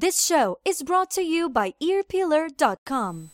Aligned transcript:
This 0.00 0.24
show 0.24 0.60
is 0.64 0.84
brought 0.84 1.10
to 1.10 1.22
you 1.22 1.48
by 1.48 1.74
earpeeler.com. 1.82 3.30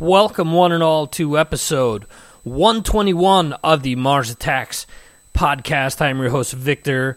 Welcome, 0.00 0.50
one 0.50 0.72
and 0.72 0.82
all, 0.82 1.06
to 1.06 1.38
episode 1.38 2.06
121 2.42 3.52
of 3.62 3.84
the 3.84 3.94
Mars 3.94 4.28
Attacks 4.28 4.84
podcast. 5.32 6.00
I'm 6.00 6.18
your 6.18 6.30
host, 6.30 6.54
Victor. 6.54 7.16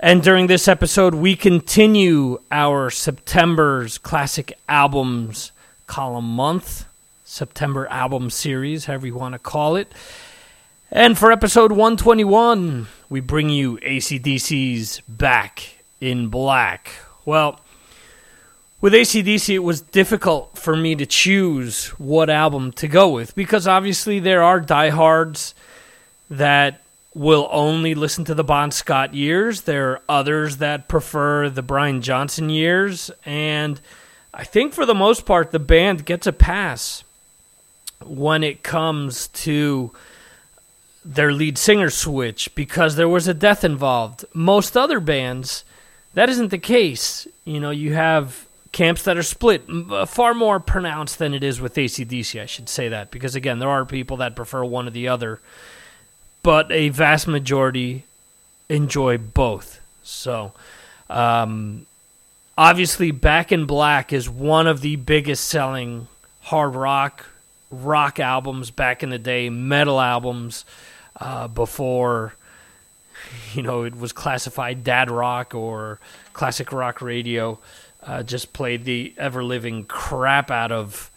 And 0.00 0.20
during 0.20 0.48
this 0.48 0.66
episode, 0.66 1.14
we 1.14 1.36
continue 1.36 2.40
our 2.50 2.90
September's 2.90 3.98
classic 3.98 4.58
albums 4.68 5.52
column 5.86 6.34
month, 6.34 6.86
September 7.24 7.86
album 7.86 8.30
series, 8.30 8.86
however 8.86 9.06
you 9.06 9.14
want 9.14 9.34
to 9.34 9.38
call 9.38 9.76
it. 9.76 9.92
And 10.90 11.16
for 11.16 11.30
episode 11.30 11.70
121, 11.70 12.88
we 13.08 13.20
bring 13.20 13.48
you 13.48 13.78
ACDC's 13.78 15.02
Back 15.06 15.84
in 16.00 16.26
Black. 16.26 16.90
Well, 17.24 17.60
with 18.80 18.92
ACDC, 18.92 19.54
it 19.54 19.58
was 19.60 19.80
difficult 19.80 20.56
for 20.56 20.74
me 20.74 20.94
to 20.96 21.06
choose 21.06 21.88
what 21.98 22.30
album 22.30 22.72
to 22.72 22.88
go 22.88 23.08
with 23.08 23.34
because 23.34 23.66
obviously 23.66 24.20
there 24.20 24.42
are 24.42 24.60
diehards 24.60 25.54
that 26.30 26.80
will 27.14 27.48
only 27.50 27.94
listen 27.94 28.24
to 28.24 28.34
the 28.34 28.44
Bon 28.44 28.70
Scott 28.70 29.14
years. 29.14 29.62
There 29.62 29.90
are 29.90 30.02
others 30.08 30.58
that 30.58 30.88
prefer 30.88 31.50
the 31.50 31.62
Brian 31.62 32.02
Johnson 32.02 32.48
years. 32.50 33.10
And 33.24 33.80
I 34.32 34.44
think 34.44 34.72
for 34.72 34.86
the 34.86 34.94
most 34.94 35.26
part, 35.26 35.50
the 35.50 35.58
band 35.58 36.06
gets 36.06 36.26
a 36.26 36.32
pass 36.32 37.02
when 38.04 38.42
it 38.42 38.62
comes 38.62 39.28
to 39.28 39.90
their 41.04 41.32
lead 41.32 41.58
singer 41.58 41.90
switch 41.90 42.54
because 42.54 42.96
there 42.96 43.08
was 43.08 43.26
a 43.26 43.34
death 43.34 43.64
involved. 43.64 44.24
Most 44.32 44.76
other 44.76 45.00
bands, 45.00 45.64
that 46.14 46.28
isn't 46.28 46.48
the 46.48 46.58
case. 46.58 47.26
You 47.44 47.58
know, 47.58 47.70
you 47.70 47.94
have 47.94 48.46
camps 48.72 49.02
that 49.02 49.16
are 49.16 49.22
split, 49.22 49.64
uh, 49.68 50.06
far 50.06 50.34
more 50.34 50.60
pronounced 50.60 51.18
than 51.18 51.34
it 51.34 51.42
is 51.42 51.60
with 51.60 51.74
ACDC, 51.74 52.40
I 52.40 52.46
should 52.46 52.68
say 52.68 52.88
that, 52.88 53.10
because 53.10 53.34
again, 53.34 53.58
there 53.58 53.68
are 53.68 53.84
people 53.84 54.16
that 54.18 54.36
prefer 54.36 54.64
one 54.64 54.86
or 54.86 54.90
the 54.90 55.08
other, 55.08 55.40
but 56.42 56.70
a 56.70 56.88
vast 56.90 57.26
majority 57.26 58.04
enjoy 58.68 59.18
both. 59.18 59.80
So, 60.02 60.52
um, 61.08 61.86
obviously, 62.56 63.10
Back 63.10 63.52
in 63.52 63.66
Black 63.66 64.12
is 64.12 64.28
one 64.28 64.66
of 64.66 64.80
the 64.80 64.96
biggest 64.96 65.44
selling 65.46 66.06
hard 66.42 66.74
rock, 66.74 67.26
rock 67.70 68.20
albums 68.20 68.70
back 68.70 69.02
in 69.02 69.10
the 69.10 69.18
day, 69.18 69.50
metal 69.50 70.00
albums 70.00 70.64
uh, 71.20 71.48
before. 71.48 72.34
You 73.52 73.62
know, 73.62 73.82
it 73.82 73.96
was 73.96 74.12
classified 74.12 74.82
dad 74.82 75.10
rock 75.10 75.54
or 75.54 76.00
classic 76.32 76.72
rock 76.72 77.02
radio 77.02 77.58
uh, 78.02 78.22
just 78.22 78.52
played 78.52 78.84
the 78.84 79.14
ever 79.16 79.44
living 79.44 79.84
crap 79.84 80.50
out 80.50 80.72
of 80.72 81.10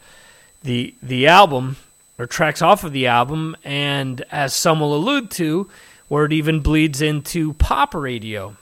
the 0.63 0.93
the 1.01 1.27
album 1.27 1.77
or 2.17 2.25
tracks 2.25 2.61
off 2.61 2.83
of 2.83 2.91
the 2.91 3.07
album, 3.07 3.55
and 3.63 4.23
as 4.31 4.53
some 4.53 4.79
will 4.79 4.95
allude 4.95 5.31
to, 5.31 5.69
where 6.07 6.25
it 6.25 6.33
even 6.33 6.59
bleeds 6.59 7.01
into 7.01 7.53
pop 7.53 7.95
radio. 7.95 8.55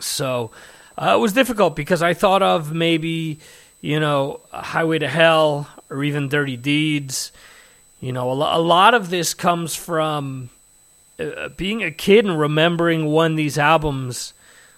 So 0.00 0.50
uh, 0.96 1.14
it 1.16 1.20
was 1.20 1.32
difficult 1.32 1.76
because 1.76 2.02
I 2.02 2.14
thought 2.14 2.42
of 2.42 2.72
maybe 2.72 3.38
you 3.80 4.00
know 4.00 4.40
Highway 4.50 4.98
to 4.98 5.08
Hell 5.08 5.68
or 5.90 6.02
even 6.04 6.28
Dirty 6.28 6.56
Deeds. 6.56 7.32
You 8.00 8.12
know, 8.12 8.30
a, 8.30 8.58
a 8.58 8.62
lot 8.62 8.94
of 8.94 9.10
this 9.10 9.34
comes 9.34 9.74
from 9.74 10.50
uh, 11.18 11.48
being 11.50 11.82
a 11.82 11.90
kid 11.90 12.24
and 12.24 12.38
remembering 12.38 13.12
when 13.12 13.34
these 13.34 13.58
albums 13.58 14.34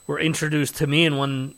were 0.06 0.18
introduced 0.18 0.76
to 0.76 0.86
me 0.86 1.04
and 1.04 1.18
when 1.18 1.54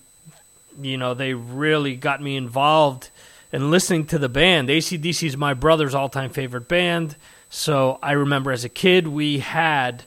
you 0.80 0.96
know, 0.96 1.14
they 1.14 1.34
really 1.34 1.96
got 1.96 2.22
me 2.22 2.36
involved 2.36 3.10
in 3.52 3.70
listening 3.70 4.06
to 4.06 4.18
the 4.18 4.28
band. 4.28 4.68
ACDC 4.68 5.26
is 5.26 5.36
my 5.36 5.54
brother's 5.54 5.94
all 5.94 6.08
time 6.08 6.30
favorite 6.30 6.68
band. 6.68 7.16
So 7.50 7.98
I 8.02 8.12
remember 8.12 8.50
as 8.50 8.64
a 8.64 8.68
kid, 8.68 9.08
we 9.08 9.40
had, 9.40 10.04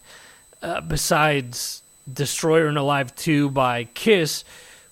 uh, 0.61 0.81
besides 0.81 1.83
Destroyer 2.11 2.67
and 2.67 2.77
Alive 2.77 3.15
2 3.15 3.51
by 3.51 3.85
Kiss, 3.93 4.43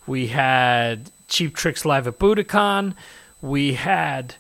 we 0.06 0.28
had 0.28 1.12
Cheap 1.28 1.56
Trick's 1.56 1.86
Live 1.86 2.08
at 2.08 2.20
Budokan. 2.20 2.94
We 3.42 3.74
had 3.74 4.36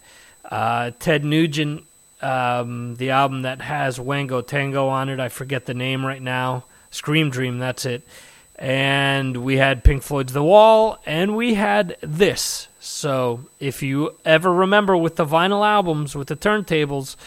uh, 0.46 0.92
Ted 1.00 1.26
Nugent, 1.26 1.86
um, 2.22 2.96
the 2.96 3.10
album 3.10 3.42
that 3.42 3.62
has 3.62 4.00
Wango 4.00 4.42
Tango 4.42 4.88
on 4.88 5.10
it. 5.10 5.20
I 5.20 5.30
forget 5.30 5.66
the 5.66 5.74
name 5.74 6.06
right 6.06 6.22
now. 6.22 6.66
Scream 6.92 7.32
Dream, 7.32 7.58
that's 7.58 7.86
it 7.86 8.08
and 8.63 9.35
we 9.44 9.57
had 9.57 9.84
Pink 9.84 10.03
Floyd's 10.03 10.31
The 10.31 10.41
Wall, 10.41 10.97
and 11.06 11.35
we 11.35 11.56
had 11.56 11.97
this. 12.00 12.69
So 12.79 13.41
if 13.59 13.84
you 13.84 14.16
ever 14.24 14.53
remember 14.53 14.96
with 14.96 15.18
the 15.18 15.25
vinyl 15.25 15.68
albums, 15.68 16.16
with 16.16 16.29
the 16.29 16.38
turntables, 16.38 17.18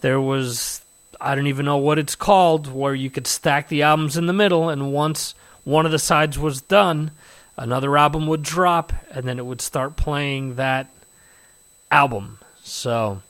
there 0.00 0.18
was, 0.18 0.80
I 1.20 1.34
don't 1.34 1.48
even 1.48 1.66
know 1.66 1.76
what 1.76 1.98
it's 1.98 2.14
called, 2.14 2.72
where 2.72 2.94
you 2.94 3.10
could 3.10 3.26
stack 3.26 3.68
the 3.68 3.82
albums 3.82 4.16
in 4.16 4.24
the 4.24 4.32
middle, 4.32 4.70
and 4.70 4.90
once 4.90 5.34
one 5.64 5.84
of 5.84 5.92
the 5.92 5.98
sides 5.98 6.38
was 6.38 6.62
done, 6.62 7.10
another 7.58 7.98
album 7.98 8.26
would 8.28 8.42
drop, 8.42 8.94
and 9.10 9.28
then 9.28 9.38
it 9.38 9.44
would 9.44 9.60
start 9.60 9.96
playing 9.96 10.54
that 10.54 10.88
album. 11.90 12.38
So 12.62 13.20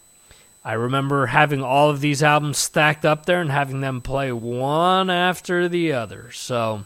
I 0.64 0.74
remember 0.74 1.26
having 1.26 1.64
all 1.64 1.90
of 1.90 2.00
these 2.00 2.22
albums 2.22 2.58
stacked 2.58 3.04
up 3.04 3.26
there 3.26 3.40
and 3.40 3.50
having 3.50 3.80
them 3.80 4.02
play 4.02 4.30
one 4.30 5.10
after 5.10 5.68
the 5.68 5.94
other. 5.94 6.30
So 6.30 6.84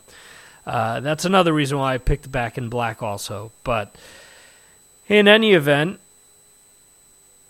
uh, 0.66 1.00
that's 1.00 1.24
another 1.24 1.52
reason 1.52 1.78
why 1.78 1.94
I 1.94 1.98
picked 1.98 2.30
Back 2.30 2.58
in 2.58 2.68
Black 2.68 3.02
also. 3.02 3.52
But 3.64 3.94
in 5.08 5.28
any 5.28 5.52
event, 5.52 6.00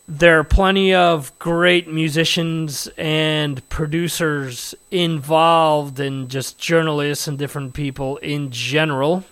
there 0.06 0.38
are 0.40 0.44
plenty 0.44 0.92
of 0.92 1.36
great 1.38 1.88
musicians 1.88 2.88
and 2.98 3.66
producers 3.68 4.74
involved, 4.90 5.98
and 5.98 6.28
just 6.28 6.58
journalists 6.58 7.26
and 7.26 7.38
different 7.38 7.72
people 7.72 8.18
in 8.18 8.50
general. 8.50 9.24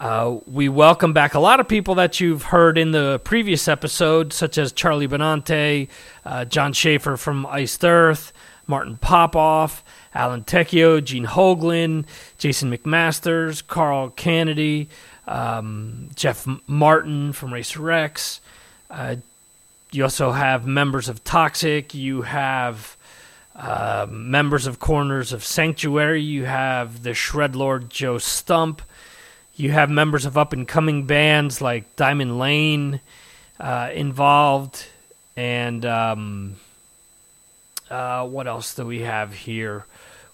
Uh, 0.00 0.38
we 0.50 0.68
welcome 0.68 1.12
back 1.12 1.34
a 1.34 1.38
lot 1.38 1.60
of 1.60 1.68
people 1.68 1.94
that 1.94 2.18
you've 2.18 2.42
heard 2.42 2.76
in 2.76 2.90
the 2.90 3.20
previous 3.22 3.68
episode, 3.68 4.32
such 4.32 4.58
as 4.58 4.72
Charlie 4.72 5.06
Benante, 5.06 5.86
uh, 6.26 6.44
Jon 6.44 6.72
Schaffer 6.72 7.16
from 7.16 7.46
Iced 7.46 7.84
Earth, 7.84 8.32
Martin 8.66 8.96
Popoff, 8.96 9.84
Alan 10.14 10.44
Tecchio, 10.44 11.02
Gene 11.02 11.26
Hoglan, 11.26 12.04
Jason 12.38 12.70
McMasters, 12.70 13.66
Carl 13.66 14.10
Kennedy, 14.10 14.88
um, 15.26 16.10
Jeff 16.14 16.46
Martin 16.66 17.32
from 17.32 17.52
Racer 17.52 17.90
X. 17.90 18.40
Uh, 18.90 19.16
you 19.90 20.02
also 20.02 20.32
have 20.32 20.66
members 20.66 21.08
of 21.08 21.22
Toxic. 21.24 21.94
You 21.94 22.22
have 22.22 22.96
uh, 23.54 24.06
members 24.08 24.66
of 24.66 24.78
Corners 24.78 25.32
of 25.32 25.44
Sanctuary. 25.44 26.22
You 26.22 26.44
have 26.44 27.02
the 27.02 27.14
Shred 27.14 27.54
Lord 27.54 27.90
Joe 27.90 28.18
Stump. 28.18 28.82
You 29.54 29.70
have 29.72 29.90
members 29.90 30.24
of 30.24 30.38
up 30.38 30.52
and 30.52 30.66
coming 30.66 31.04
bands 31.04 31.60
like 31.60 31.94
Diamond 31.96 32.38
Lane 32.38 33.00
uh, 33.60 33.90
involved. 33.92 34.86
And 35.36 35.84
um, 35.84 36.56
uh, 37.90 38.26
what 38.26 38.46
else 38.46 38.74
do 38.74 38.86
we 38.86 39.00
have 39.00 39.34
here? 39.34 39.84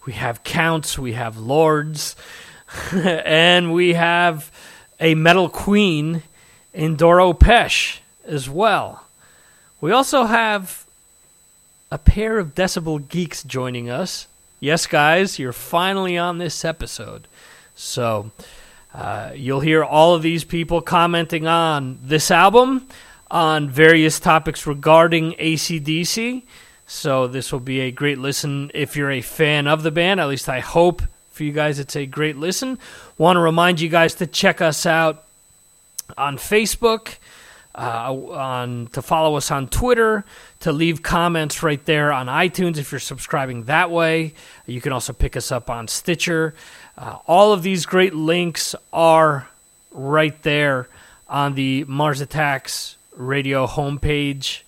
We 0.08 0.14
have 0.14 0.42
counts, 0.42 0.98
we 0.98 1.12
have 1.12 1.36
lords, 1.36 2.16
and 2.94 3.74
we 3.74 3.92
have 3.92 4.50
a 4.98 5.14
metal 5.14 5.50
queen 5.50 6.22
in 6.72 6.96
Doro 6.96 7.34
Pesch 7.34 7.98
as 8.24 8.48
well. 8.48 9.04
We 9.82 9.92
also 9.92 10.24
have 10.24 10.86
a 11.90 11.98
pair 11.98 12.38
of 12.38 12.54
decibel 12.54 13.06
geeks 13.06 13.42
joining 13.42 13.90
us. 13.90 14.28
Yes, 14.60 14.86
guys, 14.86 15.38
you're 15.38 15.52
finally 15.52 16.16
on 16.16 16.38
this 16.38 16.64
episode. 16.64 17.28
So 17.74 18.30
uh, 18.94 19.32
you'll 19.34 19.60
hear 19.60 19.84
all 19.84 20.14
of 20.14 20.22
these 20.22 20.42
people 20.42 20.80
commenting 20.80 21.46
on 21.46 21.98
this 22.02 22.30
album, 22.30 22.88
on 23.30 23.68
various 23.68 24.18
topics 24.18 24.66
regarding 24.66 25.32
ACDC. 25.32 26.44
So 26.90 27.26
this 27.26 27.52
will 27.52 27.60
be 27.60 27.80
a 27.80 27.90
great 27.90 28.18
listen 28.18 28.70
if 28.72 28.96
you're 28.96 29.10
a 29.10 29.20
fan 29.20 29.66
of 29.66 29.82
the 29.82 29.90
band. 29.90 30.20
At 30.20 30.28
least 30.28 30.48
I 30.48 30.60
hope 30.60 31.02
for 31.30 31.44
you 31.44 31.52
guys 31.52 31.78
it's 31.78 31.94
a 31.94 32.06
great 32.06 32.38
listen. 32.38 32.78
Want 33.18 33.36
to 33.36 33.40
remind 33.40 33.78
you 33.78 33.90
guys 33.90 34.14
to 34.16 34.26
check 34.26 34.62
us 34.62 34.86
out 34.86 35.24
on 36.16 36.38
Facebook, 36.38 37.16
uh, 37.74 38.10
on 38.10 38.88
to 38.94 39.02
follow 39.02 39.36
us 39.36 39.50
on 39.50 39.68
Twitter, 39.68 40.24
to 40.60 40.72
leave 40.72 41.02
comments 41.02 41.62
right 41.62 41.84
there 41.84 42.10
on 42.10 42.26
iTunes 42.26 42.78
if 42.78 42.90
you're 42.90 42.98
subscribing 43.00 43.64
that 43.64 43.90
way. 43.90 44.32
You 44.64 44.80
can 44.80 44.92
also 44.92 45.12
pick 45.12 45.36
us 45.36 45.52
up 45.52 45.68
on 45.68 45.88
Stitcher. 45.88 46.54
Uh, 46.96 47.18
all 47.26 47.52
of 47.52 47.62
these 47.62 47.84
great 47.84 48.14
links 48.14 48.74
are 48.94 49.46
right 49.90 50.42
there 50.42 50.88
on 51.28 51.54
the 51.54 51.84
Mars 51.84 52.22
Attacks 52.22 52.96
radio 53.14 53.66
homepage 53.66 54.62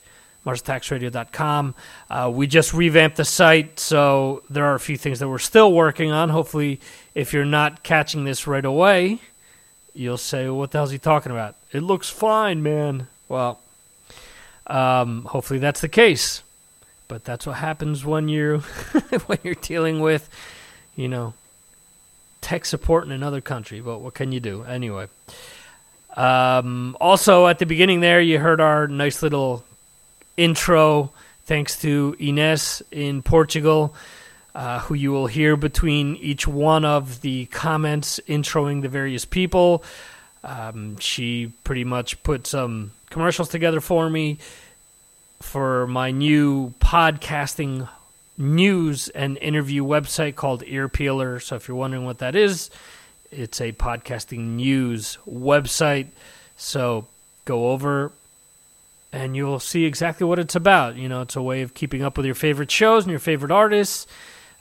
MarsAttacksRadio.com. 0.46 1.74
Uh, 2.08 2.30
we 2.32 2.46
just 2.46 2.72
revamped 2.72 3.16
the 3.16 3.24
site, 3.24 3.78
so 3.78 4.42
there 4.48 4.64
are 4.64 4.74
a 4.74 4.80
few 4.80 4.96
things 4.96 5.18
that 5.18 5.28
we're 5.28 5.38
still 5.38 5.72
working 5.72 6.10
on. 6.10 6.30
Hopefully, 6.30 6.80
if 7.14 7.32
you're 7.32 7.44
not 7.44 7.82
catching 7.82 8.24
this 8.24 8.46
right 8.46 8.64
away, 8.64 9.20
you'll 9.94 10.16
say, 10.16 10.44
well, 10.46 10.56
"What 10.56 10.70
the 10.70 10.78
hell's 10.78 10.90
he 10.90 10.98
talking 10.98 11.32
about?" 11.32 11.56
It 11.72 11.82
looks 11.82 12.08
fine, 12.08 12.62
man. 12.62 13.08
Well, 13.28 13.60
um, 14.66 15.24
hopefully 15.24 15.60
that's 15.60 15.80
the 15.80 15.88
case, 15.88 16.42
but 17.06 17.24
that's 17.24 17.46
what 17.46 17.56
happens 17.56 18.04
when 18.04 18.28
you're 18.28 18.58
when 19.26 19.38
you're 19.42 19.54
dealing 19.56 20.00
with, 20.00 20.30
you 20.96 21.08
know, 21.08 21.34
tech 22.40 22.64
support 22.64 23.04
in 23.04 23.12
another 23.12 23.42
country. 23.42 23.80
But 23.80 23.98
what 23.98 24.14
can 24.14 24.32
you 24.32 24.40
do 24.40 24.62
anyway? 24.62 25.08
Um, 26.16 26.96
also, 27.00 27.46
at 27.46 27.58
the 27.58 27.66
beginning 27.66 28.00
there, 28.00 28.20
you 28.20 28.38
heard 28.38 28.60
our 28.60 28.88
nice 28.88 29.22
little 29.22 29.64
intro. 30.36 31.12
Thanks 31.44 31.80
to 31.80 32.16
Ines 32.18 32.82
in 32.90 33.22
Portugal 33.22 33.94
uh, 34.54 34.80
who 34.80 34.94
you 34.94 35.12
will 35.12 35.26
hear 35.26 35.56
between 35.56 36.16
each 36.16 36.46
one 36.46 36.84
of 36.84 37.20
the 37.20 37.46
comments 37.46 38.20
introing 38.26 38.82
the 38.82 38.88
various 38.88 39.24
people. 39.24 39.84
Um, 40.42 40.98
she 40.98 41.52
pretty 41.64 41.84
much 41.84 42.22
put 42.22 42.46
some 42.46 42.92
commercials 43.10 43.48
together 43.48 43.80
for 43.80 44.08
me 44.08 44.38
for 45.40 45.86
my 45.86 46.10
new 46.10 46.74
podcasting 46.80 47.88
news 48.36 49.08
and 49.10 49.36
interview 49.38 49.84
website 49.84 50.34
called 50.34 50.62
Earpeeler. 50.62 51.42
So 51.42 51.56
if 51.56 51.68
you're 51.68 51.76
wondering 51.76 52.04
what 52.04 52.18
that 52.18 52.34
is, 52.34 52.70
it's 53.30 53.60
a 53.60 53.72
podcasting 53.72 54.56
news 54.56 55.18
website. 55.28 56.08
So 56.56 57.06
go 57.44 57.68
over 57.68 58.12
and 59.12 59.36
you'll 59.36 59.60
see 59.60 59.84
exactly 59.84 60.26
what 60.26 60.38
it's 60.38 60.54
about. 60.54 60.96
You 60.96 61.08
know, 61.08 61.22
it's 61.22 61.36
a 61.36 61.42
way 61.42 61.62
of 61.62 61.74
keeping 61.74 62.02
up 62.02 62.16
with 62.16 62.26
your 62.26 62.34
favorite 62.34 62.70
shows 62.70 63.04
and 63.04 63.10
your 63.10 63.20
favorite 63.20 63.50
artists 63.50 64.06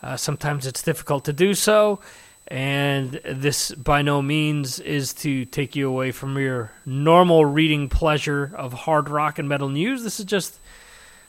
uh, 0.01 0.17
sometimes 0.17 0.65
it's 0.65 0.81
difficult 0.81 1.25
to 1.25 1.33
do 1.33 1.53
so, 1.53 1.99
and 2.47 3.19
this 3.25 3.71
by 3.71 4.01
no 4.01 4.21
means 4.21 4.79
is 4.79 5.13
to 5.13 5.45
take 5.45 5.75
you 5.75 5.89
away 5.89 6.11
from 6.11 6.37
your 6.37 6.71
normal 6.85 7.45
reading 7.45 7.89
pleasure 7.89 8.51
of 8.55 8.73
hard 8.73 9.09
rock 9.09 9.39
and 9.39 9.49
metal 9.49 9.69
news. 9.69 10.03
This 10.03 10.19
is 10.19 10.25
just 10.25 10.57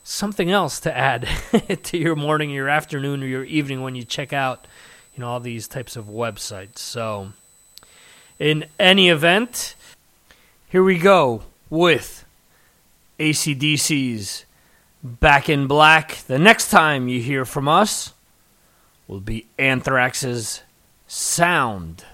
something 0.05 0.50
else 0.50 0.81
to 0.81 0.96
add 0.96 1.28
to 1.82 1.99
your 1.99 2.17
morning, 2.17 2.50
your 2.50 2.69
afternoon, 2.69 3.22
or 3.22 3.26
your 3.26 3.44
evening 3.44 3.82
when 3.82 3.96
you 3.96 4.05
check 4.05 4.32
out, 4.32 4.67
you 5.14 5.20
know, 5.20 5.28
all 5.28 5.40
these 5.40 5.67
types 5.67 5.96
of 5.96 6.06
websites. 6.06 6.78
So, 6.78 7.32
in 8.38 8.67
any 8.78 9.08
event, 9.08 9.75
here 10.69 10.84
we 10.84 10.96
go 10.96 11.43
with 11.69 12.25
ACDC's 13.20 14.46
Back 15.05 15.50
in 15.50 15.67
Black. 15.67 16.25
The 16.26 16.38
next 16.38 16.70
time 16.70 17.06
you 17.06 17.20
hear 17.20 17.44
from 17.44 17.69
us, 17.69 18.14
will 19.06 19.20
be 19.20 19.46
Anthrax's 19.58 20.62
Sound 21.06 22.05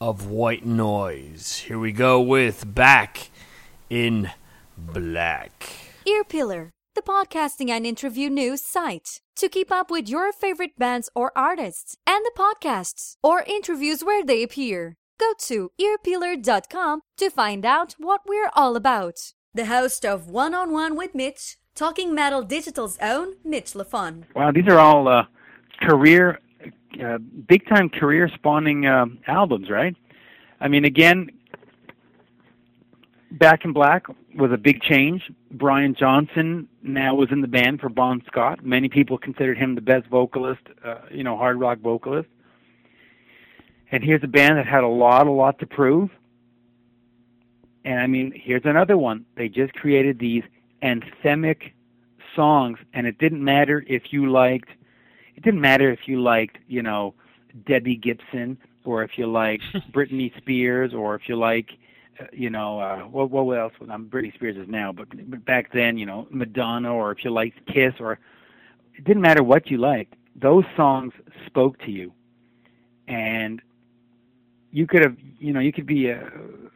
of 0.00 0.26
White 0.26 0.64
Noise. 0.64 1.64
Here 1.66 1.78
we 1.78 1.92
go 1.92 2.20
with 2.20 2.74
Back 2.74 3.28
in 3.90 4.30
Black. 4.78 5.68
Ear 6.06 6.24
Earpeeler, 6.24 6.70
the 6.94 7.02
podcasting 7.02 7.68
and 7.68 7.86
interview 7.86 8.30
news 8.30 8.62
site. 8.62 9.20
To 9.36 9.48
keep 9.50 9.70
up 9.70 9.90
with 9.90 10.08
your 10.08 10.32
favorite 10.32 10.78
bands 10.78 11.10
or 11.14 11.30
artists 11.36 11.96
and 12.06 12.24
the 12.24 12.32
podcasts 12.34 13.16
or 13.22 13.42
interviews 13.46 14.02
where 14.02 14.24
they 14.24 14.42
appear, 14.42 14.96
go 15.20 15.32
to 15.40 15.70
earpeeler.com 15.78 17.02
to 17.18 17.30
find 17.30 17.66
out 17.66 17.96
what 17.98 18.22
we're 18.26 18.50
all 18.54 18.76
about. 18.76 19.32
The 19.58 19.66
host 19.66 20.06
of 20.06 20.30
One 20.30 20.54
on 20.54 20.70
One 20.70 20.94
with 20.94 21.16
Mitch, 21.16 21.56
Talking 21.74 22.14
Metal 22.14 22.42
Digital's 22.42 22.96
own 23.02 23.34
Mitch 23.44 23.72
LaFon. 23.72 24.22
Wow, 24.32 24.52
these 24.52 24.68
are 24.68 24.78
all 24.78 25.08
uh, 25.08 25.24
career, 25.82 26.38
uh, 27.04 27.18
big 27.18 27.66
time 27.66 27.88
career 27.90 28.30
spawning 28.32 28.86
uh, 28.86 29.06
albums, 29.26 29.68
right? 29.68 29.96
I 30.60 30.68
mean, 30.68 30.84
again, 30.84 31.30
Back 33.32 33.64
in 33.64 33.72
Black 33.72 34.06
was 34.36 34.52
a 34.52 34.56
big 34.56 34.80
change. 34.80 35.28
Brian 35.50 35.96
Johnson 35.96 36.68
now 36.84 37.16
was 37.16 37.32
in 37.32 37.40
the 37.40 37.48
band 37.48 37.80
for 37.80 37.88
Bon 37.88 38.22
Scott. 38.28 38.64
Many 38.64 38.88
people 38.88 39.18
considered 39.18 39.58
him 39.58 39.74
the 39.74 39.80
best 39.80 40.06
vocalist, 40.06 40.62
uh, 40.84 40.98
you 41.10 41.24
know, 41.24 41.36
hard 41.36 41.58
rock 41.58 41.80
vocalist. 41.80 42.28
And 43.90 44.04
here's 44.04 44.22
a 44.22 44.28
band 44.28 44.56
that 44.56 44.66
had 44.66 44.84
a 44.84 44.88
lot, 44.88 45.26
a 45.26 45.32
lot 45.32 45.58
to 45.58 45.66
prove. 45.66 46.10
And 47.84 48.00
I 48.00 48.06
mean, 48.06 48.32
here's 48.34 48.64
another 48.64 48.98
one. 48.98 49.24
They 49.36 49.48
just 49.48 49.72
created 49.74 50.18
these 50.18 50.42
anthemic 50.82 51.72
songs, 52.34 52.78
and 52.92 53.06
it 53.06 53.18
didn't 53.18 53.42
matter 53.42 53.84
if 53.88 54.12
you 54.12 54.30
liked 54.30 54.70
it 55.38 55.44
didn't 55.44 55.60
matter 55.60 55.92
if 55.92 56.00
you 56.06 56.20
liked, 56.20 56.58
you 56.66 56.82
know, 56.82 57.14
Debbie 57.64 57.94
Gibson 57.94 58.58
or 58.84 59.04
if 59.04 59.12
you 59.16 59.28
liked 59.28 59.62
Britney 59.92 60.36
Spears 60.36 60.92
or 60.92 61.14
if 61.14 61.28
you 61.28 61.36
like, 61.36 61.70
uh, 62.20 62.24
you 62.32 62.50
know, 62.50 62.80
uh, 62.80 63.02
what 63.02 63.30
what 63.30 63.56
else? 63.56 63.72
I'm 63.88 64.06
Britney 64.06 64.34
Spears 64.34 64.56
is 64.56 64.66
now, 64.66 64.90
but, 64.90 65.06
but 65.30 65.44
back 65.44 65.72
then, 65.72 65.96
you 65.96 66.06
know, 66.06 66.26
Madonna 66.30 66.92
or 66.92 67.12
if 67.12 67.24
you 67.24 67.30
liked 67.30 67.64
Kiss 67.72 67.94
or 68.00 68.18
it 68.96 69.04
didn't 69.04 69.22
matter 69.22 69.44
what 69.44 69.70
you 69.70 69.78
liked. 69.78 70.14
Those 70.34 70.64
songs 70.76 71.12
spoke 71.46 71.78
to 71.84 71.92
you, 71.92 72.12
and 73.06 73.62
you 74.78 74.86
could 74.86 75.02
have, 75.02 75.16
you 75.38 75.52
know, 75.52 75.60
you 75.60 75.72
could 75.72 75.86
be 75.86 76.08
a, 76.08 76.30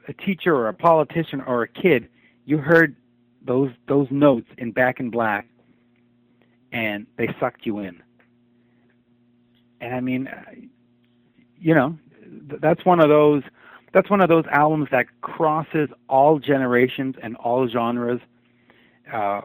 a 0.08 0.12
teacher 0.12 0.54
or 0.54 0.68
a 0.68 0.74
politician 0.74 1.40
or 1.42 1.62
a 1.62 1.68
kid. 1.68 2.08
You 2.44 2.58
heard 2.58 2.96
those 3.44 3.70
those 3.86 4.08
notes 4.10 4.48
in 4.58 4.72
Back 4.72 5.00
in 5.00 5.10
Black, 5.10 5.46
and 6.72 7.06
they 7.16 7.28
sucked 7.40 7.66
you 7.66 7.78
in 7.78 8.02
and 9.82 9.94
I 9.94 10.00
mean, 10.00 10.28
uh, 10.28 10.42
you 11.58 11.74
know, 11.74 11.98
that's 12.60 12.84
one 12.86 13.00
of 13.00 13.08
those 13.08 13.42
that's 13.92 14.08
one 14.08 14.22
of 14.22 14.30
those 14.30 14.44
albums 14.50 14.88
that 14.90 15.06
crosses 15.20 15.90
all 16.08 16.38
generations 16.38 17.16
and 17.22 17.36
all 17.36 17.68
genres. 17.68 18.20
Uh, 19.12 19.42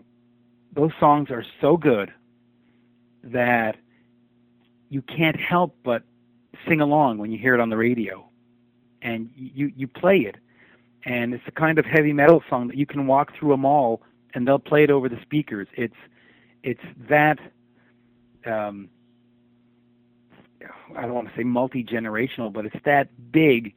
those 0.74 0.92
songs 1.00 1.32
are 1.32 1.44
so 1.60 1.76
good 1.76 2.14
that 3.24 3.76
you 4.90 5.02
can't 5.02 5.38
help 5.38 5.76
but 5.84 6.04
sing 6.68 6.80
along 6.80 7.18
when 7.18 7.32
you 7.32 7.38
hear 7.38 7.56
it 7.56 7.60
on 7.60 7.70
the 7.70 7.76
radio, 7.76 8.27
and 9.02 9.30
you 9.36 9.72
you 9.76 9.88
play 9.88 10.18
it, 10.18 10.36
and 11.06 11.34
it's 11.34 11.44
a 11.48 11.52
kind 11.52 11.80
of 11.80 11.86
heavy 11.86 12.14
metal 12.14 12.44
song 12.50 12.68
that 12.68 12.78
you 12.78 12.86
can 12.86 13.08
walk 13.08 13.34
through 13.38 13.54
a 13.54 13.58
mall 13.58 14.02
and 14.34 14.48
they'll 14.48 14.60
play 14.60 14.84
it 14.84 14.92
over 14.92 15.10
the 15.10 15.20
speakers. 15.22 15.68
It's 15.74 15.96
it's 16.64 16.82
that 17.10 17.40
um, 18.46 18.90
I 20.96 21.02
don't 21.02 21.14
want 21.14 21.30
to 21.30 21.36
say 21.36 21.44
multi 21.44 21.84
generational, 21.84 22.52
but 22.52 22.66
it's 22.66 22.84
that 22.86 23.32
big 23.32 23.74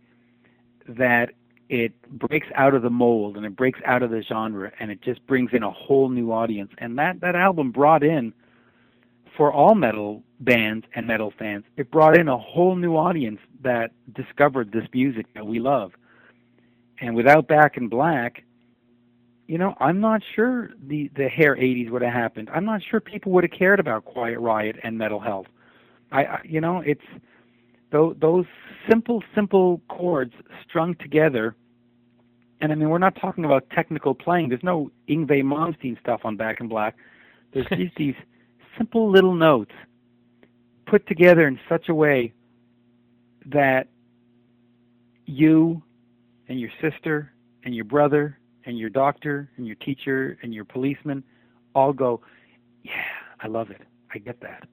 that 0.88 1.32
it 1.68 1.92
breaks 2.10 2.48
out 2.56 2.74
of 2.74 2.82
the 2.82 2.90
mold 2.90 3.36
and 3.36 3.46
it 3.46 3.54
breaks 3.54 3.78
out 3.84 4.02
of 4.02 4.10
the 4.10 4.22
genre 4.22 4.72
and 4.80 4.90
it 4.90 5.00
just 5.02 5.24
brings 5.26 5.50
in 5.52 5.62
a 5.62 5.70
whole 5.70 6.08
new 6.08 6.32
audience. 6.32 6.72
And 6.78 6.98
that 6.98 7.20
that 7.20 7.36
album 7.36 7.70
brought 7.70 8.02
in 8.02 8.32
for 9.36 9.52
all 9.52 9.74
metal 9.74 10.22
bands 10.40 10.86
and 10.94 11.06
metal 11.06 11.32
fans, 11.38 11.64
it 11.76 11.90
brought 11.90 12.16
in 12.18 12.28
a 12.28 12.38
whole 12.38 12.76
new 12.76 12.96
audience 12.96 13.40
that 13.62 13.92
discovered 14.14 14.72
this 14.72 14.84
music 14.92 15.26
that 15.34 15.46
we 15.46 15.60
love. 15.60 15.92
And 17.00 17.14
without 17.14 17.48
Back 17.48 17.76
in 17.76 17.88
Black, 17.88 18.44
you 19.46 19.58
know, 19.58 19.74
I'm 19.80 20.00
not 20.00 20.22
sure 20.36 20.70
the 20.86 21.10
the 21.16 21.28
hair 21.28 21.56
80s 21.56 21.90
would 21.90 22.02
have 22.02 22.12
happened. 22.12 22.50
I'm 22.54 22.64
not 22.64 22.82
sure 22.88 23.00
people 23.00 23.32
would 23.32 23.44
have 23.44 23.50
cared 23.50 23.80
about 23.80 24.04
Quiet 24.04 24.38
Riot 24.38 24.76
and 24.84 24.96
Metal 24.96 25.18
Health. 25.18 25.46
I, 26.12 26.24
I 26.24 26.40
you 26.44 26.60
know, 26.60 26.82
it's 26.86 27.04
those 27.90 28.16
those 28.20 28.46
simple 28.88 29.24
simple 29.34 29.80
chords 29.88 30.34
strung 30.68 30.94
together. 30.96 31.56
And 32.60 32.70
I 32.70 32.74
mean, 32.74 32.90
we're 32.90 32.98
not 32.98 33.16
talking 33.20 33.44
about 33.44 33.68
technical 33.70 34.14
playing. 34.14 34.50
There's 34.50 34.62
no 34.62 34.90
Yngwie 35.08 35.42
Malmsteen 35.42 35.98
stuff 35.98 36.20
on 36.24 36.36
Back 36.36 36.60
in 36.60 36.68
Black. 36.68 36.94
There's 37.52 37.66
just 37.76 37.96
these 37.96 38.14
simple 38.80 39.10
little 39.10 39.34
notes 39.34 39.72
put 40.86 41.06
together 41.06 41.46
in 41.46 41.60
such 41.68 41.90
a 41.90 41.94
way 41.94 42.32
that 43.44 43.88
you 45.26 45.82
and 46.48 46.58
your 46.58 46.70
sister 46.80 47.30
and 47.62 47.74
your 47.74 47.84
brother 47.84 48.38
and 48.64 48.78
your 48.78 48.88
doctor 48.88 49.50
and 49.58 49.66
your 49.66 49.76
teacher 49.76 50.38
and 50.42 50.54
your 50.54 50.64
policeman 50.64 51.22
all 51.74 51.92
go, 51.92 52.22
yeah, 52.82 53.04
I 53.40 53.48
love 53.48 53.70
it. 53.70 53.82
I 54.14 54.18
get 54.18 54.40
that. 54.40 54.66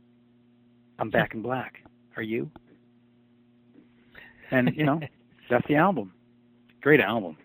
I'm 0.99 1.09
back 1.09 1.33
in 1.33 1.41
black. 1.41 1.83
Are 2.15 2.23
you? 2.23 2.49
And 4.51 4.73
you 4.73 4.85
know, 4.85 5.01
that's 5.49 5.67
the 5.67 5.75
album. 5.75 6.13
Great 6.79 7.01
album. 7.01 7.35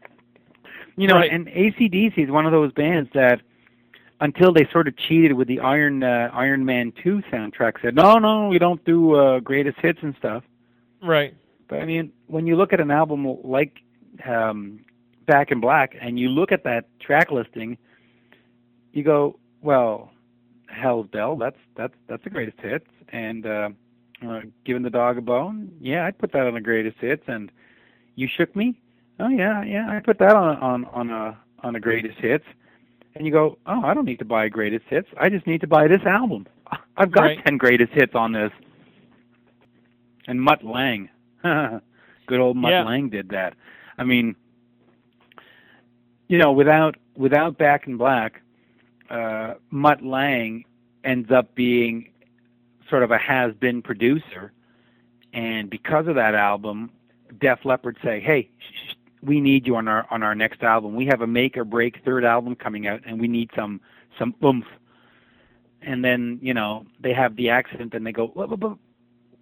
You 0.97 1.09
know, 1.09 1.17
right. 1.17 1.33
and 1.33 1.49
ACDC 1.49 2.19
is 2.19 2.31
one 2.31 2.47
of 2.47 2.53
those 2.53 2.73
bands 2.73 3.11
that 3.15 3.41
until 4.23 4.53
they 4.53 4.67
sort 4.73 4.89
of 4.89 4.97
cheated 4.97 5.35
with 5.35 5.49
the 5.49 5.61
Iron 5.61 6.03
uh, 6.03 6.31
Iron 6.33 6.65
Man 6.65 6.93
2 7.03 7.23
soundtrack 7.31 7.83
said, 7.83 7.95
"No, 7.95 8.19
no, 8.19 8.49
we 8.49 8.59
don't 8.59 8.83
do 8.85 9.15
uh, 9.15 9.41
greatest 9.41 9.79
hits 9.81 9.99
and 10.03 10.15
stuff." 10.17 10.43
Right. 11.03 11.35
But 11.69 11.81
I 11.81 11.85
mean, 11.85 12.13
when 12.27 12.47
you 12.47 12.57
look 12.57 12.73
at 12.73 12.81
an 12.81 12.91
album 12.91 13.37
like 13.45 13.79
um, 14.27 14.85
Back 15.27 15.51
in 15.51 15.61
Black 15.61 15.97
and 16.01 16.19
you 16.19 16.29
look 16.29 16.53
at 16.53 16.65
that 16.65 16.87
track 17.01 17.31
listing, 17.31 17.77
you 18.93 19.03
go, 19.03 19.39
"Well, 19.61 20.11
Hell's 20.67 21.09
Bell, 21.09 21.37
that's 21.37 21.59
that's 21.77 21.95
that's 22.09 22.25
the 22.25 22.31
greatest 22.31 22.59
hits." 22.61 22.87
and 23.13 23.47
uh, 23.47 23.69
uh, 24.27 24.41
giving 24.65 24.83
the 24.83 24.91
dog 24.91 25.19
a 25.19 25.21
bone. 25.21 25.71
Yeah, 25.81 26.07
I'd 26.07 26.19
put 26.19 26.33
that 26.33 26.47
on 26.47 26.55
the 26.55 26.61
greatest 26.61 26.99
hits. 26.99 27.23
And 27.29 27.53
you 28.17 28.27
shook 28.27 28.57
me. 28.57 28.81
oh 29.21 29.29
yeah, 29.29 29.63
yeah, 29.63 29.89
I 29.89 30.01
put 30.01 30.19
that 30.19 30.35
on 30.35 30.57
on 30.57 30.85
on 30.87 31.11
a 31.11 31.39
on 31.61 31.77
a 31.77 31.81
greatest 31.81 32.19
hits, 32.19 32.45
and 33.15 33.27
you 33.27 33.33
go, 33.33 33.59
oh, 33.67 33.83
I 33.85 33.95
don't 33.95 34.05
need 34.05 34.19
to 34.21 34.25
buy 34.25 34.49
greatest 34.49 34.85
hits. 34.89 35.09
I 35.19 35.29
just 35.29 35.47
need 35.47 35.61
to 35.63 35.67
buy 35.67 35.89
this 35.89 36.03
album. 36.03 36.47
I've 36.97 37.11
got 37.11 37.23
Right. 37.23 37.45
ten 37.45 37.59
greatest 37.59 37.93
hits 37.93 38.15
on 38.15 38.33
this. 38.33 38.53
And 40.27 40.41
Mutt 40.41 40.65
Lange, 40.65 41.09
good 41.43 42.41
old 42.41 42.57
Mutt 42.57 42.71
Yeah. 42.73 42.85
Lange 42.85 43.11
did 43.11 43.31
that. 43.31 43.55
I 43.99 44.05
mean, 44.05 44.37
you 46.29 46.39
know, 46.39 46.53
without 46.53 46.97
without 47.17 47.59
Back 47.59 47.87
in 47.87 47.97
Black, 47.97 48.41
uh, 49.11 49.55
Mutt 49.71 50.03
Lange 50.03 50.65
ends 51.05 51.31
up 51.31 51.55
being 51.55 52.09
sort 52.89 53.03
of 53.03 53.11
a 53.11 53.19
has-been 53.19 53.83
producer, 53.83 54.53
and 55.35 55.69
because 55.69 56.07
of 56.07 56.15
that 56.15 56.35
album, 56.35 56.91
Def 57.39 57.65
Leppard 57.65 57.99
say, 58.03 58.21
"Hey, 58.21 58.49
we 59.23 59.41
need 59.41 59.67
you 59.67 59.77
on 59.77 59.89
our 59.89 60.07
on 60.11 60.23
our 60.23 60.35
next 60.35 60.63
album. 60.63 60.95
We 60.95 61.07
have 61.07 61.21
a 61.23 61.27
make 61.27 61.57
or 61.57 61.65
break 61.65 62.03
third 62.05 62.25
album 62.25 62.57
coming 62.57 62.87
out, 62.87 63.01
and 63.07 63.21
we 63.21 63.29
need 63.29 63.51
some 63.57 63.81
some 64.19 64.35
oomph." 64.45 64.67
And 65.81 66.05
then 66.05 66.39
you 66.43 66.55
know 66.55 66.87
they 67.01 67.13
have 67.13 67.37
the 67.37 67.51
accident, 67.51 67.95
and 67.95 68.07
they 68.07 68.13
go, 68.13 68.29
"But- 68.29 68.51
but- 68.51 68.61
but 68.61 68.77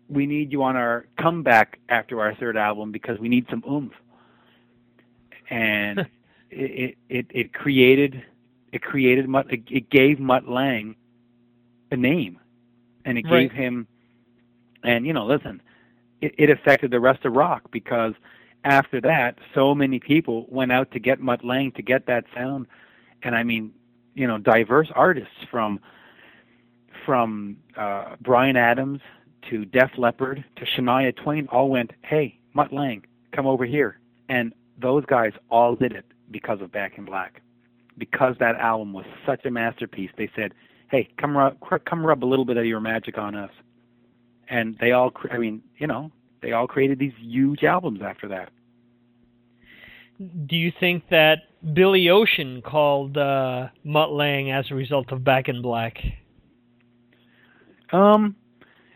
"We 0.09 0.27
need 0.27 0.53
you 0.53 0.63
on 0.63 0.77
our 0.77 1.07
comeback 1.19 1.79
after 1.89 2.21
our 2.21 2.35
third 2.35 2.57
album 2.57 2.93
because 2.93 3.19
we 3.19 3.29
need 3.29 3.47
some 3.49 3.63
oomph." 3.69 3.95
And 5.49 6.01
it, 6.51 6.71
it 6.71 6.99
it 7.09 7.27
it 7.31 7.53
created 7.53 8.23
it 8.73 8.83
created 8.83 9.29
Mutt 9.29 9.53
it, 9.53 9.63
it 9.71 9.91
gave 9.91 10.21
Mutt 10.21 10.49
Lange 10.49 10.95
a 11.91 11.97
name, 11.97 12.39
and 13.05 13.19
it 13.19 13.25
Right. 13.25 13.49
gave 13.49 13.53
him 13.53 13.87
and 14.83 15.07
you 15.07 15.13
know 15.13 15.27
listen 15.27 15.61
it, 16.21 16.35
it 16.39 16.51
affected 16.51 16.91
the 16.91 17.01
rest 17.01 17.25
of 17.25 17.35
rock 17.35 17.71
because 17.71 18.15
after 18.65 19.01
that 19.01 19.39
so 19.55 19.75
many 19.75 19.99
people 19.99 20.47
went 20.49 20.73
out 20.73 20.91
to 20.93 20.99
get 20.99 21.21
Mutt 21.21 21.45
Lange 21.45 21.73
to 21.73 21.83
get 21.83 22.07
that 22.07 22.25
sound. 22.35 22.67
And 23.23 23.35
I 23.35 23.43
mean 23.43 23.73
you 24.15 24.27
know 24.27 24.39
diverse 24.39 24.89
artists 24.95 25.35
from 25.51 25.81
from 27.07 27.57
uh, 27.77 28.17
Bryan 28.21 28.57
Adams 28.57 29.01
to 29.49 29.65
Def 29.65 29.91
Leppard 29.97 30.45
to 30.57 30.65
Shania 30.65 31.17
Twain 31.17 31.49
all 31.51 31.71
went 31.71 31.93
hey 32.03 32.39
Mutt 32.55 32.73
Lange 32.73 33.05
come 33.33 33.47
over 33.47 33.65
here. 33.65 33.99
And 34.29 34.53
those 34.79 35.05
guys 35.07 35.33
all 35.51 35.75
did 35.75 35.93
it 35.93 36.05
because 36.31 36.61
of 36.61 36.73
Back 36.73 36.99
in 36.99 37.05
Black. 37.05 37.43
Because 37.99 38.37
that 38.39 38.57
album 38.57 38.93
was 38.93 39.05
such 39.27 39.45
a 39.45 39.51
masterpiece 39.51 40.11
they 40.17 40.31
said 40.37 40.53
hey 40.91 41.09
come 41.17 41.37
rub 41.37 41.57
come 41.85 42.05
rub 42.05 42.25
a 42.25 42.27
little 42.27 42.45
bit 42.45 42.57
of 42.57 42.67
your 42.67 42.81
magic 42.81 43.19
on 43.19 43.35
us. 43.35 43.53
And 44.49 44.77
they 44.79 44.93
all 44.93 45.13
i 45.31 45.39
mean 45.39 45.63
you 45.79 45.87
know 45.87 46.11
they 46.43 46.53
all 46.53 46.67
created 46.67 46.99
these 46.99 47.13
huge 47.19 47.65
albums 47.65 48.01
after 48.03 48.29
that. 48.29 48.51
Do 50.19 50.57
you 50.57 50.73
think 50.79 51.05
that 51.11 51.39
Billy 51.75 52.11
Ocean 52.11 52.63
called 52.63 53.17
uh, 53.17 53.69
Mutt 53.85 54.13
Lange 54.13 54.51
as 54.51 54.67
a 54.71 54.75
result 54.75 55.13
of 55.13 55.25
Back 55.25 55.49
in 55.49 55.63
Black? 55.63 55.99
um 57.93 58.37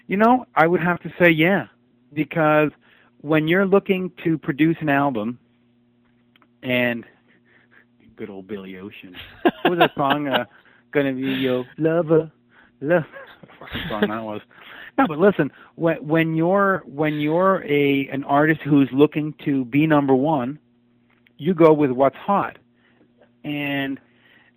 you 0.07 0.17
know 0.17 0.47
i 0.55 0.67
would 0.67 0.81
have 0.81 1.01
to 1.01 1.13
say 1.19 1.31
yeah 1.31 1.67
because 2.13 2.71
when 3.21 3.49
you're 3.49 3.67
looking 3.67 4.11
to 4.23 4.39
produce 4.39 4.77
an 4.81 4.89
album 4.89 5.39
and 6.63 7.05
good 8.17 8.31
old 8.31 8.47
billy 8.47 8.77
ocean 8.79 9.15
what 9.63 9.71
was 9.71 9.79
that 9.79 9.95
song 9.97 10.29
uh 10.29 10.45
gonna 10.93 11.13
be 11.13 11.23
your 11.23 11.65
lover? 11.77 12.31
Love 12.81 13.03
what 13.59 13.71
song 13.89 14.03
that 14.03 14.23
was 14.23 14.41
no 14.99 15.07
but 15.07 15.19
listen 15.19 15.51
when 15.75 15.97
when 16.07 16.35
you're 16.35 16.83
when 16.87 17.15
you're 17.21 17.65
a 17.65 18.09
an 18.13 18.25
artist 18.25 18.61
who's 18.63 18.89
looking 18.93 19.35
to 19.45 19.65
be 19.65 19.87
number 19.87 20.15
one 20.15 20.59
you 21.39 21.55
go 21.55 21.73
with 21.73 21.91
what's 21.91 22.17
hot 22.17 22.59
and 23.45 24.01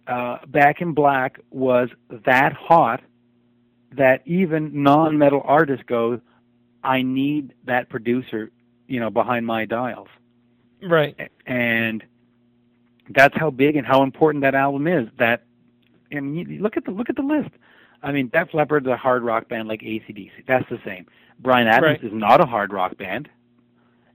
uh 0.08 0.38
back 0.48 0.82
in 0.82 0.94
black 0.94 1.39
was 1.51 1.89
that 2.25 2.53
hot 2.53 3.01
that 3.91 4.22
even 4.25 4.84
non-metal 4.84 5.41
artists 5.44 5.84
go 5.88 6.20
i 6.84 7.01
need 7.01 7.53
that 7.65 7.89
producer 7.89 8.51
you 8.88 9.00
know 9.00 9.10
behind 9.10 9.46
my 9.46 9.65
dials 9.65 10.08
Right. 10.82 11.15
and 11.48 12.03
that's 13.10 13.36
how 13.38 13.50
big 13.50 13.75
and 13.75 13.86
how 13.88 14.03
important 14.03 14.41
that 14.44 14.56
album 14.56 14.88
is. 14.88 15.08
That 15.17 15.44
mean, 16.12 16.36
you 16.36 16.62
look 16.62 16.77
at 16.77 16.86
the 16.86 16.91
look 16.91 17.10
at 17.10 17.15
the 17.15 17.22
list. 17.22 17.50
I 18.08 18.14
mean, 18.14 18.30
Def 18.30 18.54
Leppard's 18.54 18.88
a 18.88 18.96
hard 18.96 19.22
rock 19.24 19.50
band 19.50 19.68
like 19.68 19.82
ACDC. 19.82 20.32
That's 20.48 20.68
the 20.70 20.80
same. 20.86 21.06
Bryan 21.40 21.68
Adams 21.68 22.02
Right. 22.02 22.04
is 22.04 22.14
not 22.14 22.40
a 22.40 22.46
hard 22.46 22.72
rock 22.72 22.98
band, 22.98 23.30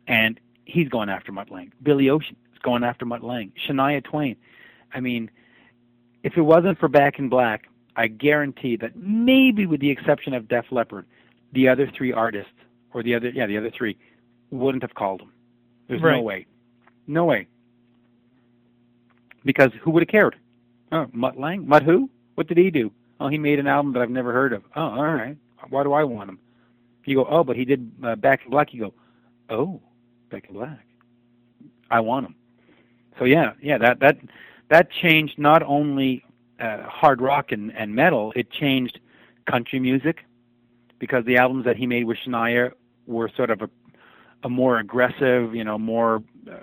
and 0.06 0.40
he's 0.64 0.88
going 0.88 1.10
after 1.10 1.30
Mutt 1.30 1.50
Lange. 1.50 1.72
Billy 1.82 2.08
Ocean 2.08 2.34
is 2.54 2.58
going 2.60 2.84
after 2.84 3.04
Mutt 3.04 3.22
Lange. 3.22 3.52
Shania 3.68 4.02
Twain. 4.02 4.36
I 4.94 5.00
mean, 5.00 5.30
if 6.22 6.38
it 6.38 6.40
wasn't 6.40 6.78
for 6.78 6.88
Back 6.88 7.18
in 7.18 7.28
Black, 7.28 7.68
I 7.94 8.06
guarantee 8.06 8.76
that 8.76 8.96
maybe 8.96 9.66
with 9.66 9.80
the 9.80 9.90
exception 9.90 10.32
of 10.32 10.48
Def 10.48 10.72
Leppard, 10.72 11.04
the 11.52 11.68
other 11.68 11.86
three 11.86 12.14
artists 12.14 12.50
or 12.94 13.02
the 13.02 13.14
other 13.14 13.28
yeah 13.28 13.44
the 13.46 13.58
other 13.58 13.70
three 13.70 13.98
wouldn't 14.50 14.82
have 14.82 14.94
called 14.94 15.20
him. 15.20 15.32
There's 15.88 16.00
no 16.00 16.22
way. 16.22 16.46
No 17.06 17.26
way. 17.26 17.46
Because 19.44 19.70
who 19.82 19.90
would 19.90 20.02
have 20.02 20.08
cared? 20.08 20.36
Oh, 20.92 21.08
Mutt 21.12 21.38
Lange? 21.38 21.66
Mutt 21.68 21.82
who? 21.82 22.08
What 22.36 22.46
did 22.46 22.56
he 22.56 22.70
do? 22.70 22.90
Oh, 23.22 23.28
he 23.28 23.38
made 23.38 23.58
an 23.58 23.66
album 23.66 23.92
that 23.92 24.02
I've 24.02 24.10
never 24.10 24.32
heard 24.32 24.52
of. 24.52 24.62
Oh, 24.74 24.82
all 24.82 25.04
right. 25.14 25.36
Why 25.70 25.82
do 25.84 25.92
I 25.92 26.04
want 26.04 26.28
him? 26.28 26.38
You 27.04 27.16
go, 27.16 27.26
oh, 27.28 27.44
but 27.44 27.56
he 27.56 27.64
did 27.64 27.90
uh, 28.02 28.16
Back 28.16 28.44
in 28.44 28.50
Black. 28.50 28.72
You 28.74 28.80
go, 28.80 28.94
oh, 29.50 29.80
Back 30.30 30.46
in 30.48 30.54
Black. 30.54 30.84
I 31.90 32.00
want 32.00 32.26
him. 32.26 32.34
So 33.18 33.24
yeah, 33.24 33.52
yeah, 33.60 33.78
that 33.78 34.00
that 34.00 34.18
that 34.70 34.90
changed 34.90 35.38
not 35.38 35.62
only 35.62 36.24
uh, 36.58 36.82
hard 36.84 37.20
rock 37.20 37.52
and, 37.52 37.72
and 37.76 37.94
metal, 37.94 38.32
it 38.34 38.50
changed 38.50 38.98
country 39.46 39.78
music 39.78 40.24
because 40.98 41.24
the 41.24 41.36
albums 41.36 41.64
that 41.66 41.76
he 41.76 41.86
made 41.86 42.04
with 42.04 42.18
Shania 42.26 42.72
were 43.06 43.28
sort 43.36 43.50
of 43.50 43.62
a 43.62 43.70
a 44.44 44.48
more 44.48 44.78
aggressive, 44.78 45.54
you 45.54 45.62
know, 45.64 45.78
more 45.78 46.22
uh, 46.50 46.56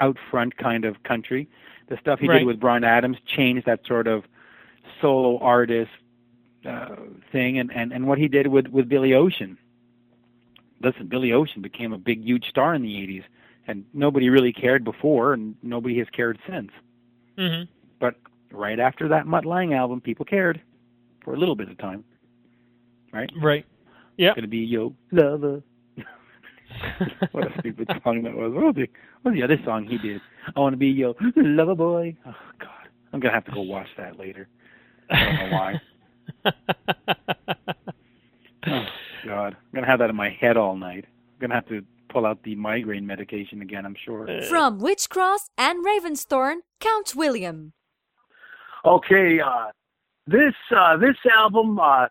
out 0.00 0.16
front 0.30 0.56
kind 0.56 0.84
of 0.84 1.02
country. 1.02 1.48
The 1.88 1.98
stuff 1.98 2.20
he 2.20 2.28
Right. 2.28 2.38
did 2.38 2.46
with 2.46 2.60
Bryan 2.60 2.84
Adams 2.84 3.18
changed 3.26 3.66
that 3.66 3.80
sort 3.86 4.06
of 4.06 4.24
solo 5.00 5.38
artist 5.38 5.90
uh, 6.66 6.96
thing, 7.32 7.58
and, 7.58 7.72
and 7.72 7.92
and 7.92 8.06
what 8.06 8.18
he 8.18 8.28
did 8.28 8.46
with 8.46 8.66
with 8.68 8.88
Billy 8.88 9.14
Ocean. 9.14 9.58
Listen, 10.82 11.06
Billy 11.06 11.32
Ocean 11.32 11.62
became 11.62 11.92
a 11.92 11.98
big, 11.98 12.22
huge 12.22 12.48
star 12.48 12.74
in 12.74 12.82
the 12.82 12.94
'80s, 12.94 13.24
and 13.66 13.84
nobody 13.92 14.28
really 14.28 14.52
cared 14.52 14.84
before, 14.84 15.32
and 15.32 15.54
nobody 15.62 15.98
has 15.98 16.08
cared 16.12 16.38
since. 16.48 16.70
hmm 17.38 17.62
But 17.98 18.14
right 18.50 18.78
after 18.78 19.08
that 19.08 19.26
Mutt 19.26 19.44
Lange 19.44 19.74
album, 19.74 20.00
people 20.00 20.24
cared 20.24 20.60
for 21.24 21.34
a 21.34 21.38
little 21.38 21.56
bit 21.56 21.68
of 21.68 21.78
time. 21.78 22.04
Right? 23.12 23.30
Right. 23.40 23.64
Yep. 24.18 24.36
Gonna 24.36 24.48
be 24.48 24.58
yo 24.58 24.94
lover. 25.12 25.62
what 27.32 27.46
a 27.46 27.58
stupid 27.60 27.88
song 28.02 28.22
that 28.22 28.34
was. 28.34 28.52
What 28.52 28.64
was 28.64 28.74
the 28.74 28.88
what 29.22 29.32
was 29.32 29.34
the 29.34 29.42
other 29.42 29.58
song 29.64 29.86
he 29.86 29.98
did? 29.98 30.20
I 30.54 30.60
want 30.60 30.72
to 30.72 30.78
be 30.78 30.88
yo 30.88 31.14
lover 31.36 31.74
boy. 31.74 32.16
Oh 32.26 32.34
God, 32.58 32.88
I'm 33.12 33.20
gonna 33.20 33.34
have 33.34 33.44
to 33.46 33.52
go 33.52 33.62
watch 33.62 33.88
that 33.96 34.18
later. 34.18 34.48
I 35.10 35.24
don't 35.24 35.50
know 35.50 35.56
why. 35.56 35.80
Oh 38.68 38.84
God, 39.24 39.54
I'm 39.54 39.74
gonna 39.74 39.86
have 39.86 40.00
that 40.00 40.10
in 40.10 40.16
my 40.16 40.30
head 40.30 40.56
all 40.56 40.76
night. 40.76 41.04
I'm 41.06 41.40
gonna 41.40 41.54
have 41.54 41.68
to 41.68 41.84
pull 42.08 42.26
out 42.26 42.42
the 42.42 42.56
migraine 42.56 43.06
medication 43.06 43.62
again. 43.62 43.86
I'm 43.86 43.94
sure. 43.94 44.26
From 44.48 44.80
Witchcross 44.80 45.50
and 45.56 45.84
Ravensthorn, 45.84 46.56
Count 46.80 47.14
William. 47.14 47.74
Okay, 48.84 49.38
uh, 49.40 49.66
this 50.26 50.54
uh, 50.76 50.96
this 50.96 51.16
album 51.32 51.78
uh, 51.78 52.06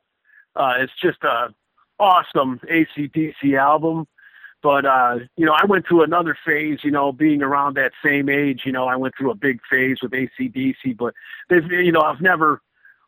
uh, 0.55 0.73
is 0.81 0.89
just 1.01 1.23
a 1.23 1.53
awesome 1.99 2.59
ACDC 2.71 3.57
album. 3.57 4.07
But 4.61 4.85
uh, 4.85 5.19
you 5.37 5.45
know, 5.45 5.53
I 5.53 5.65
went 5.65 5.87
through 5.87 6.03
another 6.03 6.37
phase. 6.45 6.79
You 6.83 6.91
know, 6.91 7.11
being 7.11 7.41
around 7.41 7.75
that 7.75 7.91
same 8.03 8.29
age, 8.29 8.61
you 8.65 8.71
know, 8.71 8.85
I 8.85 8.95
went 8.95 9.13
through 9.17 9.31
a 9.31 9.35
big 9.35 9.59
phase 9.69 9.97
with 10.01 10.11
ACDC. 10.11 10.97
But 10.97 11.13
they've, 11.49 11.65
you 11.71 11.91
know, 11.91 12.01
I've 12.01 12.21
never. 12.21 12.61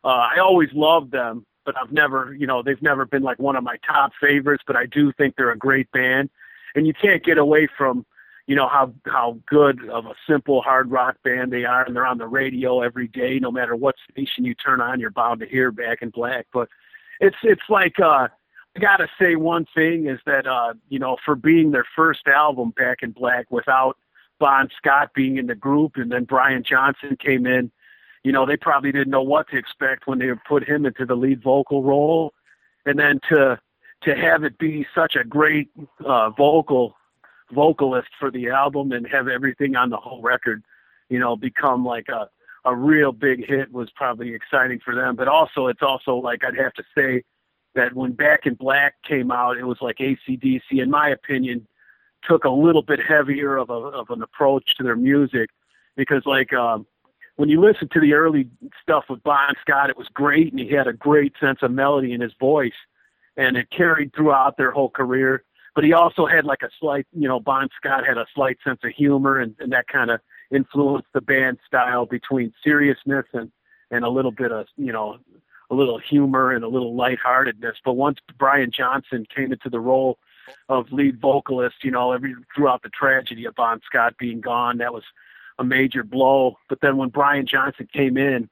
Uh, 0.08 0.26
I 0.34 0.38
always 0.40 0.70
loved 0.72 1.12
them, 1.12 1.44
but 1.66 1.74
I've 1.76 1.92
never, 1.92 2.34
you 2.34 2.46
know, 2.46 2.62
they've 2.62 2.80
never 2.80 3.04
been 3.04 3.22
like 3.22 3.38
one 3.38 3.56
of 3.56 3.62
my 3.62 3.76
top 3.86 4.12
favorites. 4.18 4.64
But 4.66 4.74
I 4.74 4.86
do 4.86 5.12
think 5.12 5.36
they're 5.36 5.50
a 5.50 5.58
great 5.58 5.92
band, 5.92 6.30
and 6.74 6.86
you 6.86 6.94
can't 6.94 7.22
get 7.22 7.36
away 7.36 7.68
from 7.76 8.06
you 8.46 8.56
know 8.56 8.68
how 8.68 8.94
how 9.04 9.38
good 9.46 9.86
of 9.90 10.06
a 10.06 10.14
simple 10.26 10.62
hard 10.62 10.90
rock 10.90 11.16
band 11.24 11.52
they 11.52 11.66
are, 11.66 11.84
and 11.84 11.94
they're 11.94 12.06
on 12.06 12.16
the 12.16 12.26
radio 12.26 12.80
every 12.80 13.06
day. 13.06 13.38
No 13.38 13.50
matter 13.50 13.76
what 13.76 13.96
station 14.10 14.46
you 14.46 14.54
turn 14.54 14.80
on, 14.80 14.98
you're 14.98 15.10
bound 15.10 15.40
to 15.40 15.46
hear 15.46 15.70
Back 15.70 16.00
in 16.00 16.08
Black. 16.08 16.46
But 16.54 16.70
it's 17.20 17.36
it's 17.42 17.68
like 17.68 18.00
uh, 18.00 18.28
I 18.76 18.80
gotta 18.80 19.08
say 19.20 19.36
one 19.36 19.66
thing 19.74 20.06
is 20.06 20.20
that 20.24 20.46
uh, 20.46 20.72
you 20.88 20.98
know 20.98 21.18
for 21.22 21.34
being 21.34 21.70
their 21.70 21.86
first 21.94 22.26
album, 22.28 22.70
Back 22.70 23.02
in 23.02 23.10
Black, 23.10 23.44
without 23.50 23.98
Bon 24.40 24.70
Scott 24.78 25.10
being 25.14 25.36
in 25.36 25.48
the 25.48 25.54
group, 25.54 25.96
and 25.96 26.10
then 26.10 26.24
Brian 26.24 26.62
Johnson 26.62 27.14
came 27.22 27.46
in. 27.46 27.70
You 28.24 28.32
know 28.32 28.46
they 28.46 28.56
probably 28.56 28.92
didn't 28.92 29.10
know 29.10 29.22
what 29.22 29.48
to 29.50 29.56
expect 29.56 30.06
when 30.06 30.18
they 30.18 30.30
put 30.46 30.68
him 30.68 30.86
into 30.86 31.06
the 31.06 31.14
lead 31.14 31.42
vocal 31.42 31.82
role, 31.82 32.32
and 32.86 32.98
then 32.98 33.20
to 33.30 33.58
to 34.02 34.14
have 34.14 34.44
it 34.44 34.58
be 34.58 34.86
such 34.94 35.16
a 35.16 35.24
great 35.24 35.70
uh, 36.04 36.30
vocal 36.30 36.96
vocalist 37.52 38.08
for 38.18 38.30
the 38.30 38.48
album 38.48 38.92
and 38.92 39.06
have 39.08 39.28
everything 39.28 39.74
on 39.74 39.90
the 39.90 39.96
whole 39.96 40.20
record, 40.20 40.62
you 41.08 41.18
know, 41.18 41.36
become 41.36 41.84
like 41.84 42.08
a 42.08 42.28
a 42.64 42.74
real 42.74 43.12
big 43.12 43.46
hit 43.46 43.72
was 43.72 43.90
probably 43.92 44.34
exciting 44.34 44.80
for 44.84 44.94
them. 44.94 45.16
But 45.16 45.28
also, 45.28 45.68
it's 45.68 45.82
also 45.82 46.16
like 46.16 46.44
I'd 46.44 46.56
have 46.56 46.74
to 46.74 46.84
say 46.96 47.22
that 47.74 47.94
when 47.94 48.12
Back 48.12 48.46
in 48.46 48.54
Black 48.54 48.94
came 49.02 49.30
out, 49.30 49.56
it 49.56 49.64
was 49.64 49.78
like 49.80 49.98
ACDC, 49.98 50.62
in 50.72 50.90
my 50.90 51.08
opinion, 51.08 51.66
took 52.28 52.44
a 52.44 52.50
little 52.50 52.82
bit 52.82 53.00
heavier 53.00 53.56
of 53.56 53.70
a 53.70 53.74
of 53.74 54.10
an 54.10 54.22
approach 54.22 54.76
to 54.76 54.82
their 54.82 54.96
music 54.96 55.50
because 55.96 56.22
like 56.26 56.52
um 56.52 56.86
when 57.38 57.48
you 57.48 57.60
listen 57.60 57.88
to 57.92 58.00
the 58.00 58.14
early 58.14 58.50
stuff 58.82 59.04
with 59.08 59.22
Bon 59.22 59.54
Scott, 59.60 59.90
it 59.90 59.96
was 59.96 60.08
great 60.12 60.52
and 60.52 60.58
he 60.58 60.70
had 60.70 60.88
a 60.88 60.92
great 60.92 61.34
sense 61.40 61.60
of 61.62 61.70
melody 61.70 62.12
in 62.12 62.20
his 62.20 62.32
voice 62.40 62.72
and 63.36 63.56
it 63.56 63.70
carried 63.70 64.12
throughout 64.12 64.56
their 64.56 64.72
whole 64.72 64.90
career. 64.90 65.44
But 65.76 65.84
he 65.84 65.92
also 65.92 66.26
had 66.26 66.44
like 66.44 66.62
a 66.62 66.70
slight, 66.80 67.06
you 67.12 67.28
know, 67.28 67.38
Bon 67.38 67.68
Scott 67.76 68.04
had 68.04 68.18
a 68.18 68.26
slight 68.34 68.58
sense 68.64 68.80
of 68.82 68.90
humor 68.90 69.38
and, 69.38 69.54
and 69.60 69.70
that 69.72 69.86
kind 69.86 70.10
of 70.10 70.18
influenced 70.50 71.06
the 71.14 71.20
band 71.20 71.58
style 71.64 72.06
between 72.06 72.52
seriousness 72.64 73.26
and, 73.32 73.52
and 73.92 74.04
a 74.04 74.10
little 74.10 74.32
bit 74.32 74.50
of, 74.50 74.66
you 74.76 74.92
know, 74.92 75.18
a 75.70 75.74
little 75.76 75.98
humor 75.98 76.50
and 76.50 76.64
a 76.64 76.68
little 76.68 76.96
lightheartedness. 76.96 77.76
But 77.84 77.92
once 77.92 78.18
Brian 78.36 78.72
Johnson 78.72 79.24
came 79.32 79.52
into 79.52 79.70
the 79.70 79.78
role 79.78 80.18
of 80.68 80.90
lead 80.90 81.20
vocalist, 81.20 81.84
you 81.84 81.92
know, 81.92 82.10
every 82.10 82.34
throughout 82.52 82.82
the 82.82 82.88
tragedy 82.88 83.44
of 83.44 83.54
Bon 83.54 83.80
Scott 83.86 84.14
being 84.18 84.40
gone, 84.40 84.78
that 84.78 84.92
was 84.92 85.04
a 85.58 85.64
major 85.64 86.02
blow. 86.02 86.56
But 86.68 86.80
then 86.80 86.96
when 86.96 87.08
Brian 87.08 87.46
Johnson 87.46 87.88
came 87.92 88.16
in 88.16 88.48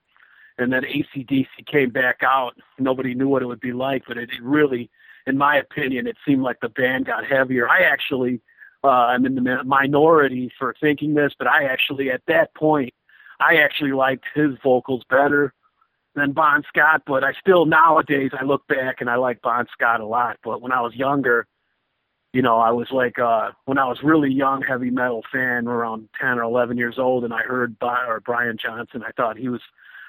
and 0.59 0.73
then 0.73 0.83
ACDC 0.83 1.47
came 1.67 1.91
back 1.91 2.23
out, 2.23 2.57
nobody 2.79 3.15
knew 3.15 3.29
what 3.29 3.43
it 3.43 3.47
would 3.47 3.61
be 3.61 3.73
like, 3.73 4.05
but 4.07 4.17
it, 4.17 4.31
it 4.31 4.43
really, 4.43 4.91
in 5.27 5.37
my 5.37 5.57
opinion, 5.57 6.07
it 6.07 6.17
seemed 6.27 6.43
like 6.43 6.61
the 6.61 6.69
band 6.69 7.07
got 7.07 7.27
heavier. 7.27 7.69
I 7.69 7.83
actually, 7.83 8.41
uh, 8.83 8.89
I'm 8.89 9.27
in 9.27 9.35
the 9.35 9.65
minority 9.65 10.53
for 10.59 10.75
thinking 10.81 11.15
this, 11.15 11.33
but 11.39 11.47
I 11.47 11.65
actually, 11.65 12.11
at 12.11 12.23
that 12.27 12.55
point, 12.55 12.93
I 13.41 13.57
actually 13.57 13.93
liked 13.93 14.25
his 14.35 14.53
vocals 14.63 15.03
better 15.11 15.53
than 16.15 16.33
Bon 16.33 16.63
Scott, 16.69 17.03
but 17.07 17.23
I 17.23 17.33
still 17.35 17.67
nowadays 17.67 18.31
I 18.39 18.45
look 18.45 18.67
back 18.67 19.01
and 19.01 19.11
I 19.11 19.17
like 19.17 19.43
Bon 19.43 19.67
Scott 19.73 20.01
a 20.01 20.07
lot. 20.07 20.39
But 20.43 20.63
when 20.63 20.73
I 20.73 20.81
was 20.81 20.95
younger, 20.95 21.47
you 22.37 22.43
know, 22.43 22.59
I 22.59 22.71
was 22.71 22.89
like 22.91 23.19
uh 23.19 23.53
when 23.65 23.79
I 23.79 23.87
was 23.87 24.03
really 24.03 24.31
young 24.31 24.61
heavy 24.61 24.91
metal 24.91 25.25
fan 25.33 25.67
around 25.67 26.11
10 26.21 26.39
or 26.39 26.43
11 26.43 26.77
years 26.77 26.99
old 26.99 27.25
and 27.25 27.33
I 27.33 27.41
heard 27.41 27.79
Bi- 27.79 28.05
or 28.07 28.21
Brian 28.21 28.59
Johnson, 28.63 29.03
I 29.03 29.11
thought 29.13 29.39
he 29.39 29.49
was 29.49 29.63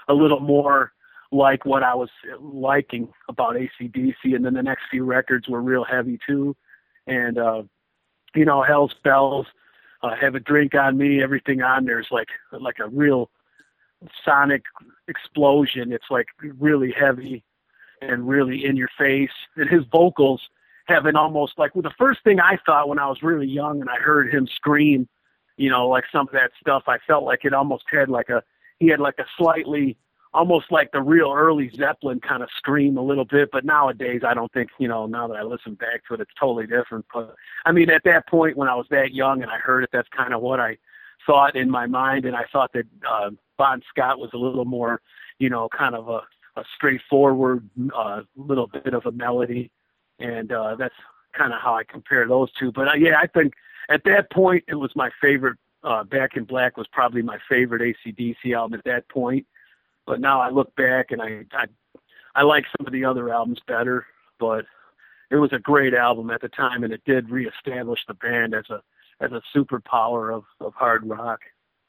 a 0.09 0.13
little 0.13 0.41
more 0.41 0.91
like 1.31 1.63
what 1.63 1.83
I 1.83 1.95
was 1.95 2.09
liking 2.41 3.07
about 3.29 3.55
ACDC 3.55 4.35
and 4.35 4.43
then 4.43 4.55
the 4.55 4.61
next 4.61 4.83
few 4.91 5.05
records 5.05 5.47
were 5.47 5.61
real 5.61 5.85
heavy 5.85 6.19
too. 6.27 6.53
And 7.07 7.37
uh 7.37 7.63
you 8.35 8.43
know, 8.43 8.61
Hell's 8.61 8.93
Bells, 9.05 9.47
uh, 10.03 10.13
Have 10.19 10.35
a 10.35 10.41
Drink 10.41 10.75
on 10.75 10.97
Me, 10.97 11.23
everything 11.23 11.61
on 11.61 11.85
there's 11.85 12.07
like 12.11 12.27
like 12.51 12.79
a 12.79 12.89
real 12.89 13.29
sonic 14.25 14.63
explosion. 15.07 15.93
It's 15.93 16.11
like 16.11 16.27
really 16.41 16.91
heavy 16.91 17.45
and 18.01 18.27
really 18.27 18.65
in 18.65 18.75
your 18.75 18.89
face. 18.97 19.37
And 19.55 19.69
his 19.69 19.85
vocals 19.89 20.41
having 20.87 21.15
almost 21.15 21.57
like 21.57 21.75
well, 21.75 21.81
the 21.81 21.93
first 21.97 22.23
thing 22.23 22.39
I 22.39 22.57
thought 22.65 22.89
when 22.89 22.99
I 22.99 23.07
was 23.07 23.21
really 23.21 23.47
young 23.47 23.81
and 23.81 23.89
I 23.89 23.97
heard 23.97 24.33
him 24.33 24.47
scream, 24.47 25.07
you 25.57 25.69
know, 25.69 25.87
like 25.87 26.05
some 26.11 26.27
of 26.27 26.33
that 26.33 26.51
stuff, 26.59 26.83
I 26.87 26.97
felt 27.05 27.23
like 27.23 27.45
it 27.45 27.53
almost 27.53 27.85
had 27.91 28.09
like 28.09 28.29
a 28.29 28.43
he 28.79 28.87
had 28.87 28.99
like 28.99 29.19
a 29.19 29.25
slightly 29.37 29.97
almost 30.33 30.71
like 30.71 30.91
the 30.91 31.01
real 31.01 31.33
early 31.35 31.71
Zeppelin 31.75 32.19
kind 32.19 32.43
of 32.43 32.49
scream 32.55 32.97
a 32.97 33.01
little 33.01 33.25
bit, 33.25 33.49
but 33.51 33.65
nowadays 33.65 34.21
I 34.27 34.33
don't 34.33 34.51
think, 34.51 34.69
you 34.77 34.87
know, 34.87 35.07
now 35.07 35.27
that 35.27 35.35
I 35.35 35.41
listen 35.41 35.73
back 35.73 36.05
to 36.07 36.13
it, 36.13 36.21
it's 36.21 36.31
totally 36.39 36.67
different. 36.67 37.05
But 37.13 37.33
I 37.65 37.71
mean, 37.71 37.89
at 37.89 38.03
that 38.03 38.27
point 38.27 38.57
when 38.57 38.67
I 38.67 38.75
was 38.75 38.85
that 38.91 39.13
young 39.13 39.41
and 39.41 39.51
I 39.51 39.57
heard 39.57 39.83
it, 39.83 39.89
that's 39.91 40.09
kind 40.15 40.33
of 40.33 40.41
what 40.41 40.59
I 40.59 40.77
thought 41.25 41.55
in 41.55 41.71
my 41.71 41.87
mind. 41.87 42.25
And 42.25 42.35
I 42.35 42.43
thought 42.51 42.71
that, 42.73 42.85
uh, 43.09 43.31
Bon 43.57 43.81
Scott 43.89 44.19
was 44.19 44.29
a 44.33 44.37
little 44.37 44.65
more, 44.65 45.01
you 45.39 45.49
know, 45.49 45.67
kind 45.75 45.95
of 45.95 46.07
a, 46.07 46.21
a 46.55 46.63
straightforward, 46.75 47.67
uh, 47.95 48.21
little 48.35 48.67
bit 48.67 48.93
of 48.93 49.05
a 49.05 49.11
melody 49.11 49.71
and 50.19 50.51
uh, 50.51 50.75
that's 50.75 50.95
kind 51.33 51.53
of 51.53 51.61
how 51.61 51.75
I 51.75 51.83
compare 51.83 52.27
those 52.27 52.51
two. 52.53 52.71
But 52.71 52.87
uh, 52.87 52.93
yeah, 52.93 53.17
I 53.21 53.27
think 53.27 53.53
at 53.89 54.03
that 54.05 54.31
point 54.31 54.63
it 54.67 54.75
was 54.75 54.91
my 54.95 55.09
favorite. 55.21 55.57
Uh, 55.83 56.03
Back 56.03 56.35
in 56.35 56.43
Black 56.43 56.75
was 56.75 56.87
probably 56.91 57.21
my 57.21 57.37
favorite 57.47 57.81
ACDC 57.81 58.53
album 58.53 58.77
at 58.77 58.83
that 58.85 59.07
point. 59.09 59.45
But 60.05 60.19
now 60.19 60.41
I 60.41 60.49
look 60.49 60.75
back 60.75 61.11
and 61.11 61.21
I 61.21 61.45
I, 61.53 61.65
I 62.35 62.41
like 62.43 62.65
some 62.77 62.87
of 62.87 62.91
the 62.91 63.05
other 63.05 63.31
albums 63.31 63.59
better. 63.67 64.05
But 64.39 64.65
it 65.29 65.35
was 65.35 65.53
a 65.53 65.59
great 65.59 65.93
album 65.93 66.29
at 66.29 66.41
the 66.41 66.49
time, 66.49 66.83
and 66.83 66.91
it 66.91 67.03
did 67.05 67.29
reestablish 67.29 67.99
the 68.07 68.15
band 68.15 68.53
as 68.53 68.69
a 68.69 68.81
as 69.19 69.31
a 69.31 69.41
superpower 69.55 70.35
of 70.35 70.43
of 70.59 70.73
hard 70.73 71.07
rock. 71.07 71.41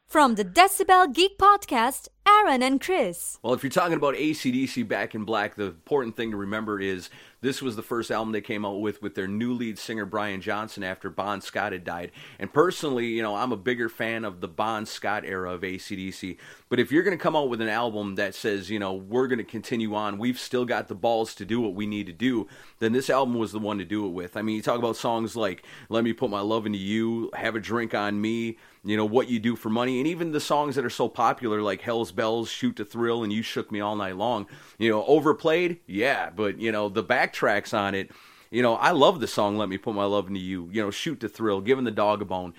From 0.08 0.36
the 0.36 0.44
Decibel 0.44 1.12
Geek 1.12 1.36
Podcast, 1.36 2.08
Aaron 2.26 2.62
and 2.62 2.80
Chris. 2.80 3.38
Well, 3.42 3.52
if 3.52 3.62
you're 3.62 3.68
talking 3.68 3.96
about 3.96 4.14
ACDC 4.14 4.88
Back 4.88 5.14
in 5.14 5.24
Black, 5.24 5.54
the 5.54 5.66
important 5.66 6.16
thing 6.16 6.30
to 6.30 6.38
remember 6.38 6.80
is 6.80 7.10
this 7.40 7.62
was 7.62 7.76
the 7.76 7.82
first 7.82 8.10
album 8.10 8.32
they 8.32 8.40
came 8.40 8.64
out 8.64 8.80
with 8.80 9.00
with 9.00 9.14
their 9.14 9.28
new 9.28 9.52
lead 9.52 9.78
singer 9.78 10.04
Brian 10.04 10.40
Johnson 10.40 10.82
after 10.82 11.10
Bon 11.10 11.40
Scott 11.40 11.72
had 11.72 11.84
died. 11.84 12.10
And 12.38 12.52
personally, 12.52 13.06
you 13.06 13.22
know, 13.22 13.36
I'm 13.36 13.52
a 13.52 13.56
bigger 13.56 13.88
fan 13.88 14.24
of 14.24 14.40
the 14.40 14.48
Bon 14.48 14.86
Scott 14.86 15.24
era 15.24 15.52
of 15.52 15.62
ACDC. 15.62 16.36
But 16.68 16.80
if 16.80 16.92
you're 16.92 17.02
going 17.02 17.16
to 17.16 17.22
come 17.22 17.36
out 17.36 17.48
with 17.48 17.60
an 17.60 17.68
album 17.68 18.16
that 18.16 18.34
says, 18.34 18.70
you 18.70 18.78
know, 18.78 18.94
we're 18.94 19.28
going 19.28 19.38
to 19.38 19.44
continue 19.44 19.94
on, 19.94 20.18
we've 20.18 20.38
still 20.38 20.64
got 20.64 20.88
the 20.88 20.94
balls 20.94 21.34
to 21.36 21.44
do 21.44 21.60
what 21.60 21.74
we 21.74 21.86
need 21.86 22.06
to 22.06 22.12
do, 22.12 22.46
then 22.78 22.92
this 22.92 23.08
album 23.08 23.34
was 23.34 23.52
the 23.52 23.58
one 23.58 23.78
to 23.78 23.84
do 23.84 24.06
it 24.06 24.10
with. 24.10 24.36
I 24.36 24.42
mean, 24.42 24.56
you 24.56 24.62
talk 24.62 24.78
about 24.78 24.96
songs 24.96 25.36
like 25.36 25.64
Let 25.88 26.04
Me 26.04 26.12
Put 26.12 26.30
My 26.30 26.40
Love 26.40 26.66
Into 26.66 26.78
You, 26.78 27.30
Have 27.34 27.54
a 27.54 27.60
Drink 27.60 27.94
on 27.94 28.20
Me, 28.20 28.58
you 28.84 28.96
know, 28.96 29.04
What 29.04 29.28
You 29.28 29.38
Do 29.38 29.56
for 29.56 29.70
Money, 29.70 29.98
and 29.98 30.06
even 30.06 30.32
the 30.32 30.40
songs 30.40 30.76
that 30.76 30.84
are 30.84 30.90
so 30.90 31.08
popular 31.08 31.62
like 31.62 31.80
Hell's 31.80 32.12
Bells, 32.12 32.48
Shoot 32.48 32.76
to 32.76 32.84
Thrill, 32.84 33.22
and 33.22 33.32
You 33.32 33.42
Shook 33.42 33.72
Me 33.72 33.80
All 33.80 33.96
Night 33.96 34.16
Long. 34.16 34.46
You 34.78 34.90
know, 34.90 35.04
overplayed? 35.04 35.80
Yeah, 35.86 36.30
but, 36.30 36.60
you 36.60 36.70
know, 36.70 36.88
the 36.88 37.02
backtracks 37.28 37.76
on 37.76 37.94
it, 37.94 38.10
you 38.50 38.62
know, 38.62 38.74
I 38.74 38.92
love 38.92 39.20
the 39.20 39.26
song 39.26 39.56
Let 39.56 39.68
Me 39.68 39.78
Put 39.78 39.94
My 39.94 40.04
Love 40.04 40.28
Into 40.28 40.40
You, 40.40 40.68
you 40.72 40.82
know, 40.82 40.90
Shoot 40.90 41.20
the 41.20 41.28
Thrill, 41.28 41.60
Giving 41.60 41.84
the 41.84 41.90
Dog 41.90 42.22
a 42.22 42.24
Bone. 42.24 42.54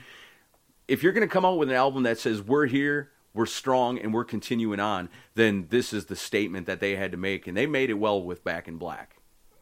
If 0.88 1.04
you're 1.04 1.14
going 1.14 1.28
to 1.28 1.32
come 1.32 1.46
out 1.46 1.58
with 1.58 1.70
an 1.70 1.76
album 1.76 2.04
that 2.04 2.20
says, 2.20 2.42
We're 2.42 2.66
here, 2.68 3.12
we're 3.34 3.46
strong, 3.46 4.00
and 4.00 4.14
we're 4.14 4.26
continuing 4.26 4.80
on, 4.80 5.10
then 5.36 5.68
this 5.70 5.94
is 5.94 6.06
the 6.06 6.16
statement 6.16 6.68
that 6.68 6.80
they 6.80 6.96
had 6.96 7.12
to 7.12 7.18
make, 7.18 7.48
and 7.48 7.56
they 7.56 7.66
made 7.66 7.90
it 7.90 7.96
well 7.96 8.22
with 8.22 8.44
Back 8.44 8.68
in 8.68 8.78
Black. 8.78 9.16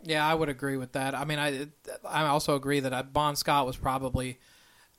Yeah, 0.04 0.26
I 0.26 0.34
would 0.34 0.50
agree 0.50 0.78
with 0.78 0.94
that. 0.94 1.16
I 1.16 1.26
mean, 1.26 1.40
I 1.40 1.68
I 2.08 2.26
also 2.28 2.56
agree 2.56 2.80
that 2.80 3.14
Bon 3.14 3.36
Scott 3.36 3.66
was 3.66 3.78
probably 3.78 4.38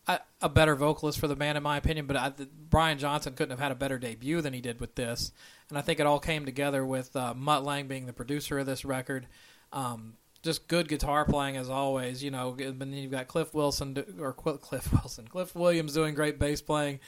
a, 0.07 0.21
a 0.43 0.49
better 0.49 0.75
vocalist 0.75 1.19
for 1.21 1.29
the 1.29 1.37
band, 1.37 1.57
in 1.57 1.63
my 1.63 1.77
opinion. 1.77 2.07
But 2.07 2.17
I, 2.17 2.33
Brian 2.69 2.99
Johnson 2.99 3.35
couldn't 3.35 3.51
have 3.51 3.61
had 3.61 3.73
a 3.73 3.77
better 3.77 3.99
debut 3.99 4.41
than 4.41 4.53
he 4.53 4.61
did 4.61 4.81
with 4.81 4.97
this, 4.97 5.33
and 5.69 5.79
I 5.79 5.83
think 5.83 6.01
it 6.01 6.07
all 6.07 6.19
came 6.19 6.45
together 6.45 6.85
with 6.85 7.15
uh, 7.15 7.33
Mutt 7.33 7.65
Lange 7.65 7.87
being 7.87 8.07
the 8.07 8.13
producer 8.13 8.59
of 8.59 8.67
this 8.67 8.85
record. 8.85 9.29
Um, 9.73 10.15
just 10.43 10.69
good 10.69 10.89
guitar 10.89 11.25
playing 11.25 11.57
as 11.57 11.69
always, 11.69 12.23
you 12.23 12.31
know. 12.31 12.57
And 12.59 12.81
then 12.81 12.93
you've 12.93 13.11
got 13.11 13.29
Cliff 13.29 13.53
Wilson 13.53 14.05
or 14.21 14.33
Cliff 14.33 14.93
Wilson, 14.93 15.27
Cliff 15.27 15.55
Williams 15.55 15.95
doing 15.95 16.15
great 16.15 16.39
bass 16.39 16.63
playing. 16.63 17.01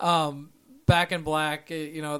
Um, 0.00 0.50
Back 0.88 1.12
in 1.12 1.22
Black, 1.22 1.68
you 1.68 2.00
know, 2.00 2.16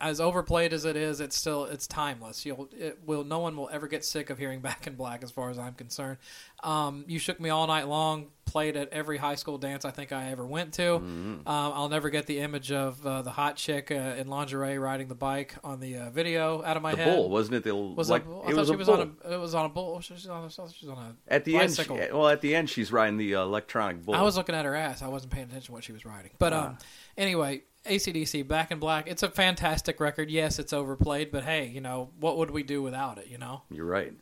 as 0.00 0.20
overplayed 0.20 0.72
as 0.72 0.84
it 0.84 0.96
is, 0.96 1.20
it's 1.20 1.36
still 1.36 1.66
it's 1.66 1.86
timeless. 1.86 2.44
You'll 2.44 2.68
it 2.76 2.98
will 3.06 3.22
no 3.22 3.38
one 3.38 3.56
will 3.56 3.70
ever 3.72 3.86
get 3.86 4.04
sick 4.04 4.28
of 4.28 4.38
hearing 4.38 4.60
Back 4.68 4.88
in 4.88 4.96
Black, 4.96 5.22
as 5.22 5.30
far 5.30 5.50
as 5.50 5.58
I'm 5.58 5.74
concerned. 5.74 6.18
Um, 6.64 7.04
you 7.06 7.20
shook 7.20 7.38
me 7.38 7.48
all 7.48 7.68
night 7.68 7.86
long. 7.86 8.26
Played 8.44 8.76
at 8.76 8.88
every 8.94 9.18
high 9.18 9.34
school 9.34 9.58
dance 9.58 9.84
I 9.84 9.90
think 9.90 10.10
I 10.10 10.30
ever 10.30 10.44
went 10.46 10.72
to. 10.74 10.82
Mm-hmm. 10.82 11.02
Um, 11.02 11.42
I'll 11.46 11.90
never 11.90 12.08
get 12.08 12.26
the 12.26 12.38
image 12.40 12.72
of 12.72 13.06
uh, 13.06 13.20
the 13.20 13.30
hot 13.30 13.56
chick 13.56 13.90
uh, 13.90 13.94
in 13.94 14.26
lingerie 14.28 14.78
riding 14.78 15.06
the 15.08 15.14
bike 15.14 15.54
on 15.62 15.80
the 15.80 15.96
uh, 15.98 16.10
video 16.10 16.62
out 16.64 16.76
of 16.76 16.82
my 16.82 16.94
the 16.94 17.02
head. 17.02 17.14
bull 17.14 17.28
wasn't 17.28 17.56
it? 17.56 17.64
The 17.64 17.76
was 17.76 18.08
like, 18.10 18.24
a, 18.26 18.30
I 18.30 18.32
it 18.32 18.42
thought 18.46 18.56
was 18.56 18.68
she 18.68 18.76
was 18.76 18.88
bull. 18.88 19.00
on 19.00 19.16
a. 19.22 19.34
It 19.34 19.36
was 19.36 19.54
on 19.54 19.66
a 19.66 19.68
bull. 19.68 20.00
She's 20.00 20.26
on 20.26 20.44
a. 20.44 20.50
She's 20.50 20.88
on 20.88 20.96
a. 20.98 21.14
At 21.32 21.44
the 21.44 21.52
bicycle. 21.52 21.98
end, 21.98 22.06
she, 22.08 22.12
well, 22.12 22.28
at 22.28 22.40
the 22.40 22.56
end, 22.56 22.68
she's 22.70 22.90
riding 22.90 23.18
the 23.18 23.34
uh, 23.36 23.42
electronic 23.42 24.04
bull. 24.04 24.14
I 24.14 24.22
was 24.22 24.36
looking 24.36 24.54
at 24.54 24.64
her 24.64 24.74
ass. 24.74 25.02
I 25.02 25.08
wasn't 25.08 25.30
paying 25.30 25.46
attention 25.46 25.66
to 25.66 25.72
what 25.72 25.84
she 25.84 25.92
was 25.92 26.04
riding. 26.06 26.30
But 26.38 26.54
um, 26.54 26.78
anyway, 27.18 27.64
ACDC 27.88 28.46
Back 28.46 28.70
in 28.70 28.78
Black. 28.78 29.08
It's 29.08 29.22
a 29.22 29.30
fantastic 29.30 29.98
record. 30.00 30.30
Yes, 30.30 30.58
it's 30.58 30.72
overplayed, 30.72 31.30
but 31.32 31.44
hey, 31.44 31.66
you 31.66 31.80
know 31.80 32.10
what 32.20 32.36
would 32.38 32.50
we 32.50 32.62
do 32.62 32.82
without 32.82 33.18
it? 33.18 33.26
You 33.28 33.38
know. 33.38 33.62
You're 33.70 33.86
right. 33.86 34.12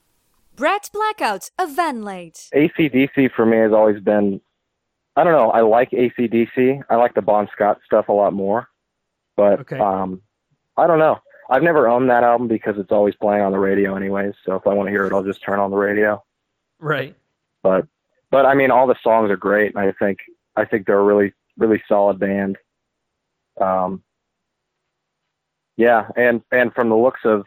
Brett 0.54 0.88
Blackouts 0.94 1.50
of 1.58 1.74
Van 1.76 2.02
Late. 2.02 2.48
ACDC 2.54 3.30
for 3.34 3.44
me 3.44 3.58
has 3.58 3.72
always 3.72 4.00
been, 4.02 4.40
I 5.14 5.22
don't 5.24 5.34
know, 5.34 5.50
I 5.50 5.60
like 5.60 5.90
ACDC. 5.90 6.82
I 6.88 6.96
like 6.96 7.14
the 7.14 7.20
Bon 7.22 7.46
Scott 7.52 7.78
stuff 7.84 8.08
a 8.08 8.12
lot 8.12 8.32
more. 8.32 8.68
But 9.36 9.60
Okay. 9.60 9.78
um, 9.78 10.22
I 10.78 10.86
don't 10.86 10.98
know. 10.98 11.18
I've 11.50 11.62
never 11.62 11.88
owned 11.88 12.08
that 12.10 12.24
album 12.24 12.48
because 12.48 12.76
it's 12.78 12.90
always 12.90 13.14
playing 13.16 13.42
on 13.42 13.52
the 13.52 13.58
radio 13.58 13.94
anyways. 13.96 14.32
So 14.46 14.54
if 14.56 14.66
I 14.66 14.72
want 14.72 14.86
to 14.86 14.90
hear 14.90 15.06
it, 15.06 15.12
I'll 15.12 15.22
just 15.22 15.42
turn 15.42 15.60
on 15.60 15.70
the 15.70 15.76
radio. 15.76 16.24
Right. 16.80 17.14
But 17.62 17.86
but 18.30 18.46
I 18.46 18.54
mean, 18.54 18.70
all 18.70 18.86
the 18.86 18.96
songs 19.02 19.30
are 19.30 19.36
great, 19.36 19.74
and 19.74 19.78
I 19.78 19.92
think 19.92 20.18
I 20.56 20.64
think 20.64 20.86
they're 20.86 20.98
a 20.98 21.04
really 21.04 21.32
really 21.58 21.82
solid 21.86 22.18
band. 22.18 22.56
Um, 23.60 24.02
yeah, 25.76 26.08
and 26.16 26.42
and 26.52 26.72
from 26.74 26.88
the 26.88 26.96
looks 26.96 27.20
of 27.24 27.44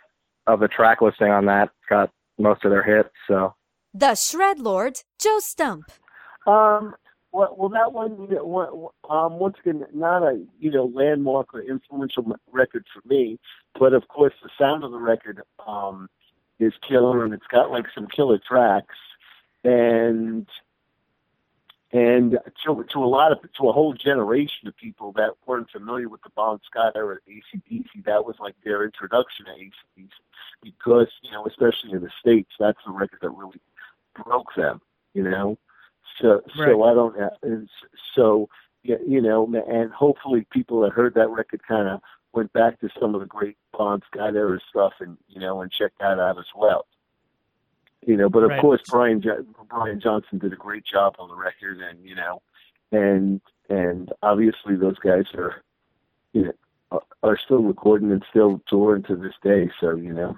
of 0.48 0.60
the 0.60 0.68
track 0.68 1.02
listing 1.02 1.30
on 1.32 1.46
that, 1.46 1.70
got 1.90 2.12
most 2.38 2.64
of 2.66 2.72
their 2.72 2.84
hits. 2.84 3.10
So 3.28 3.54
The 3.94 4.16
Shred 4.16 4.60
Lord, 4.60 5.02
Joe 5.20 5.40
Stump. 5.40 5.92
Um, 6.48 6.96
Well, 7.32 7.56
well, 7.58 7.70
that 7.70 7.94
one, 7.94 8.28
you 8.28 8.36
know, 8.38 8.44
one- 8.44 8.90
um, 9.10 9.38
once 9.38 9.58
again, 9.60 9.86
not 9.94 10.24
a 10.24 10.44
you 10.60 10.72
know 10.72 10.86
landmark 10.86 11.54
or 11.54 11.62
influential 11.62 12.36
record 12.52 12.86
for 12.94 13.02
me, 13.08 13.40
but 13.80 13.94
of 13.94 14.08
course 14.08 14.34
the 14.42 14.50
sound 14.58 14.84
of 14.84 14.92
the 14.92 14.98
record 14.98 15.42
um, 15.68 16.10
is 16.60 16.74
killer, 16.88 17.24
and 17.24 17.34
it's 17.34 17.48
got 17.52 17.70
like 17.72 17.86
some 17.94 18.08
killer 18.08 18.40
tracks, 18.40 18.96
and 19.64 20.48
and 21.92 22.38
to, 22.64 22.86
to 22.92 23.04
a 23.04 23.06
lot 23.06 23.32
of 23.32 23.40
to 23.42 23.70
a 23.70 23.72
whole 23.72 23.94
generation 23.94 24.68
of 24.68 24.76
people 24.78 25.12
that 25.14 25.32
weren't 25.46 25.70
familiar 25.72 26.08
with 26.08 26.22
the 26.22 26.30
Bon 26.36 26.60
Scott 26.66 26.94
era 26.96 27.16
of 27.16 27.22
ACDC, 27.28 28.06
that 28.06 28.26
was 28.26 28.36
like 28.40 28.56
their 28.64 28.84
introduction 28.84 29.46
to 29.46 29.52
ACDC, 29.52 30.10
because 30.62 31.08
you 31.22 31.32
know, 31.32 31.46
especially 31.46 31.92
in 31.92 32.02
the 32.02 32.12
states, 32.20 32.52
that's 32.60 32.78
the 32.86 32.92
record 32.92 33.20
that 33.22 33.30
really 33.32 33.60
broke 34.24 34.54
them, 34.56 34.82
you 35.14 35.24
know. 35.24 35.58
So 36.22 36.42
so 36.56 36.84
I 36.84 36.94
don't 36.94 37.20
uh, 37.20 37.30
s- 37.44 37.68
so 38.16 38.50
you 38.84 39.22
know, 39.22 39.46
and 39.68 39.92
hopefully 39.92 40.46
people 40.52 40.82
that 40.82 40.94
heard 40.94 41.14
that 41.16 41.30
record 41.30 41.62
kind 41.68 41.88
of 41.90 42.02
went 42.34 42.54
back 42.54 42.80
to 42.80 42.90
some 43.00 43.14
of 43.16 43.20
the 43.22 43.28
great 43.28 43.58
Bon 43.78 44.02
Scott 44.12 44.36
era 44.36 44.60
stuff 44.70 44.94
and 45.00 45.18
you 45.28 45.40
know 45.40 45.62
and 45.62 45.72
checked 45.72 46.00
that 46.00 46.20
out 46.20 46.38
as 46.38 46.46
well. 46.56 46.86
You 48.06 48.16
know, 48.18 48.30
but 48.30 48.44
of 48.44 48.50
Right. 48.52 48.62
course 48.62 48.82
Brian 48.90 49.22
Jo- 49.22 49.46
Brian 49.68 50.00
Johnson 50.00 50.38
did 50.40 50.54
a 50.54 50.56
great 50.56 50.86
job 50.86 51.16
on 51.20 51.28
the 51.30 51.36
record, 51.36 51.80
and 51.80 52.04
you 52.04 52.16
know, 52.16 52.42
and 52.92 53.42
and 53.70 54.12
obviously 54.24 54.76
those 54.76 54.98
guys 55.00 55.26
are, 55.36 55.62
you 56.34 56.46
know, 56.46 56.54
are- 56.92 57.04
are 57.24 57.38
still 57.38 57.62
recording 57.62 58.12
and 58.12 58.24
still 58.30 58.62
touring 58.68 59.04
to 59.04 59.16
this 59.16 59.36
day. 59.44 59.70
So 59.80 59.96
you 59.96 60.14
know, 60.14 60.38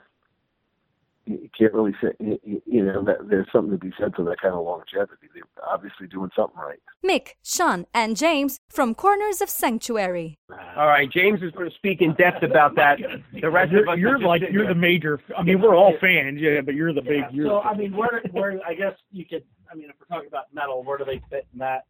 you 1.32 1.40
you 1.44 1.50
can't 1.58 1.74
really 1.74 1.94
say, 2.02 2.10
you- 2.20 2.40
you 2.44 2.62
you 2.66 2.84
know, 2.86 3.04
that 3.04 3.30
there's 3.30 3.48
something 3.52 3.72
to 3.72 3.78
be 3.78 3.92
said 4.00 4.14
for 4.16 4.24
that 4.26 4.40
kind 4.42 4.54
of 4.54 4.64
longevity. 4.66 5.28
They're 5.34 5.44
obviously 5.68 6.08
doing 6.08 6.30
something 6.36 6.60
right. 6.60 6.80
Mick, 7.06 7.30
Sean, 7.44 7.86
and 7.94 8.16
James 8.18 8.60
from 8.70 8.94
Corners 8.96 9.42
of 9.42 9.50
Sanctuary. 9.50 10.38
All 10.76 10.88
right, 10.88 11.10
James 11.12 11.42
is 11.42 11.52
going 11.52 11.70
to 11.70 11.76
speak 11.76 12.02
in 12.02 12.14
depth 12.16 12.44
about 12.44 12.76
that. 12.76 13.00
The 13.42 13.50
rest 13.50 13.74
of 13.74 13.88
us 13.88 13.98
You're 13.98 14.20
like 14.20 14.42
you're 14.42 14.64
here. 14.64 14.68
the 14.68 14.76
major. 14.76 15.20
I 15.38 15.44
mean, 15.44 15.62
we're 15.62 15.76
all 15.76 15.94
fans, 16.00 16.40
yeah, 16.40 16.62
but 16.62 16.76
you're 16.76 16.94
the 16.94 17.02
big. 17.02 17.22
Yeah, 17.22 17.30
You're 17.32 17.48
so 17.48 17.62
I 17.62 17.76
mean, 17.76 17.96
where 17.96 18.22
where 18.32 18.60
I 18.66 18.74
guess 18.74 18.94
you 19.12 19.26
could. 19.26 19.44
I 19.72 19.76
mean, 19.76 19.90
if 19.90 19.96
we're 20.00 20.14
talking 20.16 20.28
about 20.28 20.54
metal, 20.54 20.84
where 20.84 20.98
do 20.98 21.06
they 21.06 21.22
fit 21.30 21.48
in 21.54 21.60
that 21.60 21.86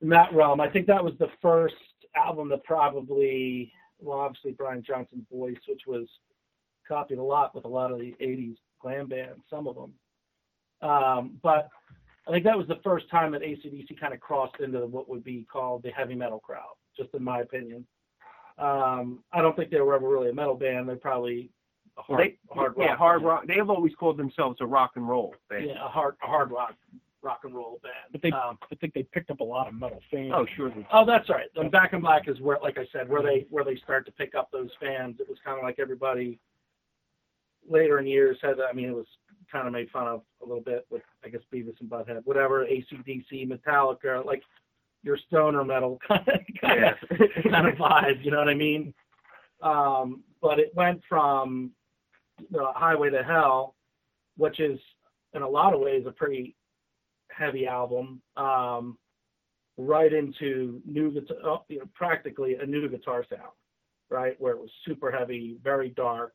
in 0.00 0.08
that 0.10 0.32
realm? 0.32 0.60
I 0.60 0.68
think 0.68 0.86
that 0.86 1.02
was 1.02 1.14
the 1.18 1.28
first 1.42 1.74
album 2.16 2.48
that 2.48 2.64
probably, 2.64 3.72
well, 4.00 4.18
obviously 4.18 4.52
Brian 4.52 4.82
Johnson's 4.82 5.26
voice, 5.32 5.58
which 5.68 5.82
was 5.86 6.06
copied 6.88 7.18
a 7.18 7.22
lot 7.22 7.54
with 7.54 7.64
a 7.66 7.68
lot 7.68 7.92
of 7.92 7.98
the 7.98 8.14
'80s 8.20 8.56
glam 8.80 9.06
bands, 9.08 9.42
some 9.50 9.66
of 9.68 9.76
them. 9.76 9.92
Um, 10.80 11.38
but 11.42 11.68
I 12.26 12.30
think 12.32 12.44
that 12.44 12.56
was 12.56 12.66
the 12.68 12.80
first 12.84 13.08
time 13.10 13.32
that 13.32 13.42
ACDC 13.42 13.98
kind 14.00 14.14
of 14.14 14.20
crossed 14.20 14.60
into 14.60 14.86
what 14.86 15.08
would 15.08 15.24
be 15.24 15.46
called 15.50 15.82
the 15.82 15.90
heavy 15.90 16.14
metal 16.14 16.38
crowd, 16.40 16.74
just 16.96 17.10
in 17.14 17.22
my 17.24 17.40
opinion. 17.40 17.84
Um, 18.58 19.20
I 19.32 19.40
don't 19.40 19.56
think 19.56 19.70
they 19.70 19.80
were 19.80 19.94
ever 19.94 20.08
really 20.08 20.30
a 20.30 20.34
metal 20.34 20.54
band. 20.56 20.88
They're 20.88 20.96
probably 20.96 21.50
a 21.96 22.02
hard, 22.02 22.20
They, 22.20 22.38
hard 22.52 22.76
rock. 22.76 22.86
yeah, 22.86 22.96
hard 22.96 23.22
rock. 23.22 23.46
They 23.46 23.54
have 23.54 23.70
always 23.70 23.94
called 23.94 24.16
themselves 24.16 24.58
a 24.60 24.66
rock 24.66 24.92
and 24.96 25.08
roll 25.08 25.34
band. 25.48 25.66
Yeah, 25.66 25.84
a 25.84 25.88
hard, 25.88 26.16
a 26.22 26.26
hard 26.26 26.50
rock, 26.50 26.74
rock 27.22 27.40
and 27.44 27.54
roll 27.54 27.78
band. 27.82 27.94
but 28.12 28.20
they, 28.22 28.30
Um, 28.32 28.58
I 28.70 28.74
think 28.76 28.94
they 28.94 29.04
picked 29.04 29.30
up 29.30 29.40
a 29.40 29.44
lot 29.44 29.68
of 29.68 29.74
metal 29.74 30.00
fans. 30.10 30.32
Oh, 30.34 30.44
sure. 30.56 30.70
they- 30.70 30.86
oh, 30.92 31.04
that's 31.04 31.28
right. 31.28 31.46
And 31.56 31.70
Back 31.70 31.92
in 31.92 32.00
Black 32.00 32.26
is 32.28 32.40
where, 32.40 32.58
like 32.62 32.78
I 32.78 32.86
said, 32.92 33.08
where 33.08 33.22
they 33.22 33.46
where 33.50 33.64
they 33.64 33.76
start 33.76 34.04
to 34.06 34.12
pick 34.12 34.34
up 34.34 34.50
those 34.50 34.70
fans. 34.80 35.18
It 35.20 35.28
was 35.28 35.38
kind 35.44 35.56
of 35.56 35.62
like 35.64 35.78
everybody 35.78 36.38
later 37.68 37.98
in 37.98 38.06
years 38.06 38.38
had. 38.42 38.56
I 38.60 38.72
mean, 38.72 38.88
it 38.88 38.94
was 38.94 39.06
kind 39.50 39.66
of 39.66 39.72
made 39.72 39.90
fun 39.90 40.06
of 40.06 40.22
a 40.42 40.46
little 40.46 40.62
bit 40.62 40.86
with, 40.90 41.02
I 41.24 41.28
guess, 41.28 41.40
Beavis 41.52 41.80
and 41.80 41.88
Butthead, 41.88 42.22
whatever, 42.24 42.66
ACDC, 42.66 43.48
Metallica, 43.48 44.24
like 44.24 44.42
your 45.02 45.16
stoner 45.16 45.64
metal 45.64 45.98
kind 46.08 46.28
of 46.28 46.40
kind 46.60 46.84
of, 46.84 46.94
kind 47.50 47.68
of 47.68 47.74
vibe. 47.74 48.24
You 48.24 48.30
know 48.30 48.38
what 48.38 48.48
I 48.48 48.54
mean? 48.54 48.92
Um, 49.62 50.22
but 50.40 50.58
it 50.58 50.72
went 50.74 51.00
from 51.08 51.72
the 52.50 52.66
Highway 52.74 53.10
to 53.10 53.22
Hell, 53.22 53.74
which 54.36 54.60
is 54.60 54.78
in 55.34 55.42
a 55.42 55.48
lot 55.48 55.74
of 55.74 55.80
ways 55.80 56.04
a 56.06 56.12
pretty 56.12 56.56
heavy 57.30 57.66
album, 57.66 58.20
um, 58.36 58.98
right 59.76 60.12
into 60.12 60.80
new 60.84 61.10
guitar, 61.12 61.36
oh, 61.44 61.64
you 61.68 61.78
know, 61.78 61.88
practically 61.94 62.56
a 62.56 62.66
new 62.66 62.88
guitar 62.88 63.24
sound, 63.28 63.52
right, 64.10 64.40
where 64.40 64.54
it 64.54 64.60
was 64.60 64.70
super 64.84 65.10
heavy, 65.10 65.56
very 65.62 65.90
dark. 65.90 66.32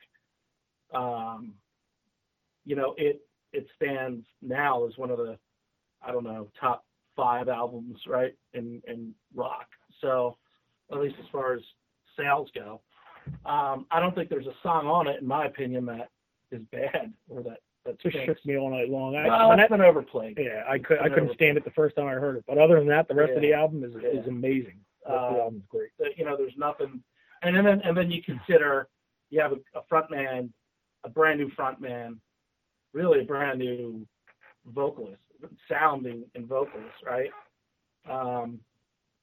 Um, 0.94 1.54
you 2.66 2.76
know, 2.76 2.94
it 2.98 3.22
it 3.52 3.68
stands 3.76 4.26
now 4.42 4.86
as 4.88 4.98
one 4.98 5.12
of 5.12 5.18
the, 5.18 5.38
I 6.06 6.12
don't 6.12 6.24
know, 6.24 6.50
top 6.60 6.86
five 7.16 7.48
albums, 7.50 8.00
right, 8.08 8.36
in 8.54 8.82
in 8.88 9.14
rock. 9.36 9.68
So, 10.02 10.38
at 10.92 11.00
least 11.00 11.16
as 11.20 11.26
far 11.32 11.54
as 11.54 11.62
sales 12.18 12.50
go, 12.56 12.82
um, 13.46 13.86
I 13.92 14.00
don't 14.00 14.16
think 14.16 14.30
there's 14.30 14.48
a 14.48 14.56
song 14.64 14.88
on 14.88 15.08
it, 15.08 15.22
in 15.22 15.28
my 15.28 15.46
opinion, 15.46 15.86
that 15.88 16.10
is 16.52 16.62
bad 16.72 17.14
or 17.30 17.42
that 17.44 17.60
that 17.86 18.00
just 18.00 18.16
stinks. 18.16 18.26
shook 18.40 18.46
me 18.46 18.58
all 18.58 18.70
night 18.70 18.90
long. 18.90 19.16
I, 19.16 19.28
Well, 19.28 19.50
that's 19.50 19.62
that- 19.64 19.70
been 19.70 19.82
overplayed. 19.82 20.38
yeah, 20.40 20.64
I 20.68 20.80
could 20.80 21.00
I 21.00 21.10
couldn't 21.10 21.34
stand 21.34 21.58
it 21.58 21.66
the 21.66 21.72
first 21.72 21.96
time 21.96 22.08
I 22.08 22.14
heard 22.14 22.38
it, 22.38 22.46
but 22.48 22.58
other 22.58 22.80
than 22.80 22.88
that, 22.88 23.08
the 23.08 23.16
rest 23.16 23.34
of 23.34 23.42
the 23.42 23.54
album 23.54 23.84
is 23.84 23.94
is 23.96 24.26
amazing. 24.28 24.80
Of 25.06 25.12
the 25.12 25.18
Um, 25.36 25.36
album's 25.42 25.64
great. 25.70 25.90
you 26.18 26.24
know, 26.26 26.38
there's 26.38 26.56
nothing, 26.58 27.04
and 27.42 27.56
then 27.56 27.82
and 27.82 27.96
then 27.98 28.10
you 28.10 28.24
consider 28.24 28.88
you 29.30 29.42
have 29.42 29.52
a, 29.52 29.58
a 29.78 29.84
front 29.90 30.10
man, 30.12 30.54
a 31.04 31.10
brand 31.10 31.40
new 31.40 31.50
frontman, 31.52 32.18
really 32.94 33.22
a 33.22 33.26
brand 33.26 33.60
new 33.60 34.06
vocalist, 34.66 35.22
sounding 35.70 36.24
and 36.36 36.48
vocalist, 36.48 36.96
right? 37.06 37.30
Um, 38.10 38.60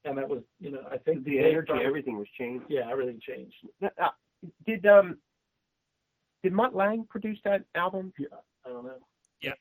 and 0.04 0.16
that 0.18 0.28
was, 0.28 0.42
you 0.58 0.70
know, 0.70 0.82
I 0.90 0.96
think 0.98 1.24
The 1.24 1.38
they 1.38 1.50
energy, 1.50 1.66
probably- 1.68 1.86
everything 1.86 2.18
was 2.18 2.28
changed. 2.38 2.66
yeah, 2.68 2.88
everything 2.90 3.20
changed. 3.20 3.54
Uh, 3.82 4.10
Did 4.66 4.86
um 4.86 5.18
did 6.42 6.52
Mutt 6.54 6.74
Lange 6.74 7.04
produce 7.04 7.38
that 7.44 7.62
album? 7.74 8.12
Yeah, 8.18 8.28
I 8.64 8.70
don't 8.70 8.84
know. 8.84 8.96
Yeah, 9.42 9.52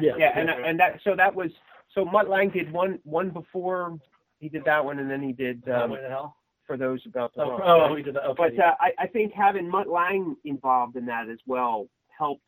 Yeah, 0.00 0.16
yeah, 0.18 0.32
and 0.36 0.50
and 0.50 0.80
that 0.80 1.00
so 1.04 1.14
that 1.14 1.32
was 1.32 1.52
so 1.94 2.04
Mutt 2.04 2.28
Lange 2.28 2.50
did 2.50 2.72
one 2.72 2.98
one 3.04 3.30
before 3.30 3.96
he 4.40 4.48
did 4.48 4.64
that 4.64 4.84
one, 4.84 4.98
and 4.98 5.08
then 5.08 5.22
he 5.22 5.32
did 5.32 5.62
um, 5.68 5.90
Highway 5.90 6.00
to 6.02 6.08
Hell. 6.08 6.36
For 6.68 6.76
those 6.76 7.00
about 7.06 7.34
the 7.34 7.42
Oh, 7.42 7.58
oh, 7.64 7.80
right? 7.80 7.94
we 7.94 8.02
did 8.02 8.14
that. 8.14 8.24
Okay. 8.26 8.50
But 8.56 8.62
uh, 8.64 8.74
I, 8.78 8.92
I 8.98 9.06
think 9.08 9.32
having 9.32 9.68
Mutt 9.68 9.88
Lange 9.88 10.36
involved 10.44 10.96
in 10.96 11.06
that 11.06 11.28
as 11.28 11.38
well 11.46 11.88
helped, 12.16 12.44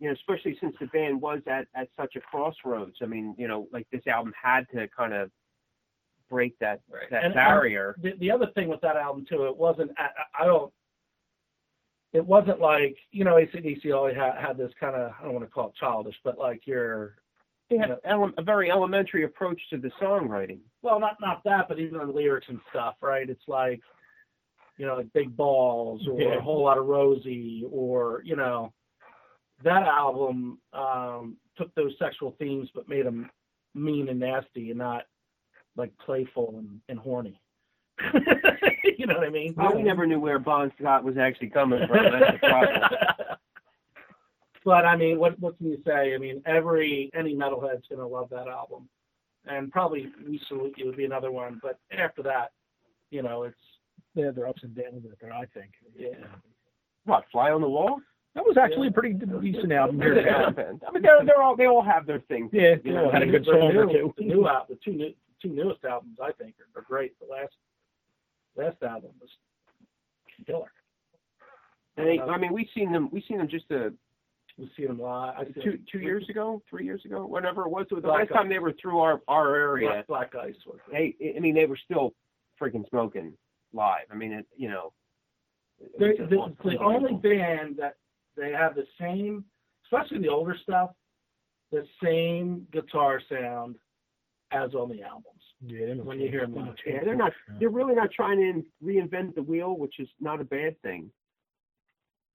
you 0.00 0.08
know, 0.08 0.14
especially 0.14 0.58
since 0.60 0.74
the 0.80 0.86
band 0.88 1.20
was 1.20 1.40
at, 1.46 1.68
at 1.76 1.88
such 1.96 2.16
a 2.16 2.20
crossroads. 2.20 2.96
I 3.00 3.06
mean, 3.06 3.34
you 3.38 3.46
know, 3.46 3.68
like 3.72 3.86
this 3.92 4.04
album 4.08 4.34
had 4.40 4.66
to 4.74 4.88
kind 4.88 5.14
of 5.14 5.30
break 6.28 6.58
that 6.58 6.80
that 7.12 7.22
And, 7.24 7.32
um, 7.34 7.36
barrier. 7.36 7.94
the, 8.02 8.14
the 8.18 8.32
other 8.32 8.48
thing 8.56 8.66
with 8.68 8.80
that 8.80 8.96
album 8.96 9.24
too, 9.28 9.46
it 9.46 9.56
wasn't. 9.56 9.92
I, 9.96 10.08
I 10.40 10.42
I 10.42 10.46
don't. 10.46 10.72
It 12.12 12.24
wasn't 12.26 12.60
like 12.60 12.96
you 13.12 13.24
know 13.24 13.34
ACDC 13.34 13.94
always 13.94 14.16
had, 14.16 14.34
had 14.44 14.56
this 14.56 14.72
kind 14.80 14.96
of 14.96 15.12
I 15.20 15.24
don't 15.24 15.34
want 15.34 15.44
to 15.46 15.50
call 15.50 15.68
it 15.68 15.74
childish, 15.78 16.16
but 16.24 16.36
like 16.36 16.66
your 16.66 17.16
they 17.70 17.78
had 17.78 17.96
ele- 18.04 18.32
a 18.38 18.42
very 18.42 18.70
elementary 18.70 19.24
approach 19.24 19.60
to 19.70 19.78
the 19.78 19.90
songwriting. 20.00 20.60
well 20.82 21.00
not 21.00 21.16
not 21.20 21.42
that, 21.44 21.68
but 21.68 21.78
even 21.78 21.98
the 21.98 22.04
lyrics 22.06 22.46
and 22.48 22.60
stuff, 22.70 22.94
right? 23.00 23.28
It's 23.28 23.48
like 23.48 23.80
you 24.78 24.86
know 24.86 24.96
like 24.96 25.12
big 25.12 25.36
balls 25.36 26.06
or 26.08 26.20
Yeah. 26.20 26.36
a 26.36 26.40
whole 26.40 26.62
lot 26.64 26.78
of 26.78 26.86
Rosie 26.86 27.64
or 27.70 28.22
you 28.24 28.36
know 28.36 28.72
that 29.64 29.82
album 29.84 30.58
um, 30.74 31.36
took 31.56 31.74
those 31.74 31.94
sexual 31.98 32.36
themes 32.38 32.68
but 32.74 32.88
made 32.88 33.06
them 33.06 33.30
mean 33.74 34.08
and 34.08 34.20
nasty 34.20 34.70
and 34.70 34.78
not 34.78 35.04
like 35.76 35.90
playful 36.04 36.54
and, 36.58 36.80
and 36.88 36.98
horny. 36.98 37.40
you 38.98 39.06
know 39.06 39.14
what 39.14 39.26
I 39.26 39.30
mean? 39.30 39.54
I 39.58 39.72
never 39.72 40.06
knew 40.06 40.20
where 40.20 40.38
Bon 40.38 40.70
Scott 40.78 41.02
was 41.04 41.16
actually 41.16 41.48
coming 41.48 41.86
from. 41.88 42.04
That's 42.12 42.32
the 42.40 42.48
problem. 42.48 42.82
but 44.66 44.84
I 44.84 44.96
mean, 44.96 45.18
what 45.18 45.38
what 45.40 45.56
can 45.56 45.68
you 45.70 45.78
say? 45.86 46.14
I 46.14 46.18
mean, 46.18 46.42
every 46.44 47.10
any 47.14 47.34
metalhead's 47.34 47.86
gonna 47.88 48.06
love 48.06 48.28
that 48.30 48.48
album, 48.48 48.88
and 49.46 49.70
probably 49.72 50.10
We 50.28 50.38
Salute 50.48 50.74
You 50.76 50.86
would 50.86 50.96
be 50.98 51.04
another 51.06 51.30
one. 51.32 51.58
But 51.62 51.78
after 51.96 52.22
that, 52.24 52.52
you 53.10 53.22
know, 53.22 53.44
it's 53.44 53.56
They 54.14 54.22
had 54.22 54.34
their 54.34 54.48
ups 54.48 54.62
and 54.64 54.74
downs 54.74 55.04
with 55.04 55.22
it, 55.22 55.32
I 55.32 55.46
think. 55.54 55.70
yeah. 55.96 56.08
What, 57.04 57.24
Fly 57.32 57.52
on 57.52 57.60
the 57.60 57.68
Wall? 57.68 58.00
That 58.34 58.44
was 58.44 58.56
actually 58.58 58.88
a 58.88 58.90
pretty 58.90 59.14
decent 59.14 59.72
album. 59.72 59.98
Here 60.00 60.20
Yeah, 60.20 60.50
I 60.86 60.90
mean, 60.92 61.02
they're, 61.02 61.24
they're 61.24 61.40
all 61.40 61.56
they 61.56 61.66
all 61.66 61.82
have 61.82 62.04
their 62.06 62.20
things. 62.28 62.50
Yeah, 62.52 62.74
You 62.84 62.92
know, 62.94 63.10
had 63.10 63.22
a 63.22 63.26
The 63.26 63.32
good 63.32 63.46
new- 63.46 63.52
song 63.52 63.76
or 63.76 63.86
two. 63.86 63.92
new, 63.92 64.14
the 64.18 64.24
new 64.24 64.48
al- 64.48 64.66
the 64.68 64.76
two 64.84 64.92
new 64.92 65.14
two 65.40 65.48
newest 65.48 65.84
albums 65.84 66.18
I 66.22 66.32
think 66.32 66.54
are, 66.60 66.80
are 66.80 66.84
great. 66.84 67.14
The 67.20 67.26
last 67.32 67.54
last 68.56 68.82
album 68.82 69.12
was 69.20 69.30
killer. 70.46 70.72
And 71.96 72.06
they, 72.08 72.18
I 72.20 72.36
mean, 72.36 72.52
we've 72.52 72.68
seen 72.74 72.92
them. 72.92 73.08
We've 73.10 73.24
seen 73.26 73.38
them 73.38 73.48
just 73.48 73.70
a 73.70 73.92
We 74.58 74.70
see 74.76 74.86
them 74.86 74.98
live. 75.00 75.34
I 75.36 75.44
two 75.44 75.72
them- 75.72 75.86
two 75.90 75.98
years 75.98 76.28
ago, 76.30 76.62
three 76.68 76.84
years 76.84 77.04
ago, 77.04 77.26
whatever 77.26 77.62
it 77.62 77.68
was. 77.68 77.86
The 77.90 78.00
Black 78.00 78.30
last 78.30 78.32
time 78.32 78.48
they 78.48 78.58
were 78.58 78.72
through 78.80 79.00
our 79.00 79.20
our 79.28 79.54
area, 79.54 80.04
Black, 80.06 80.32
Black 80.32 80.46
Ice 80.46 80.54
was. 80.66 80.78
they 80.90 81.14
I 81.36 81.40
mean, 81.40 81.54
they 81.54 81.66
were 81.66 81.78
still 81.84 82.14
freaking 82.60 82.88
smoking 82.88 83.34
live. 83.72 84.06
I 84.10 84.14
mean, 84.14 84.32
it, 84.32 84.46
you 84.56 84.70
know. 84.70 84.92
it 85.78 85.92
They, 85.98 86.24
the, 86.24 86.54
the 86.64 86.78
only 86.78 87.14
band 87.14 87.76
that 87.76 87.96
they 88.34 88.50
have 88.52 88.74
the 88.74 88.86
same, 88.98 89.44
especially 89.84 90.20
the 90.20 90.28
older 90.28 90.56
stuff, 90.62 90.90
the 91.70 91.86
same 92.02 92.66
guitar 92.72 93.20
sound 93.28 93.76
as 94.52 94.74
on 94.74 94.88
the 94.88 95.02
albums. 95.02 95.42
Yeah, 95.66 95.94
when 95.94 96.20
you 96.20 96.30
hear 96.30 96.46
them. 96.46 96.74
Yeah, 96.86 97.04
they're 97.04 97.16
not. 97.16 97.32
They're 97.58 97.68
really 97.70 97.94
not 97.94 98.10
trying 98.10 98.38
to 98.38 98.86
reinvent 98.86 99.34
the 99.34 99.42
wheel, 99.42 99.76
which 99.76 99.98
is 99.98 100.08
not 100.20 100.40
a 100.40 100.44
bad 100.44 100.80
thing. 100.82 101.10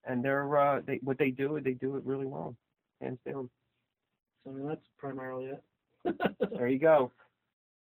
And 0.06 0.24
they're 0.24 0.58
uh, 0.58 0.82
they 0.86 1.00
what 1.04 1.18
they 1.18 1.30
do, 1.30 1.60
they 1.64 1.74
do 1.74 1.96
it 1.96 2.06
really 2.06 2.26
well, 2.26 2.56
hands 3.02 3.20
down. 3.26 3.50
So 4.44 4.52
I 4.52 4.54
mean, 4.54 4.68
that's 4.68 4.86
primarily 4.98 5.46
it. 5.46 5.64
There 6.52 6.68
you 6.68 6.80
go. 6.80 7.12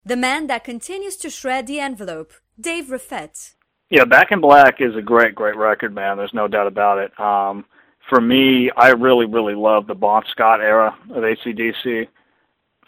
The 0.06 0.18
man 0.18 0.48
that 0.48 0.66
continues 0.66 1.16
to 1.18 1.30
shred 1.30 1.66
the 1.66 1.80
envelope, 1.80 2.34
Dave 2.60 2.88
Reffett. 2.88 3.56
Yeah, 3.90 4.06
Back 4.06 4.32
in 4.32 4.42
Black 4.42 4.82
is 4.82 4.96
a 4.96 5.02
great, 5.02 5.36
great 5.36 5.56
record, 5.56 5.94
man. 5.94 6.18
There's 6.18 6.34
no 6.34 6.48
doubt 6.48 6.68
about 6.68 6.98
it. 6.98 7.18
Um, 7.20 7.66
for 8.10 8.20
me, 8.20 8.70
I 8.76 8.90
really, 8.90 9.26
really 9.26 9.56
love 9.56 9.88
the 9.88 9.96
Bon 9.96 10.24
Scott 10.30 10.62
era 10.62 10.98
of 11.10 11.24
ACDC. 11.24 12.08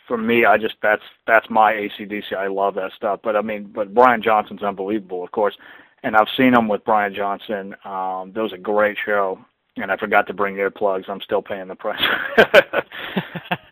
For 0.08 0.18
me, 0.18 0.46
I 0.46 0.58
just 0.58 0.76
that's 0.82 1.04
that's 1.26 1.50
my 1.50 1.74
ACDC. 1.74 2.34
I 2.36 2.48
love 2.48 2.76
that 2.76 2.92
stuff. 2.96 3.22
But 3.24 3.36
I 3.36 3.42
mean, 3.42 3.72
but 3.74 3.94
Brian 3.94 4.22
Johnson's 4.22 4.62
unbelievable, 4.62 5.24
of 5.24 5.32
course. 5.32 5.56
And 6.04 6.16
I've 6.16 6.28
seen 6.38 6.54
him 6.54 6.68
with 6.68 6.86
Brian 6.86 7.14
Johnson. 7.14 7.76
Um, 7.84 8.32
that 8.34 8.42
was 8.42 8.54
a 8.54 8.58
great 8.58 8.98
show. 9.04 9.40
And 9.78 9.92
I 9.92 9.98
forgot 9.98 10.28
to 10.28 10.34
bring 10.34 10.56
earplugs. 10.56 11.10
I'm 11.10 11.22
still 11.22 11.42
paying 11.42 11.68
the 11.68 11.76
price. 11.76 12.02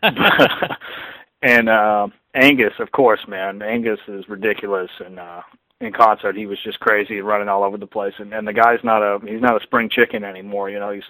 and 1.42 1.68
uh, 1.68 2.08
Angus, 2.34 2.74
of 2.78 2.92
course, 2.92 3.20
man. 3.28 3.62
Angus 3.62 4.00
is 4.08 4.28
ridiculous, 4.28 4.90
and 5.04 5.18
uh, 5.18 5.42
in 5.80 5.92
concert 5.92 6.36
he 6.36 6.46
was 6.46 6.58
just 6.62 6.80
crazy, 6.80 7.20
running 7.20 7.48
all 7.48 7.64
over 7.64 7.78
the 7.78 7.86
place. 7.86 8.14
And, 8.18 8.32
and 8.34 8.46
the 8.46 8.52
guy's 8.52 8.82
not 8.82 9.02
a 9.02 9.18
he's 9.26 9.40
not 9.40 9.60
a 9.60 9.64
spring 9.64 9.88
chicken 9.88 10.24
anymore. 10.24 10.70
You 10.70 10.78
know, 10.78 10.90
he's 10.90 11.04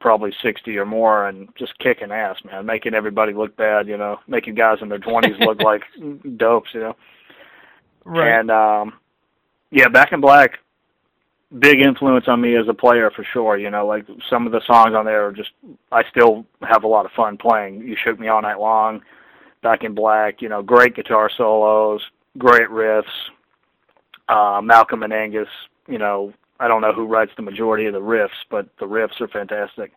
probably 0.00 0.32
60 0.42 0.76
or 0.76 0.86
more 0.86 1.26
and 1.26 1.48
just 1.58 1.76
kicking 1.78 2.12
ass, 2.12 2.36
man, 2.44 2.64
making 2.64 2.94
everybody 2.94 3.32
look 3.32 3.56
bad, 3.56 3.88
you 3.88 3.96
know, 3.96 4.18
making 4.28 4.54
guys 4.54 4.78
in 4.80 4.88
their 4.88 5.00
20s 5.00 5.40
look 5.40 5.60
like 5.62 5.82
dopes, 6.36 6.70
you 6.72 6.80
know. 6.80 6.96
Right. 8.04 8.38
And 8.38 8.50
um 8.50 8.92
yeah, 9.70 9.88
Back 9.88 10.12
in 10.12 10.20
Black 10.20 10.58
big 11.58 11.80
influence 11.80 12.26
on 12.28 12.40
me 12.40 12.56
as 12.56 12.68
a 12.68 12.74
player 12.74 13.10
for 13.10 13.24
sure, 13.24 13.56
you 13.56 13.70
know, 13.70 13.86
like 13.86 14.06
some 14.28 14.46
of 14.46 14.52
the 14.52 14.60
songs 14.66 14.94
on 14.94 15.04
there 15.04 15.26
are 15.26 15.32
just 15.32 15.50
I 15.90 16.02
still 16.10 16.44
have 16.62 16.84
a 16.84 16.88
lot 16.88 17.06
of 17.06 17.12
fun 17.12 17.38
playing. 17.38 17.80
You 17.80 17.96
shook 17.96 18.18
me 18.18 18.28
all 18.28 18.42
night 18.42 18.60
long, 18.60 19.02
Back 19.62 19.82
in 19.82 19.94
Black, 19.94 20.42
you 20.42 20.48
know, 20.48 20.62
great 20.62 20.94
guitar 20.94 21.30
solos, 21.34 22.02
great 22.36 22.68
riffs. 22.68 23.04
Uh 24.28 24.60
Malcolm 24.62 25.02
and 25.02 25.12
Angus, 25.12 25.48
you 25.86 25.98
know, 25.98 26.32
I 26.60 26.68
don't 26.68 26.82
know 26.82 26.92
who 26.92 27.06
writes 27.06 27.32
the 27.36 27.42
majority 27.42 27.86
of 27.86 27.94
the 27.94 28.00
riffs, 28.00 28.44
but 28.50 28.68
the 28.78 28.86
riffs 28.86 29.20
are 29.20 29.28
fantastic. 29.28 29.92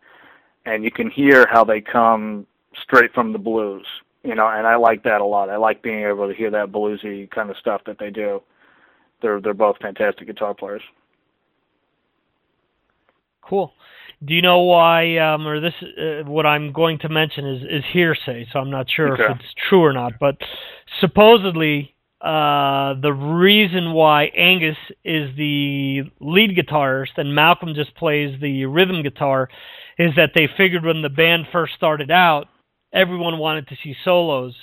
And 0.64 0.84
you 0.84 0.90
can 0.90 1.10
hear 1.10 1.46
how 1.50 1.64
they 1.64 1.80
come 1.80 2.46
straight 2.80 3.12
from 3.12 3.32
the 3.32 3.38
blues, 3.38 3.84
you 4.22 4.34
know, 4.34 4.48
and 4.48 4.66
I 4.66 4.76
like 4.76 5.02
that 5.02 5.20
a 5.20 5.24
lot. 5.24 5.50
I 5.50 5.56
like 5.56 5.82
being 5.82 6.04
able 6.06 6.28
to 6.28 6.34
hear 6.34 6.50
that 6.50 6.72
bluesy 6.72 7.30
kind 7.30 7.50
of 7.50 7.58
stuff 7.58 7.82
that 7.84 7.98
they 7.98 8.10
do. 8.10 8.42
They're 9.22 9.40
they're 9.40 9.54
both 9.54 9.76
fantastic 9.80 10.26
guitar 10.26 10.54
players. 10.54 10.82
Cool. 13.42 13.72
Do 14.24 14.34
you 14.34 14.42
know 14.42 14.60
why, 14.60 15.18
um, 15.18 15.48
or 15.48 15.58
this, 15.58 15.74
uh, 15.82 16.22
what 16.30 16.46
I'm 16.46 16.72
going 16.72 16.98
to 17.00 17.08
mention 17.08 17.44
is, 17.44 17.62
is 17.64 17.84
hearsay, 17.92 18.46
so 18.52 18.60
I'm 18.60 18.70
not 18.70 18.88
sure 18.88 19.14
Okay. 19.14 19.32
if 19.32 19.40
it's 19.40 19.54
true 19.68 19.82
or 19.82 19.92
not, 19.92 20.12
but 20.20 20.36
supposedly, 21.00 21.92
uh, 22.20 22.94
the 23.00 23.12
reason 23.12 23.92
why 23.92 24.26
Angus 24.36 24.76
is 25.04 25.36
the 25.36 26.02
lead 26.20 26.56
guitarist 26.56 27.16
and 27.16 27.34
Malcolm 27.34 27.74
just 27.74 27.96
plays 27.96 28.40
the 28.40 28.64
rhythm 28.66 29.02
guitar 29.02 29.48
is 29.98 30.14
that 30.14 30.30
they 30.36 30.48
figured 30.56 30.84
when 30.84 31.02
the 31.02 31.08
band 31.08 31.46
first 31.50 31.74
started 31.74 32.12
out, 32.12 32.46
everyone 32.92 33.38
wanted 33.38 33.66
to 33.68 33.76
see 33.82 33.96
solos. 34.04 34.54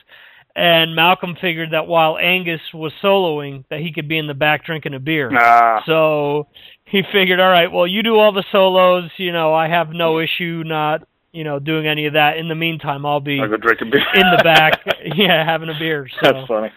And 0.59 0.93
Malcolm 0.93 1.37
figured 1.39 1.71
that 1.71 1.87
while 1.87 2.17
Angus 2.17 2.59
was 2.73 2.91
soloing, 3.01 3.63
that 3.69 3.79
he 3.79 3.93
could 3.93 4.09
be 4.09 4.17
in 4.17 4.27
the 4.27 4.33
back 4.33 4.65
drinking 4.65 4.93
a 4.93 4.99
beer. 4.99 5.31
Ah. 5.33 5.81
So 5.85 6.47
he 6.83 7.01
figured, 7.13 7.39
all 7.39 7.49
right, 7.49 7.71
well, 7.71 7.87
you 7.87 8.03
do 8.03 8.19
all 8.19 8.33
the 8.33 8.43
solos. 8.51 9.09
You 9.15 9.31
know, 9.31 9.53
I 9.53 9.69
have 9.69 9.91
no 9.91 10.19
issue 10.19 10.63
not, 10.65 11.07
you 11.31 11.45
know, 11.45 11.59
doing 11.59 11.87
any 11.87 12.07
of 12.07 12.13
that. 12.13 12.35
In 12.35 12.49
the 12.49 12.55
meantime, 12.55 13.05
I'll 13.05 13.21
be 13.21 13.39
I'll 13.39 13.47
go 13.47 13.55
drink 13.55 13.79
a 13.79 13.85
beer. 13.85 14.03
in 14.13 14.29
the 14.35 14.43
back, 14.43 14.81
yeah, 15.15 15.45
having 15.45 15.69
a 15.69 15.79
beer. 15.79 16.09
So 16.09 16.33
That's 16.33 16.45
funny. 16.45 16.71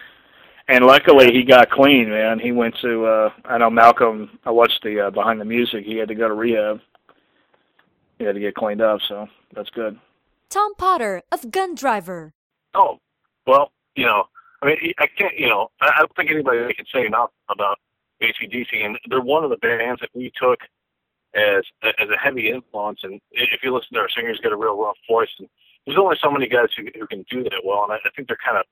And 0.68 0.86
luckily 0.86 1.32
he 1.32 1.42
got 1.42 1.68
clean, 1.68 2.08
man. 2.08 2.38
He 2.38 2.52
went 2.52 2.76
to 2.82 3.04
uh 3.04 3.30
I 3.44 3.58
know 3.58 3.68
Malcolm 3.68 4.38
I 4.44 4.52
watched 4.52 4.80
the 4.84 5.08
uh, 5.08 5.10
behind 5.10 5.40
the 5.40 5.44
music, 5.44 5.84
he 5.84 5.96
had 5.96 6.06
to 6.06 6.14
go 6.14 6.28
to 6.28 6.34
rehab. 6.34 6.80
He 8.20 8.24
had 8.24 8.36
to 8.36 8.40
get 8.40 8.54
cleaned 8.54 8.80
up, 8.80 9.00
so 9.08 9.26
that's 9.56 9.70
good. 9.70 9.98
Tom 10.50 10.76
Potter 10.76 11.22
of 11.32 11.50
Gun 11.50 11.74
Driver. 11.74 12.32
Oh, 12.74 13.00
well, 13.46 13.72
you 13.94 14.04
know, 14.04 14.24
I 14.62 14.66
mean, 14.66 14.92
I 14.98 15.06
can't, 15.06 15.36
you 15.38 15.48
know, 15.48 15.70
I 15.80 15.98
don't 15.98 16.14
think 16.16 16.30
anybody 16.30 16.72
can 16.74 16.86
say 16.92 17.04
enough 17.04 17.30
about 17.48 17.78
ACDC, 18.22 18.84
and 18.84 18.98
they're 19.08 19.20
one 19.20 19.44
of 19.44 19.50
the 19.50 19.56
bands 19.56 20.00
that 20.00 20.10
we 20.14 20.32
took 20.40 20.60
as 21.34 21.64
as 21.82 22.08
a 22.08 22.16
heavy 22.16 22.50
influence. 22.50 23.00
And 23.02 23.20
if 23.32 23.62
you 23.62 23.74
listen 23.74 23.94
to 23.94 24.00
our 24.00 24.08
singers, 24.08 24.40
get 24.42 24.52
a 24.52 24.56
real 24.56 24.80
rough 24.80 24.96
voice, 25.08 25.30
and 25.38 25.48
there's 25.86 25.98
only 25.98 26.16
so 26.22 26.30
many 26.30 26.46
guys 26.46 26.68
who, 26.76 26.84
who 26.98 27.06
can 27.06 27.24
do 27.28 27.42
that 27.44 27.62
well, 27.64 27.84
and 27.84 27.92
I, 27.92 27.96
I 27.96 28.10
think 28.14 28.28
they're 28.28 28.38
kind 28.44 28.58
of 28.58 28.64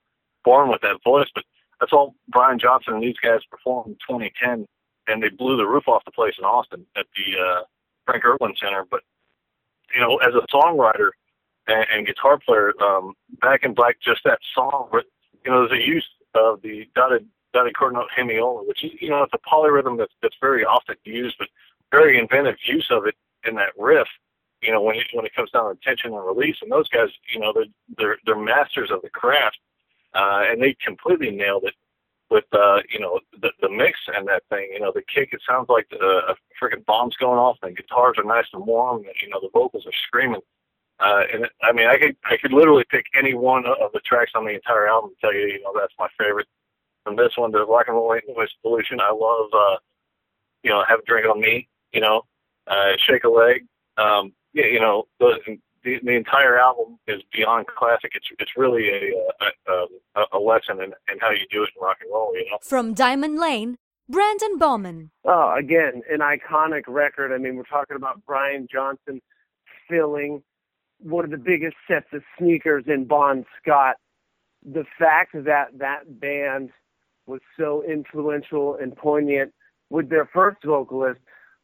born 0.45 0.69
with 0.69 0.81
that 0.81 1.03
voice. 1.03 1.27
But 1.35 1.43
that's 1.79 1.91
all 1.91 2.15
Brian 2.29 2.59
Johnson 2.59 2.95
and 2.95 3.03
these 3.03 3.17
guys 3.21 3.39
performed 3.49 3.87
in 3.87 3.93
2010, 4.07 4.65
and 5.07 5.21
they 5.21 5.29
blew 5.29 5.57
the 5.57 5.67
roof 5.67 5.87
off 5.87 6.05
the 6.05 6.11
place 6.11 6.35
in 6.39 6.45
Austin 6.45 6.85
at 6.95 7.05
the 7.17 7.39
uh, 7.39 7.61
Frank 8.05 8.23
Erwin 8.23 8.55
Center. 8.61 8.85
But 8.89 9.01
you 9.93 9.99
know, 9.99 10.17
as 10.17 10.33
a 10.35 10.47
songwriter 10.47 11.09
and, 11.67 11.85
and 11.93 12.07
guitar 12.07 12.37
player, 12.37 12.73
um, 12.81 13.13
Back 13.41 13.63
in 13.63 13.73
Black, 13.73 13.97
just 14.01 14.21
that 14.25 14.39
song, 14.53 14.87
where, 14.89 15.03
you 15.45 15.51
know, 15.51 15.67
there's 15.67 15.81
a 15.81 15.87
use 15.87 16.07
of 16.35 16.61
the 16.61 16.87
dotted 16.95 17.27
dotted 17.53 17.75
chord 17.75 17.93
note 17.93 18.07
hemiola, 18.17 18.67
which 18.67 18.83
is, 18.83 18.91
you 19.01 19.09
know, 19.09 19.23
it's 19.23 19.33
a 19.33 19.49
polyrhythm 19.49 19.97
that's 19.97 20.13
that's 20.21 20.35
very 20.39 20.63
often 20.63 20.95
used, 21.03 21.35
but 21.37 21.49
very 21.91 22.17
inventive 22.17 22.55
use 22.65 22.87
of 22.89 23.05
it 23.05 23.15
in 23.45 23.55
that 23.55 23.73
riff. 23.77 24.07
You 24.61 24.71
know, 24.71 24.81
when 24.81 24.95
it, 24.95 25.07
when 25.13 25.25
it 25.25 25.33
comes 25.35 25.51
down 25.51 25.75
to 25.75 25.81
tension 25.81 26.13
and 26.13 26.25
release, 26.25 26.57
and 26.61 26.71
those 26.71 26.87
guys, 26.89 27.09
you 27.33 27.39
know, 27.39 27.51
they're 27.53 27.65
they're, 27.97 28.17
they're 28.25 28.35
masters 28.35 28.91
of 28.91 29.01
the 29.01 29.09
craft, 29.09 29.57
uh, 30.13 30.43
and 30.47 30.61
they 30.61 30.75
completely 30.85 31.31
nailed 31.31 31.63
it 31.63 31.73
with 32.29 32.45
uh, 32.53 32.79
you 32.89 32.99
know 32.99 33.19
the 33.41 33.51
the 33.61 33.69
mix 33.69 33.99
and 34.15 34.27
that 34.27 34.43
thing. 34.49 34.69
You 34.71 34.79
know, 34.79 34.91
the 34.93 35.01
kick 35.13 35.29
it 35.33 35.41
sounds 35.47 35.67
like 35.67 35.89
the, 35.89 35.97
a 35.97 36.35
freaking 36.61 36.85
bomb's 36.85 37.15
going 37.17 37.39
off. 37.39 37.57
And 37.61 37.71
the 37.71 37.81
guitars 37.81 38.15
are 38.17 38.23
nice 38.23 38.45
and 38.53 38.65
warm. 38.65 38.97
And, 38.97 39.15
you 39.21 39.29
know, 39.29 39.39
the 39.41 39.49
vocals 39.53 39.85
are 39.85 39.91
screaming. 40.07 40.41
And 41.33 41.45
it, 41.45 41.51
I 41.61 41.71
mean, 41.71 41.87
I 41.87 41.97
could 41.97 42.15
I 42.25 42.37
could 42.37 42.53
literally 42.53 42.85
pick 42.89 43.05
any 43.17 43.33
one 43.33 43.65
of 43.65 43.91
the 43.93 43.99
tracks 44.01 44.31
on 44.35 44.45
the 44.45 44.51
entire 44.51 44.87
album 44.87 45.11
and 45.11 45.19
tell 45.19 45.33
you, 45.33 45.47
you 45.47 45.61
know, 45.61 45.73
that's 45.77 45.93
my 45.99 46.07
favorite. 46.19 46.47
From 47.03 47.15
this 47.15 47.31
one 47.35 47.51
to 47.53 47.65
Rock 47.65 47.85
and 47.87 47.95
Roll 47.95 48.13
Ain't 48.13 48.25
Noise 48.27 48.49
Pollution, 48.61 48.99
I 48.99 49.09
love, 49.09 49.49
uh, 49.53 49.77
you 50.63 50.69
know, 50.69 50.83
Have 50.87 50.99
a 50.99 51.03
Drink 51.03 51.27
on 51.27 51.41
Me. 51.41 51.67
You 51.93 52.01
know, 52.01 52.21
uh, 52.67 52.91
Shake 53.07 53.23
a 53.23 53.29
Leg. 53.29 53.65
Um, 53.97 54.33
yeah, 54.53 54.65
you 54.65 54.79
know, 54.79 55.05
the, 55.19 55.39
the 55.83 55.99
the 56.03 56.11
entire 56.11 56.59
album 56.59 56.99
is 57.07 57.21
beyond 57.33 57.67
classic. 57.67 58.11
It's 58.13 58.27
it's 58.39 58.51
really 58.55 58.89
a 58.89 59.13
a, 59.67 59.85
a, 60.15 60.25
a 60.33 60.39
lesson 60.39 60.79
in, 60.79 60.93
in 61.11 61.19
how 61.19 61.31
you 61.31 61.45
do 61.49 61.63
it 61.63 61.69
in 61.75 61.81
rock 61.81 61.97
and 62.01 62.11
roll. 62.13 62.35
You 62.35 62.49
know. 62.51 62.57
From 62.61 62.93
Diamond 62.93 63.39
Lane, 63.39 63.77
Brandon 64.07 64.57
Bowman. 64.57 65.11
Oh, 65.25 65.55
again, 65.57 66.01
an 66.09 66.19
iconic 66.19 66.83
record. 66.87 67.33
I 67.33 67.37
mean, 67.37 67.55
we're 67.55 67.63
talking 67.63 67.95
about 67.95 68.21
Brian 68.25 68.67
Johnson 68.71 69.21
filling 69.89 70.43
one 71.01 71.25
of 71.25 71.31
the 71.31 71.37
biggest 71.37 71.75
sets 71.87 72.07
of 72.13 72.21
sneakers 72.37 72.85
in 72.87 73.05
Bon 73.05 73.45
Scott. 73.61 73.95
The 74.63 74.85
fact 74.99 75.33
that 75.33 75.79
that 75.79 76.19
band 76.19 76.69
was 77.25 77.41
so 77.57 77.83
influential 77.83 78.75
and 78.75 78.95
poignant 78.95 79.53
with 79.89 80.09
their 80.09 80.29
first 80.31 80.63
vocalist, 80.63 81.19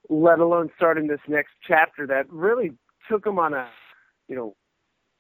let 0.09 0.39
alone 0.39 0.69
starting 0.75 1.07
this 1.07 1.19
next 1.27 1.51
chapter 1.65 2.07
that 2.07 2.31
really 2.31 2.73
took 3.09 3.23
them 3.23 3.39
on 3.39 3.53
a, 3.53 3.67
you 4.27 4.35
know, 4.35 4.55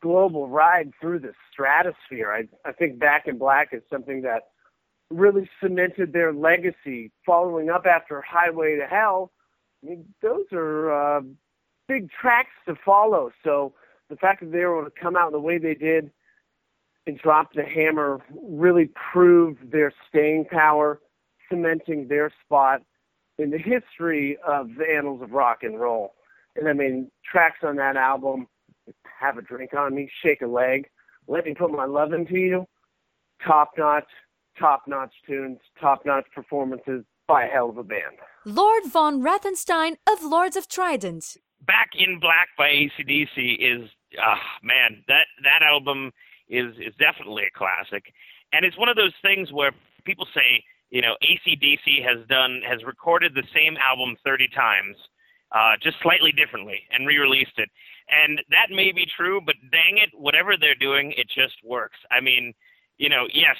global 0.01 0.47
ride 0.47 0.91
through 1.01 1.19
the 1.19 1.33
stratosphere. 1.51 2.31
I 2.31 2.69
I 2.69 2.71
think 2.71 2.99
Back 2.99 3.27
in 3.27 3.37
Black 3.37 3.69
is 3.71 3.81
something 3.89 4.21
that 4.23 4.43
really 5.09 5.49
cemented 5.61 6.13
their 6.13 6.33
legacy 6.33 7.11
following 7.25 7.69
up 7.69 7.85
after 7.85 8.21
Highway 8.21 8.77
to 8.77 8.85
Hell. 8.85 9.31
I 9.83 9.89
mean, 9.89 10.05
those 10.21 10.45
are 10.51 11.17
uh, 11.17 11.21
big 11.87 12.09
tracks 12.11 12.51
to 12.67 12.75
follow. 12.83 13.31
So 13.43 13.73
the 14.09 14.15
fact 14.15 14.41
that 14.41 14.51
they 14.51 14.65
were 14.65 14.81
able 14.81 14.89
to 14.89 15.01
come 15.01 15.15
out 15.15 15.31
the 15.31 15.39
way 15.39 15.57
they 15.57 15.73
did 15.73 16.11
and 17.05 17.17
drop 17.17 17.53
the 17.53 17.63
hammer 17.63 18.19
really 18.41 18.89
proved 19.13 19.71
their 19.71 19.93
staying 20.09 20.45
power, 20.45 20.99
cementing 21.49 22.07
their 22.07 22.31
spot 22.43 22.81
in 23.37 23.49
the 23.49 23.57
history 23.57 24.37
of 24.45 24.69
the 24.77 24.85
annals 24.85 25.21
of 25.21 25.31
rock 25.31 25.59
and 25.61 25.79
roll. 25.79 26.13
And 26.55 26.67
I 26.67 26.73
mean, 26.73 27.11
tracks 27.29 27.59
on 27.63 27.75
that 27.77 27.95
album, 27.95 28.47
Have 29.19 29.37
a 29.37 29.41
Drink 29.41 29.73
on 29.73 29.95
Me, 29.95 30.09
Shake 30.23 30.41
a 30.41 30.47
Leg, 30.47 30.89
Let 31.27 31.45
Me 31.45 31.53
Put 31.53 31.71
My 31.71 31.85
Love 31.85 32.13
Into 32.13 32.35
You, 32.35 32.67
top 33.45 33.71
notch, 33.77 34.09
top 34.59 34.83
notch 34.87 35.13
tunes, 35.25 35.59
top 35.79 36.05
notch 36.05 36.25
performances 36.33 37.03
by 37.27 37.43
a 37.43 37.47
hell 37.47 37.69
of 37.69 37.77
a 37.77 37.83
band. 37.83 38.17
Lord 38.45 38.85
Von 38.85 39.21
Wrathenstein 39.21 39.97
of 40.09 40.23
Lords 40.23 40.55
of 40.55 40.67
Trident. 40.67 41.37
Back 41.65 41.89
in 41.95 42.19
Black 42.19 42.47
by 42.57 42.69
ACDC 42.69 43.57
is 43.59 43.89
ah 44.21 44.41
man 44.63 45.03
that 45.07 45.27
that 45.43 45.61
album 45.61 46.11
is 46.49 46.73
is 46.77 46.93
definitely 46.99 47.43
a 47.43 47.57
classic 47.57 48.13
and 48.53 48.65
it's 48.65 48.77
one 48.77 48.89
of 48.89 48.95
those 48.95 49.13
things 49.21 49.51
where 49.51 49.71
people 50.05 50.25
say, 50.33 50.63
you 50.89 51.01
know, 51.01 51.15
ACDC 51.23 52.03
has 52.03 52.25
done 52.27 52.61
has 52.65 52.83
recorded 52.85 53.33
the 53.35 53.43
same 53.53 53.75
album 53.77 54.15
30 54.23 54.47
times, 54.55 54.95
uh, 55.51 55.73
just 55.81 55.97
slightly 56.01 56.31
differently, 56.31 56.81
and 56.91 57.05
re-released 57.05 57.57
it. 57.57 57.69
And 58.09 58.41
that 58.49 58.67
may 58.71 58.93
be 58.93 59.05
true, 59.05 59.41
but 59.45 59.55
dang 59.71 59.97
it, 59.97 60.09
whatever 60.13 60.55
they're 60.55 60.75
doing, 60.75 61.11
it 61.17 61.27
just 61.27 61.55
works. 61.63 61.97
I 62.09 62.21
mean, 62.21 62.53
you 62.97 63.09
know, 63.09 63.27
yes, 63.33 63.57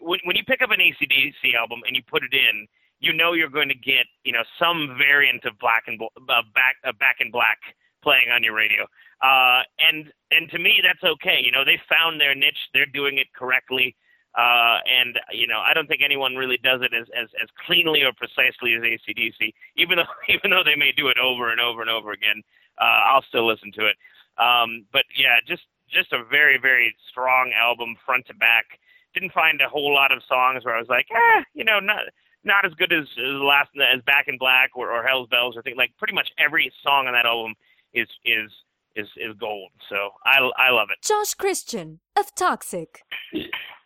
when, 0.00 0.20
when 0.24 0.36
you 0.36 0.44
pick 0.44 0.62
up 0.62 0.70
an 0.70 0.80
ACDC 0.80 1.54
album 1.54 1.80
and 1.86 1.94
you 1.94 2.02
put 2.08 2.22
it 2.24 2.32
in, 2.32 2.66
you 2.98 3.12
know 3.12 3.34
you're 3.34 3.50
going 3.50 3.68
to 3.68 3.74
get, 3.74 4.06
you 4.24 4.32
know, 4.32 4.42
some 4.58 4.96
variant 4.96 5.44
of 5.44 5.58
Black 5.58 5.84
and 5.86 6.00
uh, 6.02 6.42
Back 6.54 6.76
uh, 6.84 6.92
Back 6.98 7.16
in 7.20 7.30
Black 7.30 7.58
playing 8.02 8.30
on 8.32 8.42
your 8.42 8.54
radio. 8.54 8.84
Uh, 9.22 9.62
and 9.78 10.12
and 10.30 10.50
to 10.50 10.58
me, 10.58 10.80
that's 10.82 11.02
okay. 11.04 11.40
You 11.42 11.52
know, 11.52 11.64
they 11.64 11.78
found 11.88 12.20
their 12.20 12.34
niche. 12.34 12.70
They're 12.72 12.86
doing 12.86 13.18
it 13.18 13.32
correctly. 13.34 13.94
Uh, 14.34 14.78
and 14.86 15.18
you 15.32 15.46
know, 15.46 15.58
I 15.58 15.74
don't 15.74 15.88
think 15.88 16.02
anyone 16.04 16.36
really 16.36 16.58
does 16.62 16.80
it 16.82 16.94
as, 16.94 17.08
as, 17.18 17.28
as 17.42 17.48
cleanly 17.66 18.02
or 18.02 18.12
precisely 18.12 18.74
as 18.74 18.82
ACDC. 18.82 19.52
Even 19.76 19.98
though 19.98 20.10
even 20.28 20.50
though 20.50 20.64
they 20.64 20.76
may 20.76 20.92
do 20.92 21.08
it 21.08 21.18
over 21.18 21.50
and 21.50 21.60
over 21.60 21.80
and 21.80 21.90
over 21.90 22.12
again, 22.12 22.42
uh, 22.80 23.12
I'll 23.12 23.24
still 23.28 23.46
listen 23.46 23.72
to 23.72 23.86
it. 23.86 23.96
Um, 24.38 24.86
but 24.92 25.04
yeah, 25.16 25.36
just 25.46 25.64
just 25.90 26.12
a 26.12 26.24
very 26.24 26.58
very 26.58 26.94
strong 27.10 27.52
album 27.52 27.96
front 28.06 28.26
to 28.28 28.34
back. 28.34 28.78
Didn't 29.12 29.32
find 29.32 29.60
a 29.60 29.68
whole 29.68 29.92
lot 29.92 30.12
of 30.12 30.22
songs 30.28 30.64
where 30.64 30.76
I 30.76 30.78
was 30.78 30.88
like, 30.88 31.08
eh, 31.10 31.42
you 31.52 31.64
know, 31.64 31.80
not 31.80 32.02
not 32.44 32.64
as 32.64 32.72
good 32.74 32.92
as, 32.92 33.04
as 33.18 33.34
last 33.42 33.68
as 33.76 34.00
Back 34.02 34.28
in 34.28 34.38
Black 34.38 34.70
or, 34.74 34.90
or 34.90 35.02
Hell's 35.06 35.28
Bells 35.28 35.56
or 35.56 35.62
things 35.62 35.76
like. 35.76 35.92
Pretty 35.98 36.14
much 36.14 36.30
every 36.38 36.72
song 36.82 37.06
on 37.06 37.12
that 37.12 37.26
album 37.26 37.54
is 37.94 38.08
is 38.24 38.50
is 38.96 39.08
is 39.16 39.34
gold. 39.38 39.70
So 39.88 40.10
I 40.24 40.38
I 40.56 40.70
love 40.70 40.88
it. 40.90 41.04
Josh 41.06 41.34
Christian 41.34 42.00
of 42.18 42.34
Toxik. 42.34 43.02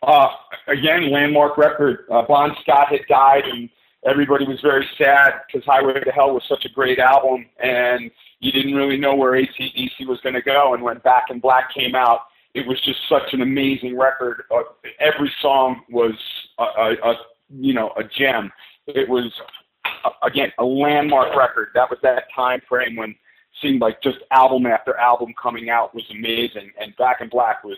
Uh, 0.03 0.29
again, 0.67 1.11
landmark 1.11 1.57
record. 1.57 2.05
Uh, 2.11 2.23
bon 2.23 2.55
Scott 2.61 2.89
had 2.89 3.01
died, 3.07 3.45
and 3.45 3.69
everybody 4.05 4.45
was 4.45 4.59
very 4.61 4.87
sad 4.97 5.33
because 5.47 5.65
Highway 5.65 5.99
to 5.99 6.11
Hell 6.11 6.33
was 6.33 6.43
such 6.47 6.65
a 6.65 6.69
great 6.69 6.99
album, 6.99 7.45
and 7.61 8.11
you 8.39 8.51
didn't 8.51 8.75
really 8.75 8.97
know 8.97 9.15
where 9.15 9.31
ACDC 9.31 10.05
was 10.07 10.19
going 10.21 10.35
to 10.35 10.41
go. 10.41 10.73
And 10.73 10.83
when 10.83 10.99
Back 10.99 11.25
in 11.29 11.39
Black 11.39 11.73
came 11.73 11.95
out, 11.95 12.21
it 12.53 12.65
was 12.67 12.79
just 12.81 12.99
such 13.09 13.33
an 13.33 13.41
amazing 13.41 13.97
record. 13.97 14.43
Uh, 14.49 14.63
every 14.99 15.31
song 15.41 15.81
was 15.89 16.13
a, 16.57 16.63
a, 16.63 16.93
a 17.03 17.15
you 17.49 17.73
know 17.73 17.91
a 17.97 18.03
gem. 18.03 18.51
It 18.87 19.09
was 19.09 19.31
uh, 20.03 20.09
again 20.23 20.51
a 20.59 20.63
landmark 20.63 21.35
record. 21.35 21.69
That 21.73 21.89
was 21.89 21.99
that 22.03 22.25
time 22.35 22.61
frame 22.67 22.95
when 22.95 23.15
seemed 23.61 23.81
like 23.81 24.01
just 24.01 24.17
album 24.31 24.65
after 24.65 24.95
album 24.97 25.33
coming 25.41 25.69
out 25.69 25.95
was 25.95 26.03
amazing, 26.11 26.71
and 26.79 26.95
Back 26.97 27.21
in 27.21 27.29
Black 27.29 27.63
was 27.63 27.77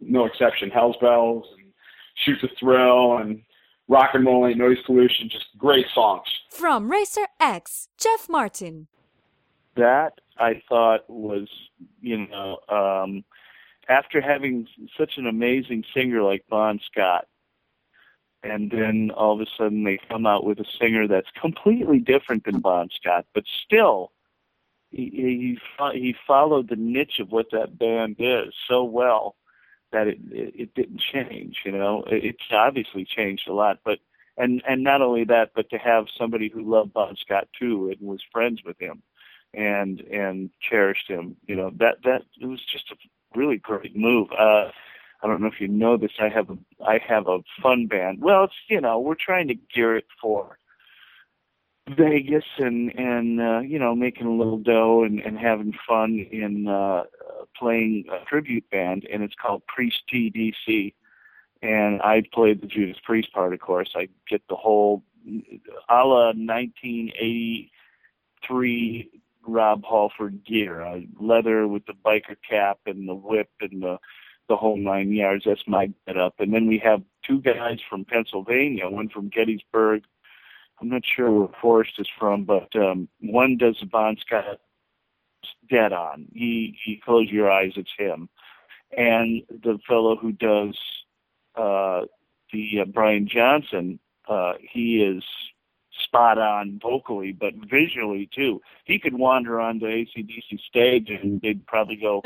no 0.00 0.24
exception. 0.24 0.70
Hell's 0.70 0.96
Bells 1.00 1.46
and 1.58 1.66
Shoot 2.14 2.40
to 2.40 2.48
Thrill 2.58 3.18
and 3.18 3.42
Rock 3.88 4.10
and 4.14 4.24
Roll 4.24 4.46
Ain't 4.46 4.58
Noise 4.58 4.78
Pollution, 4.86 5.28
just 5.28 5.46
great 5.58 5.86
songs. 5.94 6.26
From 6.50 6.90
Racer 6.90 7.26
X, 7.40 7.88
Jeff 7.98 8.28
Martin. 8.28 8.88
That 9.76 10.20
I 10.38 10.62
thought 10.68 11.08
was, 11.08 11.48
you 12.00 12.26
know, 12.26 12.58
um, 12.68 13.24
after 13.88 14.20
having 14.20 14.66
such 14.98 15.18
an 15.18 15.26
amazing 15.26 15.84
singer 15.94 16.22
like 16.22 16.44
Bon 16.48 16.80
Scott, 16.90 17.26
and 18.42 18.70
then 18.70 19.10
all 19.14 19.34
of 19.34 19.40
a 19.40 19.50
sudden 19.58 19.84
they 19.84 19.98
come 20.08 20.26
out 20.26 20.44
with 20.44 20.58
a 20.58 20.64
singer 20.80 21.06
that's 21.06 21.30
completely 21.40 21.98
different 21.98 22.44
than 22.44 22.60
Bon 22.60 22.88
Scott, 23.00 23.26
but 23.34 23.44
still 23.64 24.12
he 24.96 25.58
he 25.92 25.98
he 25.98 26.14
followed 26.26 26.68
the 26.68 26.76
niche 26.76 27.18
of 27.20 27.30
what 27.30 27.50
that 27.52 27.78
band 27.78 28.16
is 28.18 28.54
so 28.68 28.82
well 28.84 29.36
that 29.92 30.08
it 30.08 30.18
it, 30.30 30.54
it 30.56 30.74
didn't 30.74 31.00
change. 31.00 31.58
You 31.64 31.72
know, 31.72 32.04
it, 32.06 32.24
it's 32.24 32.44
obviously 32.50 33.04
changed 33.04 33.48
a 33.48 33.52
lot, 33.52 33.78
but 33.84 33.98
and 34.36 34.62
and 34.68 34.82
not 34.82 35.02
only 35.02 35.24
that, 35.24 35.50
but 35.54 35.70
to 35.70 35.78
have 35.78 36.06
somebody 36.18 36.48
who 36.48 36.70
loved 36.70 36.92
Bon 36.92 37.16
Scott 37.16 37.48
too 37.58 37.90
and 37.90 38.08
was 38.08 38.22
friends 38.32 38.62
with 38.64 38.78
him 38.78 39.02
and 39.54 40.00
and 40.00 40.50
cherished 40.60 41.08
him. 41.08 41.36
You 41.46 41.56
know, 41.56 41.70
that 41.78 41.98
that 42.04 42.22
it 42.40 42.46
was 42.46 42.60
just 42.70 42.90
a 42.90 42.96
really 43.38 43.58
great 43.58 43.96
move. 43.96 44.28
Uh, 44.32 44.70
I 45.22 45.26
don't 45.26 45.40
know 45.40 45.48
if 45.48 45.60
you 45.60 45.68
know 45.68 45.96
this. 45.96 46.12
I 46.20 46.28
have 46.28 46.50
a 46.50 46.58
I 46.86 46.98
have 47.06 47.26
a 47.28 47.40
fun 47.62 47.86
band. 47.86 48.20
Well, 48.20 48.44
it's 48.44 48.54
you 48.68 48.80
know 48.80 48.98
we're 48.98 49.14
trying 49.14 49.48
to 49.48 49.54
gear 49.54 49.96
it 49.96 50.06
for 50.20 50.58
Vegas 51.88 52.44
and 52.58 52.92
and 52.98 53.40
uh, 53.40 53.60
you 53.60 53.78
know 53.78 53.94
making 53.94 54.26
a 54.26 54.32
little 54.32 54.58
dough 54.58 55.04
and, 55.04 55.20
and 55.20 55.38
having 55.38 55.72
fun 55.86 56.18
in 56.32 56.66
uh, 56.66 57.04
playing 57.56 58.06
a 58.10 58.24
tribute 58.24 58.68
band, 58.70 59.06
and 59.10 59.22
it's 59.22 59.36
called 59.40 59.64
Priest 59.66 60.02
TDC. 60.12 60.94
And 61.62 62.02
I 62.02 62.24
played 62.32 62.60
the 62.60 62.66
Judas 62.66 62.98
Priest 63.02 63.32
part, 63.32 63.54
of 63.54 63.60
course. 63.60 63.92
I 63.94 64.08
get 64.28 64.42
the 64.48 64.56
whole 64.56 65.04
a 65.88 66.04
la 66.04 66.32
1983 66.32 69.10
Rob 69.46 69.84
Halford 69.84 70.44
gear, 70.44 70.82
uh, 70.82 70.98
leather 71.20 71.68
with 71.68 71.86
the 71.86 71.92
biker 71.92 72.34
cap 72.48 72.80
and 72.86 73.08
the 73.08 73.14
whip 73.14 73.50
and 73.60 73.80
the 73.82 73.98
the 74.48 74.56
whole 74.56 74.76
nine 74.76 75.12
yards. 75.12 75.44
That's 75.44 75.68
my 75.68 75.92
get 76.06 76.16
up. 76.16 76.40
And 76.40 76.52
then 76.52 76.66
we 76.66 76.78
have 76.78 77.02
two 77.24 77.40
guys 77.40 77.78
from 77.88 78.04
Pennsylvania, 78.04 78.88
one 78.88 79.08
from 79.08 79.28
Gettysburg 79.28 80.02
I'm 80.80 80.88
not 80.88 81.02
sure 81.04 81.30
where 81.30 81.48
Forrest 81.60 81.92
is 81.98 82.08
from, 82.18 82.44
but 82.44 82.74
um, 82.76 83.08
one 83.20 83.56
does 83.56 83.76
the 83.80 83.86
Bon 83.86 84.16
Scott 84.20 84.60
dead 85.70 85.92
on. 85.92 86.26
He 86.32 86.78
he 86.84 87.00
close 87.04 87.30
your 87.30 87.50
eyes, 87.50 87.72
it's 87.76 87.90
him. 87.96 88.28
And 88.96 89.42
the 89.48 89.78
fellow 89.86 90.16
who 90.16 90.32
does 90.32 90.76
uh, 91.56 92.02
the 92.52 92.80
uh, 92.82 92.84
Brian 92.84 93.26
Johnson, 93.28 93.98
uh, 94.28 94.54
he 94.60 95.02
is 95.02 95.24
spot 96.04 96.38
on 96.38 96.78
vocally, 96.82 97.32
but 97.32 97.54
visually 97.68 98.28
too. 98.34 98.60
He 98.84 98.98
could 98.98 99.14
wander 99.14 99.60
on 99.60 99.78
the 99.78 99.86
ACDC 99.86 100.60
stage 100.60 101.08
and 101.10 101.40
they'd 101.40 101.66
probably 101.66 101.96
go, 101.96 102.22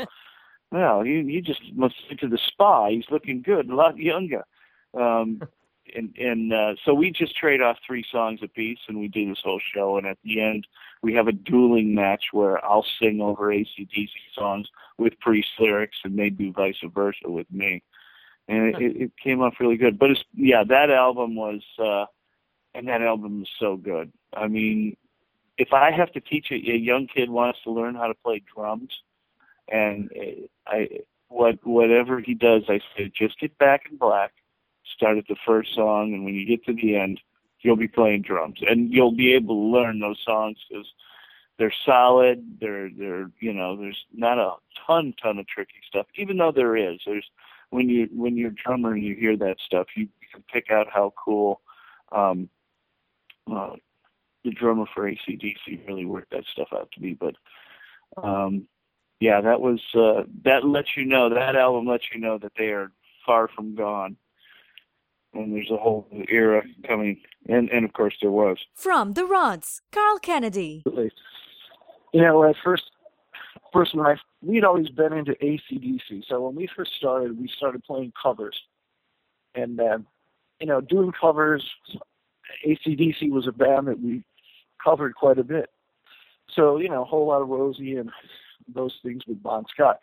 "Well, 0.71 1.01
he 1.01 1.23
he 1.23 1.41
just 1.41 1.61
must 1.73 1.95
to 2.19 2.27
the 2.27 2.37
spa. 2.37 2.89
He's 2.89 3.09
looking 3.09 3.41
good, 3.41 3.69
a 3.69 3.75
lot 3.75 3.97
younger." 3.97 4.43
Um, 4.93 5.41
and 5.95 6.15
and 6.17 6.53
uh, 6.53 6.75
so 6.85 6.93
we 6.93 7.11
just 7.11 7.35
trade 7.35 7.61
off 7.61 7.77
three 7.85 8.05
songs 8.11 8.39
a 8.43 8.47
piece, 8.47 8.79
and 8.87 8.99
we 8.99 9.07
do 9.07 9.29
this 9.29 9.41
whole 9.43 9.61
show. 9.73 9.97
And 9.97 10.07
at 10.07 10.17
the 10.23 10.41
end, 10.41 10.67
we 11.01 11.13
have 11.13 11.27
a 11.27 11.31
dueling 11.31 11.95
match 11.95 12.25
where 12.31 12.63
I'll 12.65 12.85
sing 12.99 13.21
over 13.21 13.47
ACDC 13.47 14.09
songs 14.35 14.67
with 14.97 15.19
Priest 15.19 15.49
lyrics, 15.59 15.97
and 16.03 16.17
they 16.17 16.29
do 16.29 16.51
vice 16.51 16.75
versa 16.93 17.29
with 17.29 17.47
me. 17.51 17.83
And 18.47 18.75
it, 18.75 19.01
it 19.01 19.11
came 19.21 19.41
off 19.41 19.55
really 19.59 19.77
good. 19.77 19.97
But 19.97 20.11
it's 20.11 20.23
yeah, 20.35 20.63
that 20.67 20.89
album 20.89 21.35
was, 21.35 21.61
uh, 21.79 22.05
and 22.73 22.87
that 22.87 23.01
album 23.01 23.43
is 23.43 23.49
so 23.59 23.77
good. 23.77 24.11
I 24.35 24.47
mean, 24.47 24.97
if 25.57 25.73
I 25.73 25.91
have 25.91 26.11
to 26.13 26.19
teach 26.19 26.47
a, 26.51 26.55
a 26.55 26.77
young 26.77 27.07
kid 27.07 27.29
wants 27.29 27.59
to 27.63 27.71
learn 27.71 27.95
how 27.95 28.07
to 28.07 28.15
play 28.15 28.41
drums, 28.53 28.91
and 29.69 30.09
uh, 30.15 30.47
I 30.67 30.89
what 31.29 31.65
whatever 31.65 32.19
he 32.19 32.33
does, 32.33 32.63
I 32.67 32.79
say 32.97 33.11
just 33.15 33.39
get 33.39 33.57
back 33.57 33.83
in 33.89 33.97
black 33.97 34.33
start 35.01 35.17
at 35.17 35.27
the 35.27 35.35
first 35.47 35.73
song, 35.73 36.13
and 36.13 36.23
when 36.23 36.35
you 36.35 36.45
get 36.45 36.63
to 36.65 36.73
the 36.73 36.95
end, 36.95 37.19
you'll 37.61 37.75
be 37.75 37.87
playing 37.87 38.21
drums, 38.21 38.59
and 38.69 38.93
you'll 38.93 39.15
be 39.15 39.33
able 39.33 39.55
to 39.55 39.77
learn 39.77 39.99
those 39.99 40.19
songs 40.23 40.57
because 40.69 40.85
they're 41.57 41.73
solid. 41.85 42.57
They're 42.61 42.89
they're 42.95 43.31
you 43.39 43.51
know 43.51 43.75
there's 43.75 44.05
not 44.13 44.37
a 44.37 44.53
ton 44.85 45.15
ton 45.21 45.39
of 45.39 45.47
tricky 45.47 45.81
stuff, 45.87 46.05
even 46.15 46.37
though 46.37 46.51
there 46.51 46.77
is. 46.77 46.99
There's 47.05 47.25
when 47.71 47.89
you 47.89 48.09
when 48.13 48.37
you're 48.37 48.51
a 48.51 48.55
drummer 48.55 48.93
and 48.93 49.03
you 49.03 49.15
hear 49.15 49.35
that 49.37 49.57
stuff, 49.65 49.87
you, 49.95 50.07
can 50.31 50.43
pick 50.53 50.71
out 50.71 50.87
how 50.89 51.11
cool 51.21 51.59
um, 52.13 52.47
uh, 53.53 53.75
the 54.45 54.51
drummer 54.51 54.85
for 54.93 55.11
ACDC 55.11 55.85
really 55.85 56.05
worked 56.05 56.31
that 56.31 56.45
stuff 56.53 56.69
out 56.73 56.89
to 56.93 57.01
be. 57.01 57.13
But 57.13 57.35
um, 58.23 58.65
yeah, 59.19 59.41
that 59.41 59.59
was 59.59 59.81
uh, 59.93 60.23
that 60.45 60.63
lets 60.63 60.95
you 60.95 61.05
know 61.05 61.29
that 61.29 61.55
album 61.55 61.87
lets 61.87 62.05
you 62.13 62.21
know 62.21 62.37
that 62.37 62.53
they 62.57 62.67
are 62.67 62.91
far 63.25 63.49
from 63.49 63.75
gone 63.75 64.15
and 65.33 65.53
there's 65.53 65.71
a 65.71 65.77
whole 65.77 66.07
new 66.11 66.25
era 66.29 66.63
coming, 66.87 67.19
and 67.47 67.69
and 67.69 67.85
of 67.85 67.93
course 67.93 68.15
there 68.21 68.31
was. 68.31 68.57
From 68.73 69.13
the 69.13 69.25
Rods, 69.25 69.81
Carl 69.91 70.19
Canedy. 70.19 70.83
You 72.13 72.21
know, 72.21 72.43
at 72.43 72.55
first, 72.63 72.83
first 73.71 73.95
when 73.95 74.05
I 74.05 74.15
we'd 74.41 74.63
always 74.65 74.89
been 74.89 75.13
into 75.13 75.33
ACDC, 75.33 76.25
so 76.27 76.41
when 76.41 76.55
we 76.55 76.67
first 76.75 76.91
started, 76.97 77.39
we 77.39 77.47
started 77.47 77.83
playing 77.83 78.13
covers, 78.21 78.59
and 79.55 79.79
uh, 79.79 79.99
you 80.59 80.67
know, 80.67 80.81
doing 80.81 81.11
covers. 81.19 81.63
ACDC 82.67 83.29
was 83.31 83.47
a 83.47 83.51
band 83.51 83.87
that 83.87 84.01
we 84.01 84.23
covered 84.83 85.15
quite 85.15 85.39
a 85.39 85.43
bit, 85.43 85.69
so 86.53 86.77
you 86.77 86.89
know, 86.89 87.03
a 87.03 87.05
whole 87.05 87.27
lot 87.27 87.41
of 87.41 87.47
Rosie 87.47 87.95
and 87.95 88.09
those 88.73 88.97
things 89.03 89.23
with 89.27 89.41
Bon 89.41 89.65
Scott. 89.73 89.99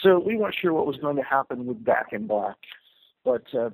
So 0.00 0.18
we 0.18 0.36
weren't 0.36 0.54
sure 0.54 0.72
what 0.72 0.86
was 0.86 0.96
going 0.96 1.16
to 1.16 1.22
happen 1.22 1.66
with 1.66 1.84
Back 1.84 2.08
in 2.12 2.26
Black, 2.26 2.56
but 3.24 3.42
uh, 3.54 3.70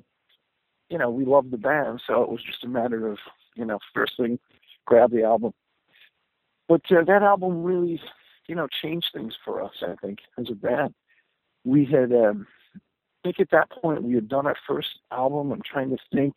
you 0.92 0.98
know, 0.98 1.08
we 1.08 1.24
loved 1.24 1.50
the 1.50 1.56
band, 1.56 2.02
so 2.06 2.22
it 2.22 2.28
was 2.28 2.42
just 2.42 2.64
a 2.64 2.68
matter 2.68 3.08
of, 3.08 3.18
you 3.54 3.64
know, 3.64 3.78
first 3.94 4.12
thing, 4.18 4.38
grab 4.84 5.10
the 5.10 5.22
album. 5.22 5.54
But 6.68 6.82
uh, 6.90 7.02
that 7.06 7.22
album 7.22 7.62
really, 7.62 7.98
you 8.46 8.54
know, 8.54 8.68
changed 8.82 9.06
things 9.14 9.34
for 9.42 9.62
us. 9.62 9.72
I 9.80 9.94
think 10.04 10.18
as 10.38 10.50
a 10.50 10.54
band, 10.54 10.92
we 11.64 11.86
had, 11.86 12.12
um, 12.12 12.46
I 12.76 12.80
think 13.24 13.40
at 13.40 13.50
that 13.52 13.70
point 13.70 14.02
we 14.02 14.14
had 14.14 14.28
done 14.28 14.46
our 14.46 14.56
first 14.68 14.98
album. 15.10 15.50
I'm 15.50 15.62
trying 15.62 15.88
to 15.90 15.96
think. 16.12 16.34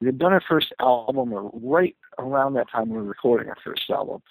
We 0.00 0.06
had 0.06 0.18
done 0.18 0.32
our 0.32 0.42
first 0.48 0.72
album, 0.78 1.32
or 1.32 1.50
right 1.52 1.96
around 2.18 2.54
that 2.54 2.70
time 2.70 2.90
we 2.90 2.96
were 2.96 3.02
recording 3.02 3.48
our 3.48 3.58
first 3.64 3.90
album, 3.90 4.22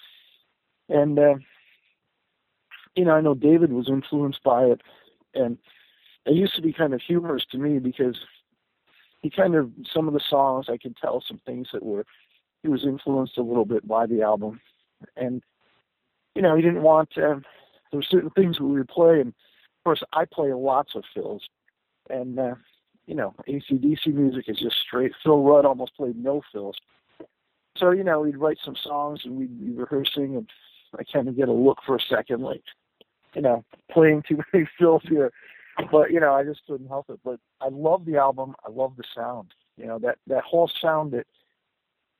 and 0.88 1.18
uh, 1.18 1.34
you 2.94 3.04
know 3.04 3.12
I 3.12 3.20
know 3.20 3.34
David 3.34 3.72
was 3.72 3.88
influenced 3.88 4.42
by 4.42 4.64
it, 4.64 4.80
and 5.34 5.58
it 6.26 6.34
used 6.34 6.54
to 6.56 6.62
be 6.62 6.72
kind 6.72 6.94
of 6.94 7.00
humorous 7.00 7.44
to 7.52 7.58
me 7.58 7.78
because 7.78 8.16
he 9.22 9.30
kind 9.30 9.54
of 9.54 9.70
some 9.92 10.08
of 10.08 10.14
the 10.14 10.22
songs 10.28 10.66
I 10.68 10.76
could 10.76 10.96
tell 10.96 11.22
some 11.26 11.40
things 11.46 11.68
that 11.72 11.82
were 11.82 12.04
he 12.62 12.68
was 12.68 12.84
influenced 12.84 13.38
a 13.38 13.42
little 13.42 13.64
bit 13.64 13.86
by 13.86 14.06
the 14.06 14.22
album, 14.22 14.60
and 15.16 15.42
you 16.34 16.42
know 16.42 16.54
he 16.54 16.62
didn't 16.62 16.82
want 16.82 17.10
uh, 17.16 17.38
there 17.40 17.42
were 17.92 18.02
certain 18.02 18.30
things 18.30 18.60
we 18.60 18.78
would 18.78 18.88
play, 18.88 19.20
and 19.20 19.28
of 19.28 19.84
course 19.84 20.02
I 20.12 20.24
play 20.24 20.52
lots 20.52 20.94
of 20.94 21.04
fills, 21.14 21.42
and 22.10 22.38
uh, 22.38 22.54
you 23.06 23.14
know 23.14 23.34
ACDC 23.48 24.08
music 24.08 24.44
is 24.48 24.58
just 24.58 24.76
straight. 24.86 25.12
Phil 25.22 25.42
Rudd 25.42 25.64
almost 25.64 25.96
played 25.96 26.16
no 26.16 26.42
fills, 26.52 26.76
so 27.76 27.90
you 27.90 28.04
know 28.04 28.20
we'd 28.20 28.36
write 28.36 28.58
some 28.64 28.76
songs 28.82 29.20
and 29.24 29.36
we'd 29.36 29.60
be 29.60 29.70
rehearsing, 29.70 30.36
and 30.36 30.50
I 30.98 31.04
kind 31.04 31.28
of 31.28 31.36
get 31.36 31.48
a 31.48 31.52
look 31.52 31.78
for 31.86 31.96
a 31.96 32.00
second, 32.00 32.42
like 32.42 32.62
you 33.34 33.42
know 33.42 33.64
playing 33.90 34.22
too 34.28 34.40
many 34.52 34.68
fills 34.78 35.02
here 35.08 35.30
but 35.90 36.10
you 36.10 36.20
know, 36.20 36.34
I 36.34 36.44
just 36.44 36.60
couldn't 36.66 36.88
help 36.88 37.10
it. 37.10 37.20
But 37.24 37.40
I 37.60 37.68
love 37.68 38.04
the 38.04 38.16
album. 38.16 38.54
I 38.66 38.70
love 38.70 38.96
the 38.96 39.04
sound. 39.14 39.54
You 39.76 39.86
know 39.86 39.98
that 40.00 40.18
that 40.26 40.44
whole 40.44 40.70
sound 40.80 41.12
that 41.12 41.26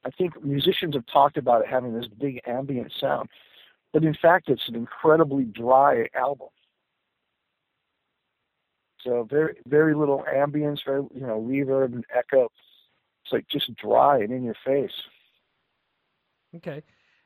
I 0.04 0.10
think 0.10 0.42
musicians 0.42 0.94
have 0.94 1.06
talked 1.06 1.36
about 1.36 1.62
it 1.62 1.68
having 1.68 1.92
this 1.92 2.08
big 2.08 2.40
ambient 2.46 2.92
sound, 2.98 3.28
but 3.92 4.04
in 4.04 4.14
fact, 4.14 4.48
it's 4.48 4.68
an 4.68 4.74
incredibly 4.74 5.44
dry 5.44 6.06
album. 6.14 6.48
So 9.02 9.26
very 9.28 9.56
very 9.66 9.94
little 9.94 10.24
ambience, 10.32 10.80
very 10.84 11.02
you 11.14 11.26
know 11.26 11.40
reverb 11.40 11.92
and 11.92 12.04
echo. 12.14 12.50
It's 13.24 13.32
like 13.32 13.48
just 13.48 13.74
dry 13.76 14.18
and 14.18 14.32
in 14.32 14.44
your 14.44 14.56
face. 14.64 15.02
Okay. 16.56 16.82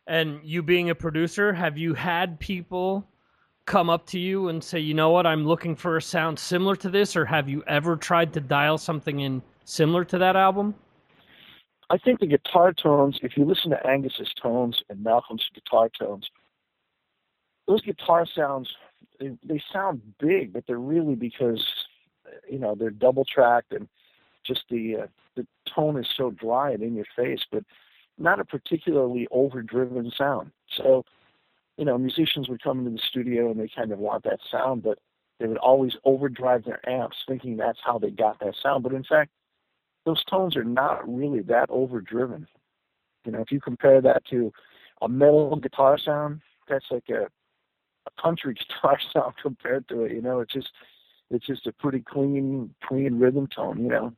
And 0.06 0.40
you 0.44 0.62
being 0.62 0.90
a 0.90 0.94
producer, 0.94 1.52
have 1.52 1.76
you 1.76 1.94
had 1.94 2.38
people 2.38 3.08
come 3.66 3.90
up 3.90 4.06
to 4.06 4.18
you 4.18 4.48
and 4.48 4.62
say, 4.62 4.78
you 4.78 4.94
know 4.94 5.10
what, 5.10 5.26
I'm 5.26 5.46
looking 5.46 5.74
for 5.76 5.96
a 5.96 6.02
sound 6.02 6.38
similar 6.38 6.76
to 6.76 6.88
this, 6.88 7.16
or 7.16 7.24
have 7.24 7.48
you 7.48 7.62
ever 7.66 7.96
tried 7.96 8.32
to 8.34 8.40
dial 8.40 8.78
something 8.78 9.20
in 9.20 9.42
similar 9.64 10.04
to 10.06 10.18
that 10.18 10.36
album? 10.36 10.74
I 11.90 11.98
think 11.98 12.20
the 12.20 12.26
guitar 12.26 12.72
tones, 12.72 13.18
if 13.22 13.36
you 13.36 13.44
listen 13.44 13.70
to 13.70 13.86
Angus's 13.86 14.32
tones 14.40 14.82
and 14.88 15.02
Malcolm's 15.02 15.48
guitar 15.54 15.88
tones, 15.88 16.28
those 17.68 17.82
guitar 17.82 18.26
sounds, 18.26 18.72
they, 19.20 19.36
they 19.44 19.62
sound 19.72 20.00
big, 20.18 20.52
but 20.52 20.64
they're 20.66 20.78
really 20.78 21.14
because, 21.14 21.64
you 22.50 22.58
know, 22.58 22.74
they're 22.74 22.90
double 22.90 23.24
tracked 23.24 23.72
and 23.72 23.88
just 24.44 24.64
the 24.70 24.96
uh, 25.02 25.06
the 25.34 25.46
tone 25.72 25.98
is 25.98 26.08
so 26.16 26.30
dry 26.30 26.70
and 26.70 26.82
in 26.82 26.94
your 26.94 27.06
face, 27.16 27.40
but 27.50 27.64
not 28.16 28.40
a 28.40 28.44
particularly 28.44 29.26
overdriven 29.30 30.10
sound. 30.16 30.50
So 30.76 31.04
you 31.76 31.84
know, 31.84 31.98
musicians 31.98 32.48
would 32.48 32.62
come 32.62 32.78
into 32.80 32.90
the 32.90 33.02
studio 33.08 33.50
and 33.50 33.60
they 33.60 33.68
kind 33.74 33.92
of 33.92 33.98
want 33.98 34.24
that 34.24 34.40
sound, 34.50 34.82
but 34.82 34.98
they 35.38 35.46
would 35.46 35.58
always 35.58 35.92
overdrive 36.04 36.64
their 36.64 36.86
amps 36.88 37.16
thinking 37.28 37.56
that's 37.56 37.78
how 37.84 37.98
they 37.98 38.10
got 38.10 38.40
that 38.40 38.54
sound. 38.62 38.82
But 38.82 38.92
in 38.92 39.04
fact, 39.04 39.30
those 40.04 40.24
tones 40.24 40.56
are 40.56 40.64
not 40.64 41.06
really 41.06 41.40
that 41.42 41.68
overdriven. 41.68 42.46
You 43.24 43.32
know, 43.32 43.40
if 43.40 43.50
you 43.50 43.60
compare 43.60 44.00
that 44.00 44.24
to 44.26 44.52
a 45.02 45.08
metal 45.08 45.56
guitar 45.56 45.98
sound, 45.98 46.40
that's 46.68 46.86
like 46.90 47.08
a, 47.10 47.24
a 48.06 48.22
country 48.22 48.54
guitar 48.68 48.98
sound 49.12 49.34
compared 49.42 49.88
to 49.88 50.02
it. 50.02 50.12
You 50.12 50.22
know, 50.22 50.40
it's 50.40 50.52
just 50.52 50.70
it's 51.30 51.44
just 51.44 51.66
a 51.66 51.72
pretty 51.72 52.00
clean, 52.00 52.72
clean 52.84 53.18
rhythm 53.18 53.48
tone. 53.48 53.82
You 53.82 53.88
know, 53.88 54.12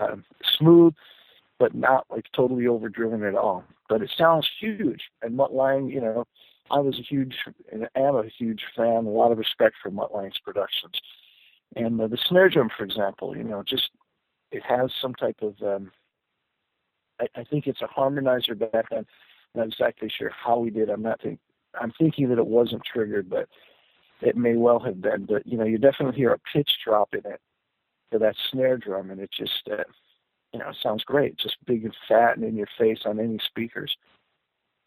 uh, 0.00 0.16
smooth, 0.58 0.94
but 1.58 1.74
not 1.74 2.06
like 2.08 2.26
totally 2.34 2.66
overdriven 2.66 3.24
at 3.24 3.34
all. 3.34 3.64
But 3.88 4.00
it 4.00 4.10
sounds 4.16 4.48
huge. 4.60 5.02
And 5.22 5.36
Mutt 5.36 5.52
Lange, 5.52 5.88
you 5.88 6.00
know, 6.00 6.24
I 6.72 6.78
was 6.78 6.98
a 6.98 7.02
huge 7.02 7.36
am 7.94 8.16
a 8.16 8.24
huge 8.26 8.62
fan, 8.74 9.06
a 9.06 9.10
lot 9.10 9.30
of 9.30 9.38
respect 9.38 9.76
for 9.82 9.90
Mutt 9.90 10.14
Lange's 10.14 10.40
productions. 10.42 10.94
And 11.76 12.00
uh, 12.00 12.08
the 12.08 12.18
snare 12.28 12.48
drum, 12.48 12.70
for 12.76 12.84
example, 12.84 13.36
you 13.36 13.44
know, 13.44 13.62
just 13.62 13.90
it 14.50 14.62
has 14.64 14.90
some 15.00 15.14
type 15.14 15.36
of 15.42 15.54
um, 15.62 15.92
I, 17.20 17.40
I 17.40 17.44
think 17.44 17.66
it's 17.66 17.82
a 17.82 17.86
harmonizer 17.86 18.58
back 18.58 18.90
then. 18.90 19.06
I'm 19.54 19.60
not 19.60 19.66
exactly 19.68 20.10
sure 20.10 20.30
how 20.30 20.64
he 20.64 20.70
did. 20.70 20.88
I'm 20.88 21.02
not 21.02 21.20
think 21.20 21.38
I'm 21.80 21.92
thinking 21.98 22.28
that 22.28 22.38
it 22.38 22.46
wasn't 22.46 22.82
triggered, 22.84 23.30
but 23.30 23.48
it 24.20 24.36
may 24.36 24.56
well 24.56 24.78
have 24.80 25.00
been. 25.00 25.26
But 25.26 25.46
you 25.46 25.58
know, 25.58 25.64
you 25.64 25.78
definitely 25.78 26.16
hear 26.16 26.32
a 26.32 26.38
pitch 26.38 26.70
drop 26.84 27.14
in 27.14 27.30
it 27.30 27.40
for 28.10 28.18
that 28.18 28.36
snare 28.50 28.78
drum, 28.78 29.10
and 29.10 29.20
it 29.20 29.30
just 29.30 29.68
uh, 29.70 29.84
you 30.52 30.58
know 30.58 30.72
sounds 30.82 31.04
great, 31.04 31.36
just 31.36 31.56
big 31.66 31.84
and 31.84 31.94
fat 32.08 32.36
and 32.36 32.44
in 32.44 32.56
your 32.56 32.68
face 32.78 33.00
on 33.04 33.20
any 33.20 33.38
speakers. 33.46 33.96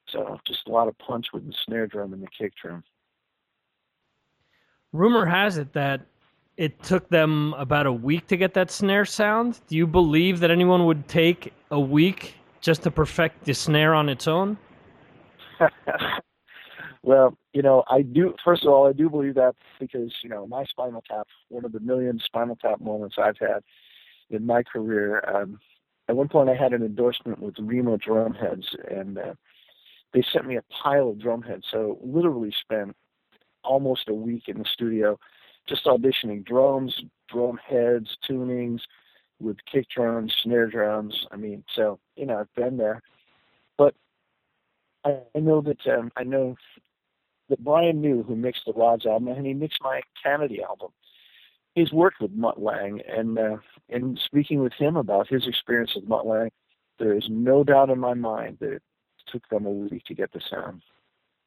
So 0.07 0.39
just 0.45 0.67
a 0.67 0.71
lot 0.71 0.87
of 0.87 0.97
punch 0.97 1.27
with 1.33 1.45
the 1.45 1.53
snare 1.65 1.87
drum 1.87 2.13
and 2.13 2.21
the 2.21 2.27
kick 2.27 2.53
drum. 2.61 2.83
Rumor 4.93 5.25
has 5.25 5.57
it 5.57 5.73
that 5.73 6.01
it 6.57 6.81
took 6.83 7.09
them 7.09 7.53
about 7.57 7.85
a 7.85 7.91
week 7.91 8.27
to 8.27 8.37
get 8.37 8.53
that 8.53 8.71
snare 8.71 9.05
sound. 9.05 9.59
Do 9.67 9.75
you 9.75 9.85
believe 9.85 10.39
that 10.39 10.51
anyone 10.51 10.85
would 10.85 11.07
take 11.07 11.53
a 11.71 11.79
week 11.79 12.35
just 12.61 12.83
to 12.83 12.91
perfect 12.91 13.43
the 13.43 13.53
snare 13.53 13.93
on 13.93 14.07
its 14.07 14.27
own? 14.27 14.57
well, 17.03 17.37
you 17.53 17.61
know, 17.61 17.83
I 17.89 18.01
do. 18.03 18.35
First 18.43 18.63
of 18.63 18.69
all, 18.69 18.87
I 18.87 18.93
do 18.93 19.09
believe 19.09 19.35
that 19.35 19.55
because 19.79 20.13
you 20.23 20.29
know 20.29 20.47
my 20.47 20.63
Spinal 20.65 21.03
Tap, 21.09 21.27
one 21.49 21.65
of 21.65 21.71
the 21.71 21.79
million 21.79 22.19
Spinal 22.23 22.55
Tap 22.55 22.79
moments 22.79 23.15
I've 23.17 23.37
had 23.37 23.63
in 24.29 24.45
my 24.45 24.63
career. 24.63 25.23
Um, 25.27 25.59
at 26.07 26.15
one 26.15 26.27
point, 26.27 26.49
I 26.49 26.55
had 26.55 26.73
an 26.73 26.83
endorsement 26.83 27.39
with 27.39 27.55
Remo 27.59 27.97
Drumheads, 27.97 28.65
and 28.89 29.17
uh, 29.17 29.33
they 30.15 30.23
sent 30.31 30.47
me 30.47 30.55
a 30.55 30.63
pile 30.81 31.09
of 31.09 31.19
drum 31.19 31.41
heads. 31.41 31.65
So 31.69 31.99
literally 32.01 32.53
spent 32.61 32.95
almost 33.65 34.07
a 34.07 34.13
week 34.13 34.43
in 34.47 34.57
the 34.57 34.65
studio 34.65 35.19
just 35.67 35.85
auditioning 35.85 36.45
drums, 36.45 37.03
drum 37.29 37.57
heads, 37.57 38.17
tunings 38.27 38.79
with 39.41 39.57
kick 39.69 39.87
drums, 39.93 40.33
snare 40.41 40.67
drums. 40.67 41.27
I 41.31 41.35
mean, 41.35 41.65
so 41.75 41.99
you 42.15 42.25
know, 42.25 42.39
I've 42.39 42.53
been 42.55 42.77
there. 42.77 43.01
But 43.77 43.93
I, 45.03 45.17
I 45.35 45.39
know 45.39 45.61
that 45.61 45.85
um, 45.87 46.11
I 46.15 46.23
know 46.23 46.55
that 47.49 47.63
Brian 47.63 47.99
New, 47.99 48.23
who 48.23 48.37
mixed 48.37 48.63
the 48.65 48.73
Rods 48.73 49.05
album, 49.05 49.27
and 49.27 49.45
he 49.45 49.53
mixed 49.53 49.81
my 49.81 50.01
Canedy 50.25 50.63
album. 50.63 50.91
He's 51.73 51.91
worked 51.91 52.21
with 52.21 52.31
Mutt 52.31 52.61
Lange, 52.61 53.01
and 53.05 53.37
uh, 53.37 53.57
and 53.89 54.17
speaking 54.23 54.61
with 54.61 54.73
him 54.73 54.95
about 54.95 55.27
his 55.27 55.45
experience 55.45 55.93
with 55.93 56.07
Mutt 56.07 56.25
Lange, 56.25 56.51
there 56.99 57.13
is 57.13 57.25
no 57.29 57.65
doubt 57.65 57.89
in 57.89 57.99
my 57.99 58.13
mind 58.13 58.59
that 58.61 58.79
took 59.27 59.47
them 59.49 59.65
a 59.65 59.71
week 59.71 60.03
to 60.05 60.13
get 60.13 60.31
the 60.31 60.41
sound. 60.49 60.81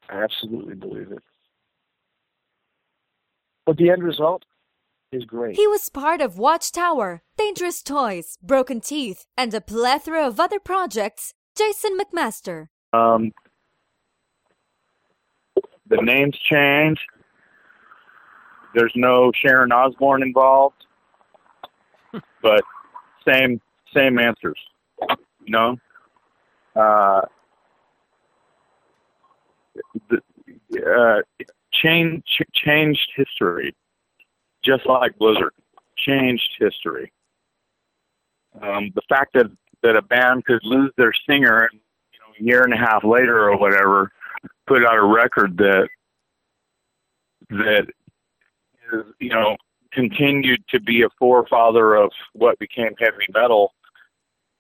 I 0.09 0.22
absolutely 0.22 0.74
believe 0.74 1.12
it. 1.12 1.22
But 3.66 3.76
the 3.76 3.91
end 3.91 4.03
result 4.03 4.45
is 5.12 5.24
great. 5.24 5.57
He 5.57 5.66
was 5.66 5.89
part 5.89 6.20
of 6.20 6.39
Watchtower, 6.39 7.22
Dangerous 7.37 7.83
Toys, 7.83 8.39
Broken 8.43 8.81
Teeth, 8.81 9.26
and 9.37 9.53
a 9.53 9.61
plethora 9.61 10.26
of 10.26 10.41
other 10.41 10.59
projects. 10.59 11.35
Jason 11.57 11.99
McMaster. 11.99 12.68
Um, 12.93 13.33
the 15.89 16.01
names 16.03 16.37
change. 16.39 16.99
There's 18.74 18.93
no 18.95 19.33
Sharon 19.35 19.72
Osbourne 19.72 20.22
involved, 20.22 20.85
but 22.43 22.62
same 23.26 23.61
same 23.95 24.18
answers. 24.18 24.59
You 25.45 25.53
know, 25.53 25.76
uh, 26.76 27.22
uh, 30.87 31.22
change, 31.72 32.24
changed 32.53 33.11
history, 33.14 33.74
just 34.64 34.87
like 34.87 35.16
Blizzard 35.18 35.53
changed 35.97 36.57
history. 36.59 37.12
Um, 38.62 38.91
the 38.95 39.03
fact 39.09 39.35
that 39.35 39.47
that 39.83 39.97
a 39.97 40.03
band 40.03 40.45
could 40.45 40.64
lose 40.64 40.93
their 40.97 41.12
singer 41.29 41.68
and 41.70 41.81
you 42.12 42.18
know 42.20 42.35
a 42.39 42.43
year 42.43 42.62
and 42.64 42.72
a 42.72 42.76
half 42.76 43.05
later 43.05 43.49
or 43.49 43.57
whatever 43.57 44.11
put 44.66 44.85
out 44.85 44.97
a 44.97 45.03
record 45.03 45.57
that 45.59 45.89
that 47.51 47.87
is 48.93 49.05
you 49.20 49.31
know 49.31 49.57
continued 49.93 50.62
to 50.68 50.81
be 50.81 51.03
a 51.03 51.09
forefather 51.18 51.95
of 51.95 52.11
what 52.33 52.59
became 52.59 52.95
heavy 52.99 53.26
metal 53.33 53.72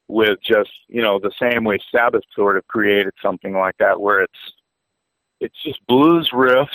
with 0.06 0.38
just 0.42 0.70
you 0.88 1.02
know 1.02 1.18
the 1.18 1.32
same 1.40 1.64
way 1.64 1.78
Sabbath 1.90 2.22
sort 2.34 2.56
of 2.56 2.66
created 2.68 3.12
something 3.20 3.54
like 3.54 3.76
that 3.78 4.00
where 4.00 4.22
it's 4.22 4.52
it's 5.40 5.62
just 5.62 5.84
blues 5.86 6.30
riffs, 6.32 6.68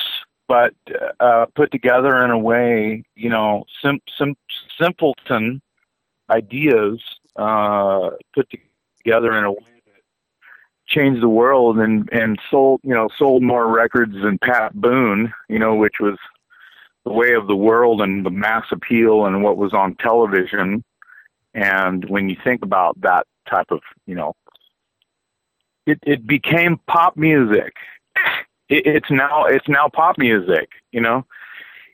but 0.47 0.73
uh, 1.19 1.45
put 1.55 1.71
together 1.71 2.23
in 2.23 2.31
a 2.31 2.37
way, 2.37 3.03
you 3.15 3.29
know, 3.29 3.65
sim, 3.81 3.99
sim, 4.17 4.35
simpleton 4.79 5.61
ideas 6.29 7.01
uh, 7.35 8.11
put 8.33 8.47
together 9.03 9.37
in 9.37 9.43
a 9.43 9.51
way 9.51 9.81
that 9.85 10.01
changed 10.87 11.21
the 11.21 11.29
world 11.29 11.79
and 11.79 12.09
and 12.11 12.39
sold, 12.49 12.81
you 12.83 12.93
know, 12.93 13.09
sold 13.17 13.43
more 13.43 13.67
records 13.67 14.13
than 14.13 14.37
Pat 14.39 14.73
Boone, 14.73 15.33
you 15.49 15.59
know, 15.59 15.75
which 15.75 15.95
was 15.99 16.17
the 17.05 17.11
way 17.11 17.33
of 17.33 17.47
the 17.47 17.55
world 17.55 18.01
and 18.01 18.25
the 18.25 18.29
mass 18.29 18.65
appeal 18.71 19.25
and 19.25 19.43
what 19.43 19.57
was 19.57 19.73
on 19.73 19.95
television. 19.95 20.83
And 21.53 22.05
when 22.09 22.29
you 22.29 22.37
think 22.43 22.63
about 22.63 22.99
that 23.01 23.27
type 23.49 23.67
of, 23.69 23.81
you 24.05 24.15
know, 24.15 24.33
it, 25.85 25.99
it 26.03 26.25
became 26.25 26.79
pop 26.87 27.17
music. 27.17 27.73
It, 28.69 28.85
it's 28.85 29.11
now 29.11 29.45
it's 29.45 29.67
now 29.67 29.89
pop 29.89 30.17
music, 30.17 30.69
you 30.91 31.01
know. 31.01 31.25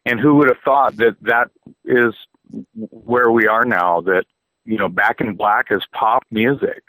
And 0.06 0.20
who 0.20 0.36
would 0.36 0.48
have 0.48 0.60
thought 0.64 0.96
that 0.98 1.18
that 1.22 1.52
is 1.86 2.14
where 2.76 3.32
we 3.32 3.48
are 3.48 3.66
now? 3.66 4.02
That 4.02 4.26
you 4.66 4.78
know, 4.78 4.90
Back 4.90 5.22
in 5.22 5.36
Black 5.36 5.68
is 5.72 5.84
pop 5.94 6.24
music. 6.32 6.84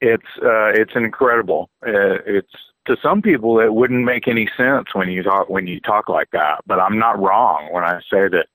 It's 0.00 0.22
uh, 0.42 0.72
it's 0.72 0.92
incredible. 0.94 1.70
Uh, 1.86 2.20
it's 2.26 2.52
to 2.86 2.96
some 3.02 3.22
people 3.22 3.60
it 3.60 3.72
wouldn't 3.72 4.04
make 4.04 4.26
any 4.28 4.48
sense 4.56 4.94
when 4.94 5.08
you 5.10 5.22
talk 5.22 5.48
when 5.48 5.66
you 5.66 5.80
talk 5.80 6.08
like 6.08 6.30
that, 6.32 6.60
but 6.66 6.80
I'm 6.80 6.98
not 6.98 7.20
wrong 7.20 7.68
when 7.72 7.84
I 7.84 8.00
say 8.10 8.28
that 8.28 8.46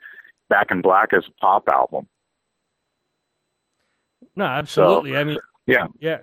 Back 0.49 0.71
in 0.71 0.81
Black 0.81 1.09
is 1.13 1.23
a 1.27 1.41
pop 1.41 1.67
album. 1.67 2.07
No, 4.35 4.45
absolutely. 4.45 5.13
So, 5.13 5.17
I 5.17 5.23
mean, 5.23 5.37
yeah, 5.67 5.87
yeah. 5.99 6.19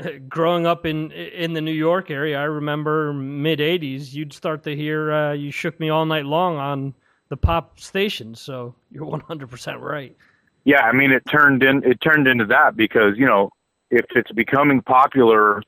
Growing 0.28 0.66
up 0.66 0.86
in 0.86 1.12
in 1.12 1.52
the 1.52 1.60
New 1.60 1.72
York 1.72 2.10
area, 2.10 2.38
I 2.38 2.44
remember 2.44 3.12
mid 3.12 3.58
'80s. 3.58 4.12
You'd 4.12 4.32
start 4.32 4.62
to 4.64 4.74
hear 4.76 5.12
uh, 5.12 5.32
"You 5.32 5.50
Shook 5.50 5.78
Me 5.80 5.88
All 5.90 6.06
Night 6.06 6.24
Long" 6.26 6.56
on 6.56 6.94
the 7.28 7.36
pop 7.36 7.80
stations. 7.80 8.40
So 8.40 8.74
you're 8.90 9.04
100 9.04 9.50
percent 9.50 9.80
right. 9.80 10.16
Yeah, 10.64 10.80
I 10.82 10.92
mean, 10.92 11.12
it 11.12 11.22
turned 11.30 11.62
in 11.62 11.82
it 11.84 12.00
turned 12.00 12.26
into 12.26 12.46
that 12.46 12.76
because 12.76 13.16
you 13.16 13.26
know 13.26 13.50
if 13.90 14.04
it's 14.14 14.32
becoming 14.32 14.82
popular 14.82 15.62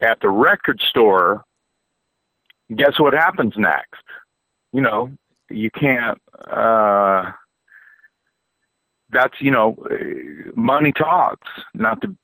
at 0.00 0.20
the 0.20 0.28
record 0.30 0.80
store, 0.80 1.44
guess 2.74 2.98
what 2.98 3.12
happens 3.12 3.54
next? 3.56 4.02
You 4.72 4.80
know, 4.80 5.10
you 5.50 5.70
can't. 5.70 6.20
uh 6.50 7.32
That's 9.10 9.34
you 9.40 9.50
know, 9.50 9.76
money 10.56 10.92
talks. 10.92 11.48
Not 11.74 12.00
to 12.02 12.16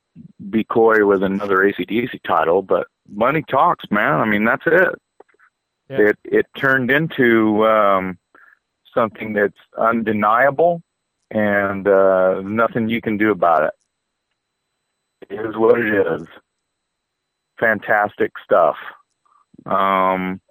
be 0.49 0.63
coy 0.63 1.05
with 1.05 1.23
another 1.23 1.57
ACDC 1.57 2.21
title, 2.23 2.61
but 2.61 2.87
money 3.09 3.43
talks, 3.49 3.85
man. 3.91 4.15
I 4.15 4.25
mean, 4.25 4.45
that's 4.45 4.63
it. 4.65 4.95
Yeah. 5.89 5.97
It 6.09 6.19
it 6.23 6.45
turned 6.55 6.91
into 6.91 7.65
um 7.67 8.17
something 8.93 9.33
that's 9.33 9.57
undeniable 9.77 10.81
and 11.31 11.87
uh, 11.87 12.41
nothing 12.41 12.89
you 12.89 13.01
can 13.01 13.17
do 13.17 13.31
about 13.31 13.63
it. 13.63 13.73
It 15.29 15.45
is 15.45 15.55
what 15.55 15.79
it 15.79 15.93
is. 15.93 16.27
Fantastic 17.59 18.33
stuff. 18.43 18.75
Um, 19.65 20.41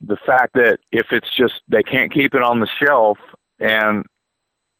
the 0.00 0.16
fact 0.26 0.54
that 0.54 0.80
if 0.92 1.12
it's 1.12 1.34
just 1.34 1.62
they 1.68 1.82
can't 1.82 2.12
keep 2.12 2.34
it 2.34 2.42
on 2.42 2.60
the 2.60 2.66
shelf, 2.66 3.18
and 3.58 4.04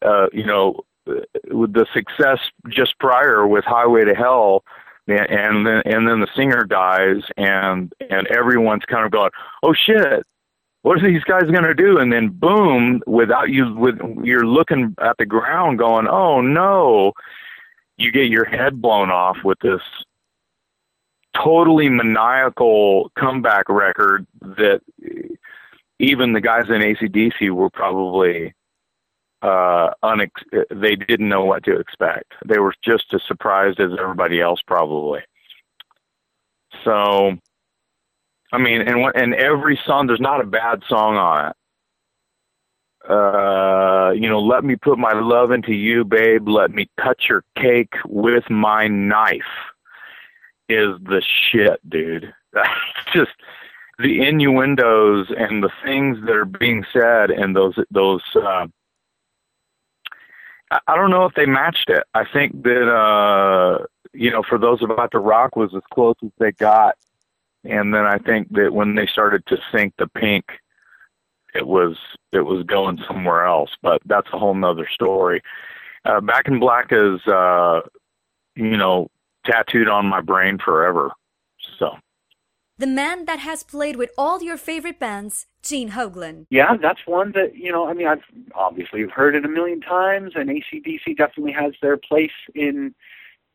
uh, 0.03 0.27
you 0.33 0.45
know, 0.45 0.81
with 1.51 1.73
the 1.73 1.85
success 1.93 2.39
just 2.69 2.97
prior 2.99 3.47
with 3.47 3.65
Highway 3.65 4.05
to 4.05 4.15
Hell, 4.15 4.63
and 5.07 5.65
then 5.65 5.81
and 5.85 6.07
then 6.07 6.19
the 6.19 6.27
singer 6.35 6.63
dies, 6.63 7.23
and 7.37 7.93
and 8.09 8.27
everyone's 8.27 8.85
kind 8.85 9.05
of 9.05 9.11
going, 9.11 9.31
oh 9.63 9.73
shit, 9.73 10.23
what 10.81 10.97
are 10.97 11.07
these 11.07 11.23
guys 11.23 11.43
going 11.43 11.63
to 11.63 11.73
do? 11.73 11.97
And 11.97 12.11
then 12.11 12.29
boom, 12.29 13.01
without 13.07 13.49
you, 13.49 13.73
with 13.73 13.99
you're 14.23 14.45
looking 14.45 14.95
at 15.01 15.17
the 15.17 15.25
ground, 15.25 15.79
going, 15.79 16.07
oh 16.07 16.41
no, 16.41 17.13
you 17.97 18.11
get 18.11 18.27
your 18.27 18.45
head 18.45 18.81
blown 18.81 19.09
off 19.09 19.37
with 19.43 19.59
this 19.59 19.81
totally 21.35 21.89
maniacal 21.89 23.11
comeback 23.17 23.67
record 23.67 24.25
that 24.41 24.81
even 25.99 26.33
the 26.33 26.41
guys 26.41 26.65
in 26.69 26.81
ACDC 26.81 27.51
were 27.51 27.69
probably 27.69 28.53
uh 29.45 29.93
unex- 30.03 30.65
they 30.71 30.95
didn't 30.95 31.29
know 31.29 31.45
what 31.45 31.63
to 31.65 31.77
expect. 31.77 32.33
They 32.45 32.59
were 32.59 32.73
just 32.83 33.13
as 33.13 33.21
surprised 33.27 33.79
as 33.79 33.91
everybody 33.99 34.41
else 34.41 34.61
probably. 34.65 35.21
So 36.83 37.37
I 38.51 38.57
mean, 38.57 38.81
and 38.81 39.11
and 39.15 39.33
every 39.33 39.79
song, 39.85 40.07
there's 40.07 40.21
not 40.21 40.41
a 40.41 40.45
bad 40.45 40.81
song 40.87 41.17
on 41.17 41.49
it. 41.49 41.55
Uh, 43.09 44.11
you 44.11 44.29
know, 44.29 44.39
let 44.39 44.63
me 44.63 44.75
put 44.75 44.97
my 44.97 45.13
love 45.13 45.51
into 45.51 45.73
you, 45.73 46.03
babe. 46.05 46.47
Let 46.47 46.71
me 46.71 46.89
cut 46.99 47.17
your 47.29 47.43
cake 47.57 47.93
with 48.05 48.49
my 48.49 48.87
knife. 48.87 49.41
Is 50.69 50.97
the 51.03 51.21
shit, 51.21 51.79
dude. 51.89 52.33
Just 53.13 53.31
the 53.99 54.25
innuendos 54.25 55.27
and 55.37 55.63
the 55.63 55.69
things 55.83 56.17
that 56.25 56.35
are 56.35 56.45
being 56.45 56.85
said 56.91 57.31
and 57.31 57.55
those 57.55 57.75
those. 57.91 58.23
Uh, 58.35 58.67
I- 60.71 60.95
don't 60.95 61.11
know 61.11 61.25
if 61.25 61.35
they 61.35 61.45
matched 61.45 61.89
it. 61.89 62.03
I 62.13 62.25
think 62.25 62.63
that 62.63 62.89
uh, 62.91 63.85
you 64.13 64.31
know, 64.31 64.43
for 64.43 64.57
those 64.57 64.81
about 64.81 65.11
to 65.11 65.19
rock 65.19 65.55
was 65.55 65.73
as 65.75 65.83
close 65.91 66.15
as 66.23 66.31
they 66.39 66.51
got 66.53 66.95
and 67.65 67.93
then 67.93 68.05
I 68.05 68.19
think 68.19 68.51
that 68.53 68.73
when 68.73 68.95
they 68.95 69.07
started 69.07 69.45
to 69.47 69.57
sink 69.71 69.93
the 69.97 70.07
pink, 70.07 70.45
it 71.53 71.65
was 71.65 71.97
it 72.31 72.41
was 72.41 72.63
going 72.63 72.99
somewhere 73.07 73.45
else. 73.45 73.71
But 73.81 74.01
that's 74.05 74.27
a 74.31 74.37
whole 74.37 74.53
nother 74.53 74.87
story. 74.91 75.41
Uh, 76.03 76.21
Back 76.21 76.47
in 76.47 76.59
Black 76.59 76.91
is 76.91 77.25
uh, 77.27 77.81
you 78.55 78.77
know 78.77 79.09
tattooed 79.45 79.89
on 79.89 80.05
my 80.05 80.21
brain 80.21 80.59
forever. 80.59 81.11
So 81.79 81.97
The 82.77 82.87
man 82.87 83.23
that 83.25 83.39
has 83.39 83.63
played 83.63 83.95
with 83.95 84.11
all 84.17 84.43
your 84.43 84.57
favorite 84.57 84.99
bands, 84.99 85.45
Gene 85.63 85.91
Hoglan. 85.91 86.45
Yeah, 86.49 86.75
that's 86.75 86.99
one 87.05 87.31
that 87.31 87.55
you 87.55 87.71
know. 87.71 87.87
I 87.87 87.93
mean, 87.93 88.07
I've 88.07 88.23
obviously 88.53 88.99
have 89.01 89.11
heard 89.11 89.33
it 89.35 89.45
a 89.45 89.47
million 89.47 89.79
times, 89.79 90.33
and 90.35 90.49
ACDC 90.49 91.15
definitely 91.15 91.53
has 91.53 91.73
their 91.81 91.95
place 91.95 92.35
in 92.53 92.93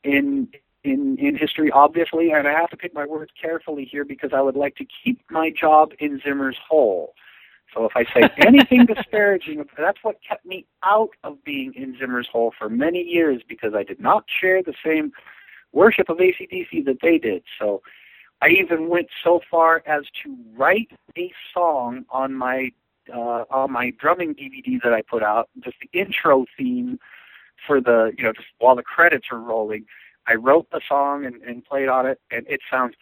in 0.05 0.49
in 0.85 1.19
in 1.19 1.37
history, 1.37 1.71
obviously. 1.71 2.33
And 2.33 2.49
I 2.49 2.53
have 2.53 2.71
to 2.71 2.79
pick 2.79 2.95
my 2.95 3.05
words 3.05 3.31
carefully 3.41 3.85
here 3.85 4.07
because 4.07 4.31
I 4.33 4.41
would 4.41 4.57
like 4.57 4.77
to 4.77 4.87
keep 5.05 5.21
my 5.31 5.51
job 5.51 5.91
in 5.99 6.19
Zimmer's 6.25 6.57
hole. 6.67 7.13
So 7.75 7.85
if 7.85 7.93
I 7.95 8.05
say 8.05 8.27
anything 8.47 8.87
disparaging, 8.87 9.63
that's 9.77 9.99
what 10.03 10.17
kept 10.27 10.47
me 10.47 10.65
out 10.83 11.11
of 11.25 11.45
being 11.45 11.75
in 11.75 11.95
Zimmer's 11.99 12.29
hole 12.33 12.55
for 12.59 12.71
many 12.71 13.03
years 13.03 13.43
because 13.47 13.75
I 13.75 13.83
did 13.83 14.01
not 14.01 14.25
share 14.41 14.63
the 14.63 14.75
same 14.83 15.13
worship 15.73 16.09
of 16.09 16.17
ACDC 16.17 16.87
that 16.87 16.99
they 17.03 17.19
did. 17.19 17.43
So 17.59 17.83
I 18.43 18.49
even 18.49 18.89
went 18.89 19.09
so 19.23 19.41
far 19.51 19.83
as 19.87 20.05
to 20.23 20.37
write 20.57 20.91
a 21.17 21.33
song 21.53 22.05
on 22.11 22.35
my 22.35 22.71
uh, 23.13 23.45
on 23.51 23.73
my 23.73 23.93
drumming 23.99 24.35
DVD 24.35 24.81
that 24.83 24.93
I 24.93 25.03
put 25.03 25.23
out, 25.23 25.49
just 25.65 25.77
the 25.81 25.99
intro 25.99 26.47
theme 26.57 26.99
for 27.67 27.81
the 27.81 28.13
you 28.17 28.25
know 28.25 28.33
just 28.33 28.49
while 28.59 28.77
the 28.77 28.83
credits 28.83 29.27
are 29.31 29.41
rolling. 29.41 29.85
I 30.27 30.35
wrote 30.35 30.69
the 30.71 30.81
song 30.87 31.25
and, 31.25 31.43
and 31.43 31.65
played 31.65 31.89
on 31.89 32.07
it, 32.07 32.21
and 32.31 32.47
it 32.47 32.61
sounds 32.71 32.95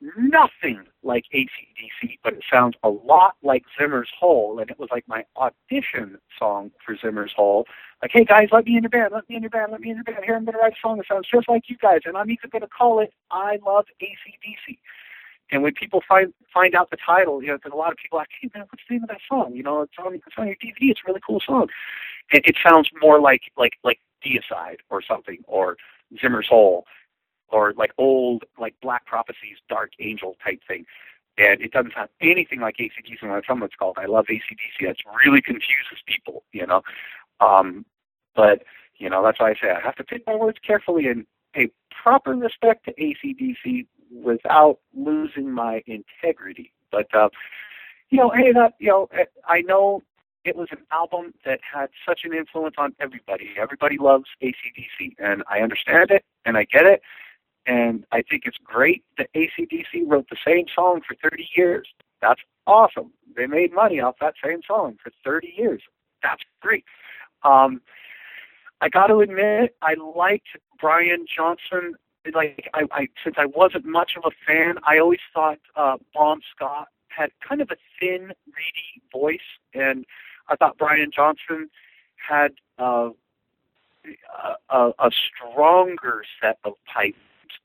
nothing 0.00 0.84
like 1.02 1.24
ACDC, 1.34 2.18
but 2.22 2.34
it 2.34 2.44
sounds 2.50 2.76
a 2.82 2.88
lot 2.88 3.36
like 3.42 3.64
Zimmer's 3.78 4.10
Hole, 4.18 4.58
and 4.58 4.70
it 4.70 4.78
was 4.78 4.88
like 4.90 5.04
my 5.06 5.24
audition 5.36 6.18
song 6.38 6.70
for 6.84 6.96
Zimmer's 6.96 7.32
Hole. 7.34 7.66
Like, 8.02 8.10
hey 8.12 8.24
guys, 8.24 8.48
let 8.52 8.66
me 8.66 8.76
in 8.76 8.82
your 8.82 8.90
band, 8.90 9.12
let 9.14 9.28
me 9.28 9.36
in 9.36 9.42
your 9.42 9.50
band, 9.50 9.72
let 9.72 9.80
me 9.80 9.90
in 9.90 9.96
your 9.96 10.04
band. 10.04 10.24
Here, 10.24 10.36
I'm 10.36 10.44
going 10.44 10.54
to 10.54 10.58
write 10.58 10.74
a 10.74 10.80
song 10.80 10.98
that 10.98 11.06
sounds 11.08 11.26
just 11.32 11.48
like 11.48 11.64
you 11.68 11.76
guys, 11.80 12.00
and 12.04 12.16
I'm 12.16 12.30
even 12.30 12.50
going 12.50 12.62
to 12.62 12.68
call 12.68 13.00
it 13.00 13.12
I 13.30 13.58
Love 13.64 13.86
ACDC. 14.02 14.78
And 15.50 15.62
when 15.62 15.74
people 15.74 16.02
find 16.08 16.34
find 16.52 16.74
out 16.74 16.90
the 16.90 16.96
title, 16.96 17.40
you 17.40 17.48
know, 17.48 17.56
because 17.56 17.72
a 17.72 17.76
lot 17.76 17.92
of 17.92 17.98
people 17.98 18.18
ask, 18.18 18.30
hey 18.40 18.50
man, 18.54 18.66
what's 18.68 18.82
the 18.88 18.94
name 18.94 19.04
of 19.04 19.10
that 19.10 19.20
song? 19.28 19.54
You 19.54 19.62
know, 19.62 19.82
it's 19.82 19.92
on 20.04 20.14
it's 20.14 20.24
on 20.36 20.46
your 20.46 20.56
DVD. 20.56 20.90
It's 20.90 21.00
a 21.06 21.08
really 21.08 21.20
cool 21.24 21.40
song. 21.40 21.68
And 22.32 22.42
it 22.44 22.56
sounds 22.62 22.90
more 23.00 23.20
like 23.20 23.42
like 23.56 23.74
like 23.84 24.00
Deicide 24.24 24.78
or 24.90 25.00
something, 25.02 25.38
or 25.46 25.76
Zimmer's 26.20 26.48
Hole, 26.48 26.84
or 27.48 27.74
like 27.76 27.92
old 27.98 28.44
like 28.58 28.74
Black 28.80 29.06
Prophecies, 29.06 29.58
Dark 29.68 29.92
Angel 30.00 30.36
type 30.44 30.60
thing. 30.66 30.84
And 31.38 31.60
it 31.60 31.70
doesn't 31.72 31.92
sound 31.94 32.08
anything 32.20 32.60
like 32.60 32.78
ACDC 32.78 33.22
when 33.22 33.42
someone's 33.46 33.74
called 33.78 33.98
I 33.98 34.06
love 34.06 34.26
ACDC. 34.26 34.86
That 34.86 34.96
really 35.24 35.42
confuses 35.42 35.98
people, 36.06 36.44
you 36.52 36.66
know. 36.66 36.82
Um, 37.40 37.84
but 38.34 38.62
you 38.98 39.10
know 39.10 39.22
that's 39.22 39.38
why 39.38 39.50
I 39.50 39.54
say 39.54 39.70
I 39.70 39.80
have 39.80 39.96
to 39.96 40.04
pick 40.04 40.26
my 40.26 40.34
words 40.34 40.58
carefully 40.66 41.06
and 41.08 41.26
pay 41.52 41.70
proper 41.90 42.34
respect 42.34 42.86
to 42.86 42.94
ACDC 42.94 43.86
without 44.10 44.78
losing 44.94 45.50
my 45.50 45.82
integrity. 45.86 46.72
But 46.90 47.14
uh, 47.14 47.28
you 48.10 48.18
know, 48.18 48.30
hey, 48.30 48.52
that 48.52 48.74
you 48.78 48.88
know, 48.88 49.08
I 49.46 49.60
know 49.62 50.02
it 50.44 50.56
was 50.56 50.68
an 50.70 50.78
album 50.92 51.34
that 51.44 51.60
had 51.60 51.90
such 52.06 52.20
an 52.24 52.32
influence 52.32 52.76
on 52.78 52.94
everybody. 53.00 53.50
Everybody 53.58 53.98
loves 53.98 54.26
ACDC, 54.42 55.16
and 55.18 55.42
I 55.50 55.60
understand 55.60 56.10
it, 56.10 56.24
and 56.44 56.56
I 56.56 56.64
get 56.64 56.86
it, 56.86 57.02
and 57.66 58.04
I 58.12 58.22
think 58.22 58.42
it's 58.46 58.58
great 58.62 59.02
that 59.18 59.28
ACDC 59.34 60.04
wrote 60.06 60.28
the 60.30 60.36
same 60.46 60.66
song 60.72 61.00
for 61.06 61.16
30 61.28 61.48
years. 61.56 61.88
That's 62.22 62.40
awesome. 62.66 63.12
They 63.36 63.46
made 63.46 63.72
money 63.72 64.00
off 64.00 64.16
that 64.20 64.34
same 64.42 64.60
song 64.66 64.96
for 65.02 65.10
30 65.24 65.54
years. 65.56 65.82
That's 66.22 66.42
great. 66.60 66.84
Um, 67.42 67.80
I 68.80 68.88
got 68.88 69.08
to 69.08 69.18
admit, 69.20 69.74
I 69.82 69.94
liked 69.94 70.48
Brian 70.80 71.26
Johnson. 71.34 71.94
Like, 72.32 72.68
I, 72.74 72.84
I 72.92 73.08
since 73.22 73.36
I 73.38 73.46
wasn't 73.46 73.84
much 73.84 74.12
of 74.16 74.24
a 74.24 74.34
fan, 74.46 74.76
I 74.84 74.98
always 74.98 75.20
thought 75.32 75.58
uh, 75.76 75.96
Bon 76.14 76.40
Scott 76.54 76.88
had 77.08 77.30
kind 77.46 77.60
of 77.60 77.70
a 77.70 77.76
thin, 77.98 78.32
reedy 78.46 79.02
voice, 79.12 79.38
and 79.74 80.04
I 80.48 80.56
thought 80.56 80.76
Brian 80.76 81.10
Johnson 81.14 81.70
had 82.16 82.52
uh, 82.78 83.10
a, 84.70 84.90
a 84.98 85.10
stronger 85.10 86.24
set 86.40 86.58
of 86.64 86.74
pipes 86.92 87.16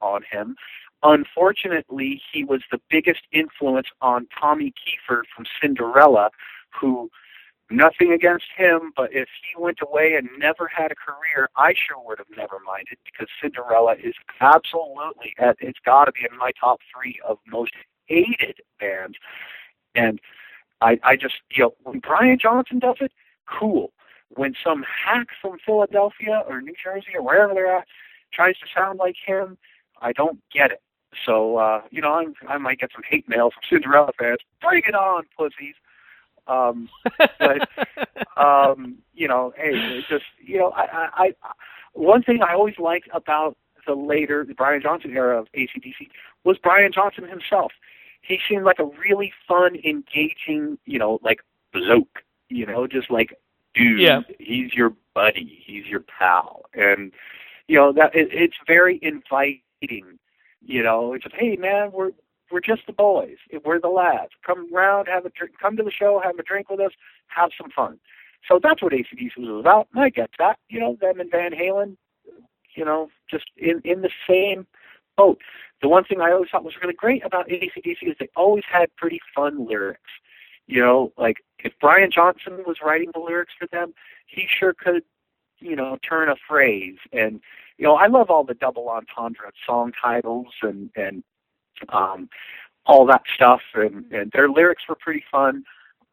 on 0.01 0.23
him. 0.29 0.55
Unfortunately, 1.03 2.21
he 2.31 2.43
was 2.43 2.61
the 2.71 2.79
biggest 2.89 3.21
influence 3.31 3.87
on 4.01 4.27
Tommy 4.39 4.71
Keifer 4.71 5.23
from 5.35 5.45
Cinderella, 5.59 6.29
who 6.79 7.09
nothing 7.71 8.11
against 8.11 8.45
him, 8.55 8.91
but 8.95 9.13
if 9.13 9.27
he 9.41 9.59
went 9.59 9.79
away 9.81 10.15
and 10.15 10.29
never 10.37 10.67
had 10.67 10.91
a 10.91 10.95
career, 10.95 11.49
I 11.55 11.73
sure 11.73 11.97
would 12.05 12.19
have 12.19 12.27
never 12.35 12.57
minded 12.65 12.97
because 13.05 13.27
Cinderella 13.41 13.95
is 14.03 14.13
absolutely 14.41 15.33
at 15.39 15.57
it's 15.59 15.79
got 15.83 16.05
to 16.05 16.11
be 16.11 16.27
in 16.29 16.37
my 16.37 16.51
top 16.59 16.79
three 16.93 17.19
of 17.27 17.39
most 17.47 17.73
hated 18.05 18.61
bands, 18.79 19.17
and 19.95 20.19
I 20.81 20.99
I 21.03 21.15
just 21.15 21.35
you 21.49 21.63
know 21.63 21.73
when 21.83 21.99
Brian 21.99 22.37
Johnson 22.39 22.79
does 22.79 22.97
it, 22.99 23.11
cool. 23.47 23.91
When 24.35 24.53
some 24.63 24.83
hack 24.83 25.27
from 25.41 25.57
Philadelphia 25.65 26.43
or 26.47 26.61
New 26.61 26.75
Jersey 26.81 27.15
or 27.15 27.21
wherever 27.21 27.53
they're 27.53 27.77
at 27.77 27.87
tries 28.33 28.57
to 28.59 28.65
sound 28.73 28.97
like 28.97 29.15
him, 29.25 29.57
I 30.01 30.11
don't 30.13 30.39
get 30.53 30.71
it. 30.71 30.81
So 31.25 31.57
uh, 31.57 31.81
you 31.91 32.01
know, 32.01 32.13
I'm, 32.13 32.33
I 32.47 32.57
might 32.57 32.79
get 32.79 32.91
some 32.93 33.03
hate 33.07 33.27
mail 33.27 33.51
from 33.51 33.63
Cinderella 33.69 34.11
fans. 34.17 34.39
Bring 34.61 34.83
it 34.87 34.95
on, 34.95 35.23
pussies. 35.37 35.75
Um, 36.47 36.89
but 37.39 37.69
um, 38.37 38.97
you 39.13 39.27
know, 39.27 39.53
hey, 39.55 39.71
it's 39.73 40.07
just 40.07 40.25
you 40.43 40.57
know, 40.57 40.71
I, 40.71 40.83
I, 40.83 41.09
I 41.43 41.51
one 41.93 42.23
thing 42.23 42.41
I 42.41 42.53
always 42.53 42.79
liked 42.79 43.09
about 43.13 43.57
the 43.85 43.93
later 43.93 44.45
the 44.45 44.53
Brian 44.53 44.81
Johnson 44.81 45.11
era 45.11 45.39
of 45.39 45.47
ACDC 45.53 46.09
was 46.43 46.57
Brian 46.57 46.91
Johnson 46.91 47.27
himself. 47.27 47.71
He 48.21 48.39
seemed 48.47 48.65
like 48.65 48.79
a 48.79 48.85
really 48.85 49.33
fun, 49.47 49.75
engaging, 49.83 50.77
you 50.85 50.99
know, 50.99 51.19
like 51.23 51.41
bloke, 51.73 52.23
you 52.49 52.65
know, 52.65 52.87
just 52.87 53.09
like 53.09 53.37
dude. 53.73 53.99
Yeah. 53.99 54.21
He's 54.39 54.73
your 54.73 54.93
buddy. 55.13 55.61
He's 55.65 55.85
your 55.85 56.01
pal, 56.01 56.65
and 56.73 57.11
you 57.67 57.77
know 57.77 57.91
that 57.93 58.15
it, 58.15 58.29
it's 58.31 58.57
very 58.67 58.99
inviting. 59.01 59.61
You 59.81 60.83
know, 60.83 61.13
it's 61.13 61.25
like, 61.25 61.33
hey 61.33 61.55
man, 61.55 61.91
we're 61.91 62.11
we're 62.51 62.59
just 62.59 62.85
the 62.85 62.93
boys. 62.93 63.37
We're 63.63 63.79
the 63.79 63.87
lads. 63.87 64.31
Come 64.45 64.71
round, 64.73 65.07
have 65.07 65.25
a 65.25 65.29
drink, 65.29 65.55
come 65.59 65.77
to 65.77 65.83
the 65.83 65.91
show, 65.91 66.21
have 66.23 66.37
a 66.37 66.43
drink 66.43 66.69
with 66.69 66.79
us, 66.79 66.91
have 67.27 67.51
some 67.59 67.71
fun. 67.71 67.99
So 68.47 68.59
that's 68.61 68.81
what 68.81 68.91
ACDC 68.91 69.37
was 69.37 69.59
about. 69.59 69.87
And 69.93 70.03
I 70.03 70.09
get 70.09 70.31
that. 70.39 70.59
You 70.69 70.79
know, 70.79 70.97
them 70.99 71.19
and 71.19 71.31
Van 71.31 71.51
Halen, 71.51 71.95
you 72.75 72.85
know, 72.85 73.09
just 73.29 73.45
in 73.57 73.81
in 73.83 74.01
the 74.01 74.11
same 74.27 74.67
boat. 75.17 75.39
The 75.81 75.89
one 75.89 76.03
thing 76.03 76.21
I 76.21 76.31
always 76.31 76.49
thought 76.51 76.63
was 76.63 76.75
really 76.81 76.93
great 76.93 77.25
about 77.25 77.49
ACDC 77.49 78.03
is 78.03 78.15
they 78.19 78.29
always 78.35 78.63
had 78.71 78.95
pretty 78.97 79.19
fun 79.35 79.65
lyrics. 79.67 80.11
You 80.67 80.79
know, 80.81 81.11
like 81.17 81.37
if 81.59 81.73
Brian 81.81 82.11
Johnson 82.11 82.63
was 82.65 82.77
writing 82.83 83.11
the 83.13 83.19
lyrics 83.19 83.53
for 83.57 83.67
them, 83.67 83.93
he 84.27 84.47
sure 84.47 84.73
could, 84.73 85.03
you 85.59 85.75
know, 85.75 85.97
turn 86.07 86.29
a 86.29 86.35
phrase. 86.47 86.97
And 87.11 87.41
you 87.81 87.87
know, 87.87 87.95
I 87.95 88.05
love 88.05 88.29
all 88.29 88.43
the 88.43 88.53
double 88.53 88.87
entendre 88.89 89.51
song 89.65 89.91
titles 89.99 90.53
and 90.61 90.91
and 90.95 91.23
um, 91.89 92.29
all 92.85 93.07
that 93.07 93.23
stuff, 93.33 93.61
and, 93.73 94.05
and 94.11 94.31
their 94.31 94.49
lyrics 94.49 94.83
were 94.87 94.95
pretty 94.95 95.23
fun. 95.31 95.63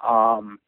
Um, 0.01 0.61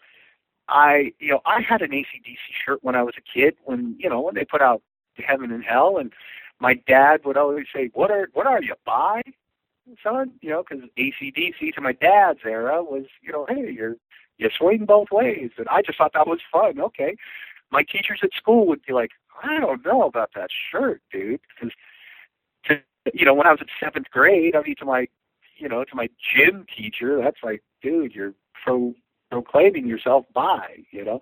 I, 0.69 1.15
you 1.19 1.31
know, 1.31 1.41
I 1.47 1.63
had 1.63 1.81
an 1.81 1.93
ACDC 1.93 2.37
shirt 2.67 2.81
when 2.83 2.95
I 2.97 3.03
was 3.03 3.15
a 3.17 3.23
kid. 3.23 3.55
When 3.65 3.97
you 3.99 4.11
know, 4.11 4.21
when 4.21 4.35
they 4.35 4.45
put 4.45 4.61
out 4.61 4.83
Heaven 5.15 5.51
and 5.53 5.65
Hell, 5.65 5.97
and 5.97 6.13
my 6.59 6.75
dad 6.87 7.23
would 7.25 7.39
always 7.39 7.65
say, 7.75 7.91
"What 7.95 8.11
are, 8.11 8.29
what 8.35 8.47
are 8.47 8.63
you 8.63 8.75
by, 8.85 9.23
son?" 10.03 10.33
You 10.43 10.51
know, 10.51 10.65
because 10.69 10.85
ACDC 10.99 11.73
to 11.77 11.81
my 11.81 11.93
dad's 11.93 12.41
era 12.45 12.85
was, 12.85 13.07
you 13.23 13.33
know, 13.33 13.47
hey, 13.49 13.71
you're 13.73 13.97
you 14.37 14.51
swing 14.51 14.85
both 14.85 15.09
ways, 15.11 15.51
and 15.57 15.67
I 15.69 15.81
just 15.81 15.97
thought 15.97 16.13
that 16.13 16.29
was 16.29 16.41
fun. 16.53 16.79
Okay, 16.79 17.17
my 17.71 17.83
teachers 17.83 18.21
at 18.23 18.31
school 18.35 18.67
would 18.67 18.83
be 18.83 18.93
like, 18.93 19.11
"I 19.43 19.61
don't 19.61 19.85
know 19.85 20.03
about 20.03 20.31
that 20.35 20.51
shirt, 20.71 21.03
dude," 21.13 21.41
because 21.55 21.73
you 23.15 23.25
know, 23.25 23.35
when 23.35 23.47
I 23.47 23.51
was 23.53 23.61
in 23.61 23.69
seventh 23.83 24.11
grade, 24.11 24.55
I 24.55 24.63
mean, 24.63 24.77
to 24.77 24.85
my, 24.85 25.09
you 25.57 25.69
know, 25.69 25.85
to 25.85 25.97
my 25.97 26.09
gym 26.35 26.67
teacher, 26.77 27.21
that's 27.23 27.39
like, 27.43 27.63
dude, 27.83 28.15
you're 28.15 28.35
pro 28.65 28.95
proclaiming 29.31 29.87
yourself 29.87 30.27
by, 30.35 30.85
you 30.91 31.05
know. 31.05 31.21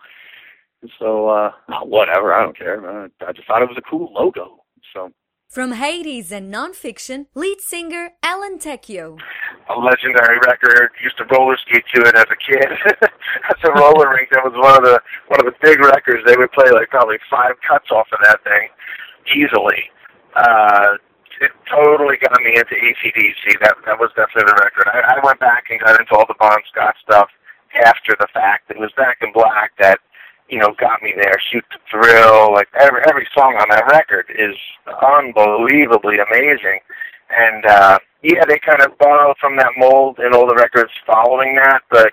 So 0.98 1.28
uh, 1.28 1.52
whatever, 1.82 2.32
I 2.32 2.42
don't 2.42 2.56
care. 2.56 3.10
I 3.20 3.32
just 3.32 3.46
thought 3.46 3.62
it 3.62 3.68
was 3.68 3.78
a 3.78 3.82
cool 3.82 4.12
logo. 4.12 4.64
So. 4.92 5.12
From 5.48 5.72
Hades 5.72 6.30
and 6.30 6.52
nonfiction, 6.52 7.24
lead 7.34 7.62
singer 7.62 8.10
Alan 8.22 8.58
Tecchio. 8.58 9.18
A 9.70 9.78
legendary 9.80 10.38
record. 10.44 10.90
Used 11.02 11.16
to 11.16 11.24
roller 11.24 11.56
skate 11.56 11.84
to 11.94 12.02
it 12.02 12.14
as 12.14 12.26
a 12.28 12.36
kid. 12.36 12.68
At 13.48 13.56
the 13.64 13.72
roller 13.72 14.12
rink, 14.12 14.28
that 14.32 14.44
was 14.44 14.52
one 14.52 14.76
of 14.76 14.84
the 14.84 15.00
one 15.28 15.40
of 15.40 15.46
the 15.46 15.56
big 15.62 15.80
records. 15.80 16.20
They 16.26 16.36
would 16.36 16.52
play 16.52 16.70
like 16.70 16.90
probably 16.90 17.16
five 17.30 17.54
cuts 17.66 17.90
off 17.90 18.08
of 18.12 18.18
that 18.24 18.44
thing 18.44 18.68
easily. 19.34 19.88
Uh, 20.36 21.00
it 21.40 21.50
totally 21.72 22.18
got 22.20 22.38
me 22.42 22.52
into 22.52 22.76
ACDC. 22.76 23.58
That 23.64 23.76
that 23.86 23.98
was 23.98 24.10
definitely 24.16 24.52
the 24.52 24.60
record. 24.60 24.84
I, 24.92 25.16
I 25.16 25.24
went 25.24 25.40
back 25.40 25.64
and 25.70 25.80
got 25.80 25.98
into 25.98 26.12
all 26.14 26.26
the 26.28 26.36
Bon 26.38 26.60
Scott 26.70 26.94
stuff 27.02 27.30
after 27.86 28.14
the 28.20 28.28
fact. 28.34 28.70
It 28.70 28.78
was 28.78 28.92
Back 28.98 29.18
in 29.22 29.32
Black 29.32 29.72
that 29.78 29.98
you 30.48 30.58
know 30.58 30.74
got 30.78 31.02
me 31.02 31.12
there. 31.16 31.36
Shoot 31.50 31.64
to 31.70 31.78
Thrill, 31.90 32.52
like 32.52 32.68
every 32.78 33.02
every 33.08 33.26
song 33.34 33.56
on 33.60 33.68
that 33.70 33.86
record 33.90 34.26
is 34.30 34.56
unbelievably 34.86 36.16
amazing. 36.18 36.80
And 37.30 37.66
uh, 37.66 37.98
yeah, 38.22 38.44
they 38.46 38.58
kind 38.58 38.82
of 38.82 38.96
borrowed 38.98 39.36
from 39.40 39.56
that 39.56 39.72
mold 39.76 40.18
in 40.18 40.34
all 40.34 40.46
the 40.46 40.56
records 40.56 40.90
following 41.06 41.54
that, 41.56 41.82
but 41.90 42.12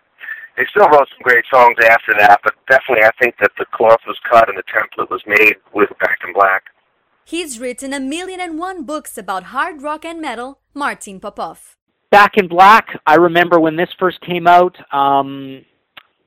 they 0.58 0.66
still 0.70 0.88
wrote 0.88 1.08
some 1.10 1.24
great 1.24 1.46
songs 1.52 1.78
after 1.84 2.14
that. 2.20 2.40
But 2.44 2.54
definitely, 2.70 3.06
I 3.06 3.12
think 3.22 3.36
that 3.40 3.52
the 3.58 3.66
cloth 3.74 4.02
was 4.08 4.18
cut 4.30 4.50
and 4.50 4.58
the 4.58 4.64
template 4.64 5.10
was 5.10 5.24
made 5.26 5.56
with 5.74 5.90
Back 6.00 6.20
in 6.26 6.34
Black. 6.34 6.64
He's 7.26 7.60
written 7.60 7.92
a 7.92 8.00
million 8.00 8.40
and 8.40 8.60
one 8.60 8.84
books 8.84 9.18
about 9.18 9.46
hard 9.46 9.82
rock 9.82 10.06
and 10.06 10.22
metal, 10.22 10.60
Martin 10.76 11.20
Popoff. 11.20 11.76
Back 12.12 12.38
in 12.38 12.48
Black, 12.48 12.88
I 13.08 13.16
remember 13.16 13.60
when 13.60 13.76
this 13.76 13.90
first 13.98 14.22
came 14.22 14.46
out, 14.48 14.78
um, 14.94 15.66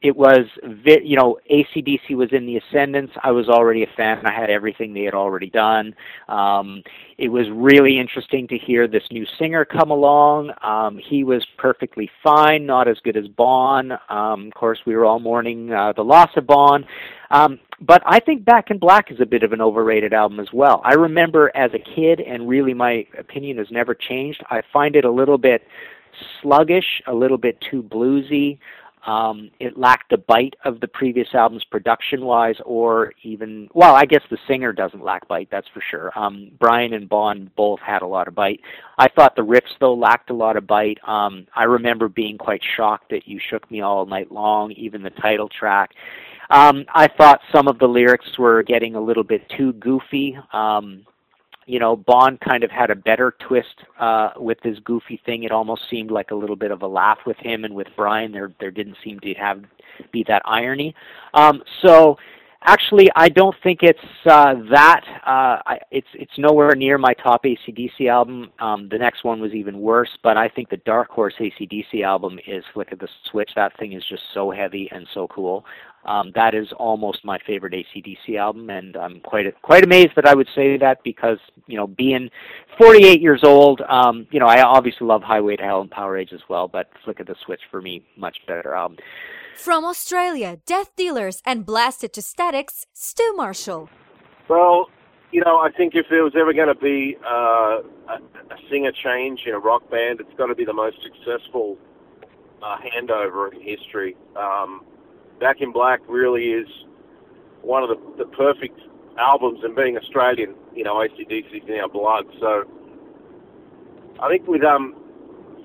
it 0.01 0.17
was, 0.17 0.47
you 0.85 1.17
know, 1.17 1.39
ACDC 1.51 2.11
was 2.15 2.33
in 2.33 2.47
the 2.47 2.57
ascendance. 2.57 3.11
I 3.23 3.33
was 3.33 3.49
already 3.49 3.83
a 3.83 3.89
fan. 3.97 4.25
I 4.25 4.33
had 4.33 4.49
everything 4.49 4.95
they 4.95 5.03
had 5.03 5.15
already 5.15 5.51
done. 5.51 5.95
Um, 6.29 6.85
it 7.19 7.29
was 7.29 7.49
really 7.51 7.99
interesting 7.99 8.47
to 8.49 8.59
hear 8.59 8.87
this 8.87 9.03
new 9.11 9.27
singer 9.39 9.65
come 9.65 9.91
along. 9.91 10.53
Um, 10.63 10.99
he 10.99 11.25
was 11.25 11.45
perfectly 11.57 12.09
fine, 12.23 12.65
not 12.65 12.87
as 12.87 12.99
good 13.03 13.17
as 13.17 13.27
Bon. 13.27 13.93
Um, 14.09 14.47
of 14.47 14.55
course, 14.55 14.79
we 14.87 14.95
were 14.95 15.05
all 15.05 15.19
mourning 15.19 15.73
uh, 15.73 15.93
the 15.95 16.05
loss 16.05 16.31
of 16.37 16.47
Bon. 16.47 16.85
Um, 17.31 17.59
but 17.81 18.03
I 18.07 18.21
think 18.21 18.45
Back 18.45 18.71
in 18.71 18.79
Black 18.79 19.11
is 19.11 19.21
a 19.21 19.27
bit 19.27 19.43
of 19.43 19.53
an 19.53 19.61
overrated 19.61 20.15
album 20.15 20.39
as 20.39 20.53
well. 20.53 20.81
I 20.85 20.95
remember 20.95 21.51
as 21.57 21.73
a 21.75 21.79
kid, 21.79 22.21
and 22.21 22.49
really 22.49 22.73
my 22.73 23.05
opinion 23.19 23.59
has 23.59 23.71
never 23.73 23.95
changed. 23.95 24.45
I 24.49 24.63
find 24.73 24.95
it 24.95 25.05
a 25.05 25.11
little 25.11 25.39
bit 25.39 25.63
sluggish, 26.41 27.03
a 27.07 27.15
little 27.15 27.39
bit 27.39 27.61
too 27.61 27.83
bluesy. 27.83 28.59
Um, 29.07 29.51
it 29.61 29.79
lacked 29.79 30.11
the 30.11 30.19
bite 30.19 30.55
of 30.65 30.81
the 30.81 30.89
previous 30.89 31.29
albums 31.35 31.65
production 31.65 32.25
wise, 32.25 32.57
or 32.65 33.13
even, 33.23 33.69
well, 33.75 33.95
I 33.95 34.05
guess 34.05 34.23
the 34.31 34.39
singer 34.47 34.73
doesn't 34.73 35.03
lack 35.03 35.27
bite, 35.29 35.49
that's 35.51 35.69
for 35.69 35.83
sure. 35.91 36.13
Um, 36.19 36.51
Brian 36.59 36.93
and 36.93 37.09
Bon 37.09 37.51
both 37.57 37.81
had 37.81 38.03
a 38.03 38.07
lot 38.07 38.29
of 38.29 38.35
bite. 38.35 38.61
I 38.99 39.09
thought 39.09 39.37
the 39.37 39.43
riffs, 39.43 39.77
though, 39.81 39.95
lacked 39.95 40.31
a 40.31 40.35
lot 40.35 40.57
of 40.57 40.67
bite. 40.67 40.99
Um, 41.07 41.47
I 41.55 41.65
remember 41.65 42.09
being 42.09 42.39
quite 42.39 42.63
shocked 42.77 43.11
that 43.11 43.27
You 43.27 43.41
Shook 43.51 43.71
Me 43.71 43.81
All 43.81 44.07
Night 44.07 44.33
Long, 44.33 44.73
even 44.73 45.03
the 45.03 45.11
title 45.11 45.49
track. 45.49 45.91
Um, 46.51 46.85
I 46.95 47.09
thought 47.09 47.41
some 47.53 47.69
of 47.69 47.79
the 47.79 47.87
lyrics 47.87 48.39
were 48.39 48.63
getting 48.63 48.95
a 48.95 49.01
little 49.01 49.25
bit 49.25 49.49
too 49.57 49.75
goofy. 49.75 50.39
Um, 50.53 51.05
you 51.69 51.79
know, 51.79 51.95
Bon 51.95 52.39
kind 52.39 52.65
of 52.65 52.71
had 52.71 52.91
a 52.91 52.97
better 52.97 53.35
twist 53.47 53.85
uh, 54.01 54.31
with 54.37 54.59
his 54.63 54.79
goofy 54.81 55.21
thing. 55.27 55.43
It 55.43 55.53
almost 55.53 55.83
seemed 55.91 56.11
like 56.11 56.31
a 56.31 56.35
little 56.35 56.57
bit 56.57 56.71
of 56.71 56.81
a 56.81 56.87
laugh 56.87 57.19
with 57.27 57.37
him 57.37 57.65
and 57.65 57.75
with 57.75 57.89
Brian. 57.95 58.33
There, 58.33 58.53
there 58.59 58.71
didn't 58.71 58.97
seem 59.05 59.21
to 59.21 59.35
have 59.35 59.63
be 60.11 60.25
that 60.29 60.41
irony. 60.47 60.95
Um, 61.35 61.63
so, 61.83 62.17
actually, 62.63 63.11
I 63.15 63.29
don't 63.29 63.55
think 63.63 63.83
it's 63.83 63.99
uh, 64.25 64.55
that. 64.71 65.03
Uh, 65.27 65.61
I, 65.67 65.79
it's 65.91 66.09
it's 66.15 66.39
nowhere 66.39 66.75
near 66.75 66.97
my 66.97 67.13
top 67.13 67.45
ACDC 67.45 68.09
album. 68.09 68.51
Um, 68.61 68.89
the 68.89 68.99
next 68.99 69.23
one 69.23 69.39
was 69.39 69.53
even 69.53 69.79
worse, 69.79 70.17
but 70.23 70.39
I 70.39 70.49
think 70.49 70.71
the 70.71 70.79
Dark 70.79 71.11
Horse 71.11 71.35
ACDC 71.39 72.03
album 72.03 72.39
is 72.47 72.65
Flick 72.73 72.93
of 72.93 72.99
the 72.99 73.09
Switch. 73.31 73.51
That 73.57 73.77
thing 73.79 73.93
is 73.93 74.05
just 74.09 74.23
so 74.33 74.51
heavy 74.51 74.89
and 74.91 75.07
so 75.13 75.29
cool. 75.29 75.67
Um, 76.05 76.33
that 76.35 76.55
is 76.55 76.69
almost 76.79 77.25
my 77.25 77.39
favorite 77.47 77.75
ACDC 77.75 78.39
album, 78.39 78.71
and 78.71 78.97
I'm 78.97 79.21
quite 79.21 79.47
quite 79.63 79.85
amazed 79.85 80.13
that 80.17 80.27
I 80.27 80.35
would 80.35 80.49
say 80.55 80.79
that 80.79 81.03
because 81.03 81.39
you 81.67 81.77
know, 81.77 81.87
being 81.87 82.31
48 82.79 83.21
years 83.21 83.41
old, 83.45 83.83
um, 83.83 84.27
you 84.31 84.41
know, 84.41 84.47
I 84.47 84.63
obviously 84.63 85.07
love 85.07 85.23
Highway 85.23 85.57
to 85.57 85.63
Hell 85.63 85.81
and 85.83 85.91
Powerage 85.91 86.33
as 86.33 86.41
well, 86.49 86.69
but 86.69 86.91
Flick 87.05 87.21
of 87.21 87.27
the 87.27 87.37
Switch 87.45 87.61
for 87.71 87.83
me, 87.83 88.03
much 88.17 88.39
better 88.47 88.75
album. 88.75 88.99
From 89.57 89.85
Australia, 89.85 90.59
Death 90.67 90.95
Dealers 90.97 91.43
and 91.45 91.67
Blasted 91.67 92.13
to 92.15 92.23
Statics, 92.23 92.87
Stu 92.93 93.35
Marshall. 93.37 93.91
Well, 94.49 94.89
you 95.33 95.43
know, 95.45 95.59
I 95.59 95.71
think 95.71 95.95
if 95.95 96.07
there 96.09 96.25
was 96.25 96.33
ever 96.37 96.53
going 96.53 96.69
to 96.69 96.75
be 96.75 97.17
uh, 97.27 97.81
a, 98.09 98.19
a 98.51 98.57
singer 98.71 98.93
change 98.93 99.41
in 99.47 99.55
a 99.55 99.59
rock 99.59 99.91
band, 99.91 100.21
it's 100.21 100.33
got 100.39 100.47
to 100.47 100.55
be 100.55 100.65
the 100.65 100.73
most 100.73 100.97
successful 101.03 101.77
uh, 102.63 102.77
handover 102.79 103.53
in 103.53 103.61
history. 103.61 104.17
Um, 104.37 104.85
Back 105.41 105.61
in 105.61 105.73
Black 105.73 106.01
really 106.09 106.51
is 106.51 106.69
one 107.63 107.83
of 107.83 107.89
the, 107.89 108.25
the 108.25 108.31
perfect 108.31 108.81
albums, 109.19 109.61
and 109.63 109.75
being 109.75 109.97
Australian, 109.97 110.55
you 110.75 110.85
know, 110.85 110.97
ACDC's 110.97 111.69
in 111.69 111.81
our 111.81 111.89
blood. 111.89 112.25
So 112.41 112.65
I 114.21 114.29
think 114.29 114.47
with 114.47 114.65
um, 114.65 114.93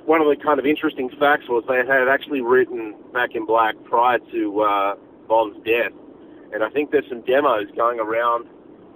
one 0.05 0.21
of 0.21 0.27
the 0.27 0.35
kind 0.43 0.59
of 0.59 0.65
interesting 0.65 1.09
facts 1.19 1.47
was 1.47 1.63
they 1.67 1.77
had 1.77 2.07
actually 2.07 2.41
written 2.41 2.95
Back 3.13 3.35
in 3.35 3.45
Black 3.45 3.75
prior 3.83 4.19
to 4.31 4.61
uh, 4.61 4.95
Bon's 5.27 5.55
death, 5.65 5.91
and 6.51 6.63
I 6.63 6.69
think 6.69 6.91
there's 6.91 7.07
some 7.09 7.21
demos 7.21 7.67
going 7.75 7.99
around 7.99 8.47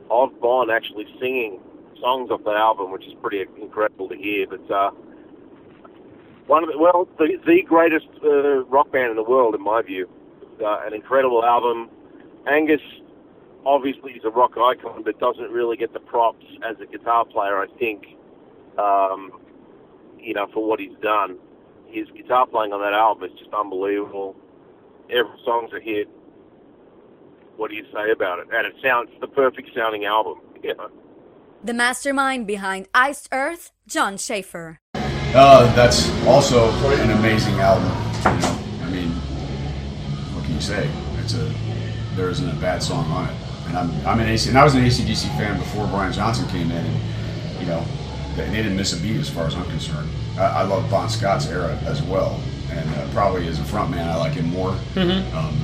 of 0.10 0.40
Bon 0.42 0.70
actually 0.70 1.06
singing 1.20 1.60
songs 2.00 2.32
off 2.32 2.44
that 2.46 2.56
album, 2.56 2.92
which 2.92 3.06
is 3.06 3.14
pretty 3.22 3.46
incredible 3.62 4.10
to 4.10 4.16
hear. 4.16 4.48
But 4.48 4.72
uh, 4.72 4.92
one 6.48 6.64
of 6.64 6.70
the 6.70 6.78
well, 6.78 7.08
the, 7.18 7.38
the 7.46 7.62
greatest 7.64 8.08
uh, 8.24 8.64
rock 8.66 8.92
band 8.92 9.12
in 9.12 9.16
the 9.16 9.24
world, 9.24 9.56
in 9.56 9.62
my 9.62 9.82
view. 9.82 10.10
Uh, 10.64 10.80
an 10.86 10.94
incredible 10.94 11.44
album. 11.44 11.90
Angus 12.48 12.82
obviously 13.66 14.14
is 14.14 14.24
a 14.24 14.30
rock 14.30 14.54
icon, 14.58 15.04
but 15.04 15.20
doesn't 15.20 15.52
really 15.52 15.78
get 15.78 15.94
the 15.94 16.00
props 16.00 16.46
as 16.68 16.78
a 16.82 16.86
guitar 16.86 17.26
player. 17.26 17.58
I 17.60 17.68
think, 17.78 18.06
um, 18.78 19.32
you 20.20 20.34
know, 20.34 20.48
for 20.54 20.68
what 20.68 20.80
he's 20.80 20.98
done. 21.02 21.38
His 21.88 22.08
guitar 22.16 22.46
playing 22.48 22.74
on 22.74 22.82
that 22.82 22.94
album 22.94 23.30
is 23.30 23.40
just 23.40 23.54
unbelievable. 23.54 24.36
Every 25.10 25.38
song's 25.46 25.72
a 25.74 25.80
hit. 25.80 26.10
What 27.56 27.70
do 27.70 27.78
you 27.78 27.86
say 27.94 28.12
about 28.12 28.40
it? 28.40 28.48
And 28.54 28.68
it 28.68 28.76
sounds 28.84 29.10
the 29.22 29.28
perfect 29.28 29.70
sounding 29.76 30.06
album. 30.06 30.40
You 30.64 30.76
know. 30.76 30.90
The 31.64 31.74
mastermind 31.74 32.46
behind 32.46 32.88
Iced 32.94 33.30
Earth, 33.32 33.72
Jon 33.88 34.18
Schaffer. 34.18 34.80
Uh, 34.96 35.74
that's 35.76 36.10
also 36.26 36.72
an 36.72 37.12
amazing 37.12 37.56
album. 37.56 37.92
You 38.26 38.42
know, 38.42 38.57
you 40.58 40.62
say? 40.64 40.90
It's 41.20 41.34
a 41.36 41.52
there 42.16 42.30
isn't 42.30 42.50
a 42.50 42.56
bad 42.56 42.82
song 42.82 43.06
on 43.12 43.30
it. 43.30 43.36
And 43.68 43.78
I'm 43.78 44.08
I'm 44.08 44.20
an 44.20 44.28
AC 44.28 44.50
and 44.50 44.58
I 44.58 44.64
was 44.64 44.76
an 44.76 44.84
ACDC 44.84 45.28
fan 45.38 45.58
before 45.60 45.88
Brian 45.88 46.12
Johnson 46.14 46.48
came 46.50 46.72
in, 46.72 46.86
and 46.86 47.60
you 47.60 47.68
know 47.68 47.84
they, 48.36 48.46
they 48.50 48.58
didn't 48.58 48.76
miss 48.76 48.98
a 48.98 49.02
beat 49.02 49.18
as 49.18 49.30
far 49.30 49.46
as 49.46 49.56
I'm 49.56 49.66
concerned. 49.66 50.10
I, 50.38 50.44
I 50.46 50.64
love 50.64 50.90
Bon 50.90 51.10
Scott's 51.10 51.48
era 51.48 51.76
as 51.86 52.02
well, 52.02 52.40
and 52.72 52.90
uh, 52.96 53.08
probably 53.14 53.48
as 53.48 53.60
a 53.60 53.64
frontman 53.64 54.08
I 54.08 54.16
like 54.18 54.34
him 54.34 54.48
more. 54.52 54.72
Mhm. 54.96 55.34
Um, 55.34 55.58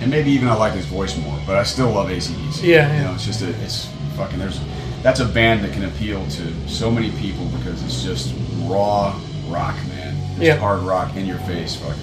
and 0.00 0.10
maybe 0.10 0.30
even 0.30 0.48
I 0.48 0.54
like 0.54 0.72
his 0.72 0.86
voice 0.86 1.16
more, 1.16 1.38
but 1.46 1.56
I 1.56 1.62
still 1.62 1.90
love 1.90 2.08
ACDC. 2.08 2.62
Yeah, 2.64 2.96
you 2.96 3.02
know, 3.04 3.14
it's 3.14 3.24
just 3.26 3.42
a, 3.42 3.50
it's 3.62 3.88
fucking 4.16 4.38
there's 4.38 4.60
that's 5.02 5.20
a 5.20 5.24
band 5.26 5.64
that 5.64 5.72
can 5.72 5.84
appeal 5.84 6.24
to 6.30 6.68
so 6.68 6.90
many 6.90 7.10
people 7.12 7.44
because 7.58 7.82
it's 7.84 8.02
just 8.04 8.34
raw 8.62 9.18
rock, 9.48 9.74
man. 9.88 10.14
Just 10.30 10.42
Yeah. 10.42 10.56
hard 10.56 10.80
rock 10.82 11.16
in 11.16 11.26
your 11.26 11.38
face, 11.40 11.74
fucking. 11.76 12.00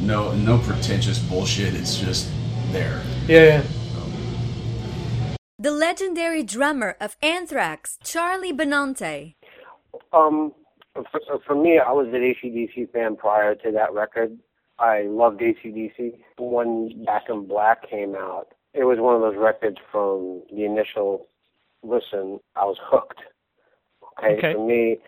No, 0.00 0.32
no 0.34 0.58
pretentious 0.58 1.18
bullshit. 1.18 1.74
It's 1.74 1.98
just 1.98 2.30
there. 2.72 3.00
Yeah, 3.26 3.44
yeah. 3.44 3.62
The 5.58 5.70
legendary 5.70 6.42
drummer 6.42 6.96
of 7.00 7.16
Anthrax, 7.22 7.98
Charlie 8.04 8.52
Benante. 8.52 9.34
Um, 10.12 10.52
for, 10.94 11.40
for 11.46 11.54
me, 11.54 11.78
I 11.78 11.92
was 11.92 12.08
an 12.08 12.20
ACDC 12.20 12.92
fan 12.92 13.16
prior 13.16 13.54
to 13.56 13.72
that 13.72 13.92
record. 13.92 14.38
I 14.78 15.02
loved 15.02 15.40
ACDC. 15.40 16.18
When 16.38 17.04
Back 17.04 17.24
in 17.30 17.46
Black 17.48 17.88
came 17.88 18.14
out, 18.14 18.48
it 18.74 18.84
was 18.84 18.98
one 19.00 19.14
of 19.14 19.22
those 19.22 19.36
records 19.38 19.78
from 19.90 20.42
the 20.54 20.64
initial 20.64 21.26
listen, 21.82 22.40
I 22.56 22.64
was 22.64 22.76
hooked. 22.82 23.20
Okay, 24.18 24.36
Okay. 24.38 24.52
for 24.54 24.66
me, 24.66 24.98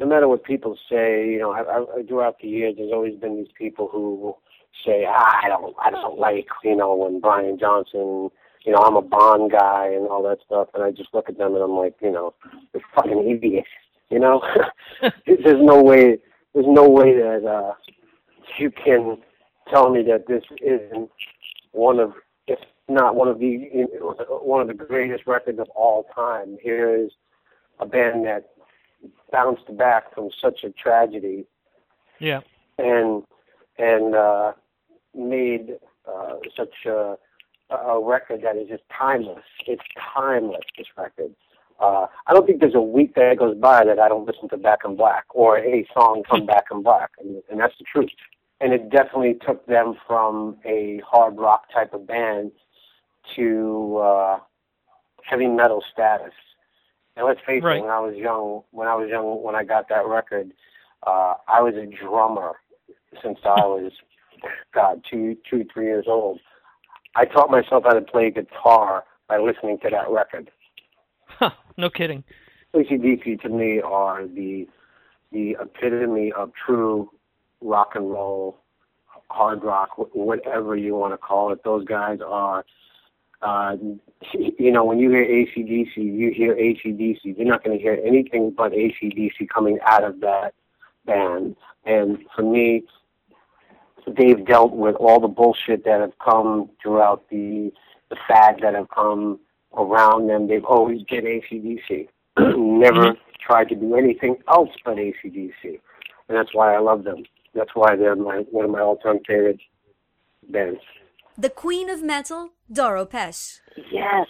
no 0.00 0.06
matter 0.06 0.28
what 0.28 0.44
people 0.44 0.76
say, 0.90 1.28
you 1.28 1.38
know, 1.38 1.52
I, 1.52 1.60
I, 1.60 2.02
throughout 2.06 2.38
the 2.40 2.48
years, 2.48 2.74
there's 2.76 2.92
always 2.92 3.16
been 3.16 3.36
these 3.36 3.52
people 3.56 3.88
who 3.90 4.34
say, 4.84 5.06
ah, 5.08 5.40
I 5.42 5.48
don't, 5.48 5.74
I 5.82 5.90
don't 5.90 6.18
like, 6.18 6.48
you 6.64 6.76
know, 6.76 6.94
when 6.94 7.20
Brian 7.20 7.58
Johnson, 7.58 8.30
you 8.64 8.72
know, 8.72 8.78
I'm 8.78 8.96
a 8.96 9.02
Bon 9.02 9.48
guy 9.48 9.88
and 9.88 10.08
all 10.08 10.22
that 10.24 10.38
stuff, 10.44 10.68
and 10.74 10.82
I 10.82 10.90
just 10.90 11.14
look 11.14 11.28
at 11.28 11.38
them 11.38 11.54
and 11.54 11.62
I'm 11.62 11.76
like, 11.76 11.94
you 12.02 12.10
know, 12.10 12.34
they're 12.72 12.82
fucking 12.94 13.28
idiots, 13.28 13.68
you 14.10 14.18
know. 14.18 14.42
there's 15.26 15.62
no 15.62 15.82
way, 15.82 16.18
there's 16.54 16.66
no 16.68 16.88
way 16.88 17.14
that 17.14 17.46
uh, 17.46 17.74
you 18.58 18.70
can 18.70 19.18
tell 19.70 19.90
me 19.90 20.02
that 20.02 20.26
this 20.26 20.44
isn't 20.60 21.10
one 21.72 22.00
of, 22.00 22.14
if 22.46 22.58
not 22.88 23.14
one 23.14 23.28
of 23.28 23.38
the, 23.38 23.86
one 24.42 24.60
of 24.60 24.66
the 24.66 24.74
greatest 24.74 25.26
records 25.26 25.58
of 25.58 25.68
all 25.70 26.06
time. 26.14 26.56
Here 26.62 26.94
is 26.94 27.10
a 27.80 27.86
band 27.86 28.24
that 28.26 28.50
bounced 29.32 29.76
back 29.76 30.14
from 30.14 30.30
such 30.40 30.64
a 30.64 30.70
tragedy 30.70 31.46
Yeah. 32.18 32.40
and 32.78 33.22
and 33.78 34.14
uh, 34.14 34.52
made 35.14 35.76
uh, 36.08 36.34
such 36.56 36.86
a, 36.86 37.16
a 37.70 38.00
record 38.00 38.42
that 38.42 38.56
is 38.56 38.68
just 38.68 38.84
timeless. 38.96 39.42
It's 39.66 39.82
timeless. 40.14 40.62
This 40.78 40.86
record. 40.96 41.34
Uh, 41.80 42.06
I 42.28 42.32
don't 42.32 42.46
think 42.46 42.60
there's 42.60 42.76
a 42.76 42.80
week 42.80 43.16
that 43.16 43.36
goes 43.36 43.56
by 43.56 43.84
that 43.84 43.98
I 43.98 44.08
don't 44.08 44.26
listen 44.26 44.48
to 44.50 44.56
Back 44.56 44.80
in 44.84 44.94
Black 44.94 45.24
or 45.30 45.58
a 45.58 45.84
song 45.92 46.22
from 46.28 46.46
Back 46.46 46.66
in 46.70 46.82
Black, 46.84 47.10
and, 47.18 47.42
and 47.50 47.58
that's 47.58 47.74
the 47.78 47.84
truth. 47.84 48.10
And 48.60 48.72
it 48.72 48.90
definitely 48.90 49.34
took 49.44 49.66
them 49.66 49.94
from 50.06 50.56
a 50.64 51.00
hard 51.04 51.36
rock 51.36 51.64
type 51.74 51.92
of 51.92 52.06
band 52.06 52.52
to 53.34 53.96
uh, 53.96 54.38
heavy 55.24 55.48
metal 55.48 55.82
status. 55.92 56.32
And 57.16 57.26
let's 57.26 57.40
face 57.46 57.62
Right. 57.62 57.78
it, 57.78 57.82
when 57.82 57.90
I 57.90 58.00
was 58.00 58.16
young, 58.16 58.62
when 58.72 58.88
I 58.88 58.94
was 58.94 59.08
young, 59.08 59.42
when 59.42 59.54
I 59.54 59.64
got 59.64 59.88
that 59.88 60.06
record, 60.06 60.52
uh, 61.06 61.34
I 61.46 61.60
was 61.60 61.74
a 61.74 61.86
drummer 61.86 62.54
since 63.22 63.38
I 63.44 63.48
was, 63.66 63.92
God, 64.72 65.04
two, 65.08 65.36
two, 65.48 65.64
three 65.72 65.86
years 65.86 66.06
old. 66.08 66.40
I 67.16 67.24
taught 67.24 67.50
myself 67.50 67.84
how 67.86 67.92
to 67.92 68.00
play 68.00 68.30
guitar 68.30 69.04
by 69.28 69.38
listening 69.38 69.78
to 69.80 69.90
that 69.90 70.10
record. 70.10 70.50
Huh, 71.26 71.50
no 71.76 71.88
kidding. 71.88 72.24
ACDC 72.74 73.40
to 73.42 73.48
me 73.48 73.80
are 73.80 74.26
the 74.26 74.68
the 75.32 75.56
epitome 75.60 76.32
of 76.32 76.52
true 76.54 77.10
rock 77.60 77.92
and 77.96 78.08
roll, 78.10 78.58
hard 79.30 79.64
rock, 79.64 79.90
whatever 80.14 80.76
you 80.76 80.94
want 80.94 81.12
to 81.12 81.18
call 81.18 81.52
it. 81.52 81.64
Those 81.64 81.84
guys 81.84 82.20
are, 82.24 82.64
uh, 83.44 83.76
you 84.32 84.72
know, 84.72 84.84
when 84.84 84.98
you 84.98 85.10
hear 85.10 85.24
ACDC, 85.24 85.96
you 85.96 86.32
hear 86.32 86.54
ACDC. 86.54 87.36
You're 87.36 87.46
not 87.46 87.62
going 87.62 87.76
to 87.76 87.82
hear 87.82 88.00
anything 88.04 88.50
but 88.56 88.72
ACDC 88.72 89.48
coming 89.52 89.78
out 89.84 90.02
of 90.02 90.20
that 90.20 90.54
band. 91.04 91.54
And 91.84 92.18
for 92.34 92.42
me, 92.42 92.84
they've 94.06 94.44
dealt 94.46 94.72
with 94.72 94.96
all 94.96 95.20
the 95.20 95.28
bullshit 95.28 95.84
that 95.84 96.00
have 96.00 96.18
come 96.18 96.70
throughout 96.82 97.28
the 97.30 97.70
the 98.10 98.16
fads 98.28 98.60
that 98.62 98.74
have 98.74 98.88
come 98.90 99.40
around 99.76 100.28
them. 100.28 100.46
They've 100.46 100.64
always 100.64 101.02
been 101.04 101.24
ACDC. 101.24 102.08
Never 102.38 103.14
tried 103.40 103.68
to 103.70 103.74
do 103.74 103.94
anything 103.94 104.36
else 104.48 104.70
but 104.84 104.96
ACDC. 104.96 105.52
And 105.64 106.38
that's 106.38 106.54
why 106.54 106.74
I 106.74 106.78
love 106.78 107.04
them. 107.04 107.24
That's 107.54 107.70
why 107.74 107.96
they're 107.96 108.16
my 108.16 108.38
one 108.50 108.64
of 108.64 108.70
my 108.70 108.80
all 108.80 108.96
time 108.96 109.20
favorite 109.26 109.60
bands. 110.50 110.80
The 111.36 111.50
queen 111.50 111.90
of 111.90 112.02
metal, 112.02 112.50
Doro 112.72 113.04
Pesch. 113.04 113.60
Yes. 113.90 114.28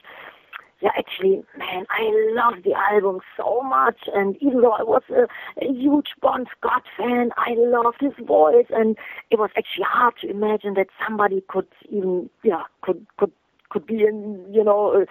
Yeah, 0.81 0.91
actually, 0.99 1.43
man, 1.57 1.87
I 1.91 2.11
love 2.35 2.63
the 2.63 2.75
album 2.75 3.21
so 3.37 3.63
much. 3.63 4.01
And 4.13 4.37
even 4.41 4.61
though 4.61 4.73
I 4.73 4.83
was 4.83 5.03
a, 5.11 5.23
a 5.65 5.73
huge 5.73 6.09
Bon 6.21 6.47
Scott 6.59 6.83
fan, 6.97 7.31
I 7.37 7.55
loved 7.57 8.01
his 8.01 8.13
voice. 8.27 8.67
And 8.71 8.97
it 9.31 9.39
was 9.39 9.51
actually 9.57 9.85
hard 9.87 10.15
to 10.21 10.31
imagine 10.31 10.75
that 10.75 10.89
somebody 11.07 11.43
could 11.49 11.69
even, 11.89 12.29
yeah, 12.43 12.65
could 12.83 13.07
could 13.19 13.33
could 13.71 13.87
be 13.87 14.03
in, 14.03 14.45
you 14.53 14.63
know, 14.63 15.03
uh, 15.03 15.05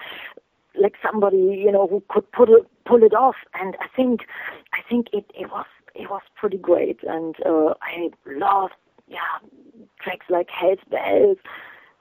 like 0.80 0.96
somebody, 1.04 1.38
you 1.38 1.72
know, 1.72 1.88
who 1.88 2.04
could 2.10 2.32
put 2.32 2.50
it, 2.50 2.68
pull 2.86 3.04
it 3.04 3.14
off. 3.14 3.36
And 3.54 3.76
I 3.80 3.88
think, 3.96 4.22
I 4.74 4.82
think 4.88 5.08
it 5.12 5.26
it 5.34 5.50
was 5.50 5.66
it 5.96 6.10
was 6.10 6.22
pretty 6.36 6.58
great. 6.58 7.00
And 7.04 7.36
uh, 7.46 7.74
I 7.82 8.10
loved, 8.28 8.74
yeah, 9.08 9.40
tracks 10.02 10.26
like 10.30 10.50
Hell's 10.50 10.80
Bells. 10.90 11.38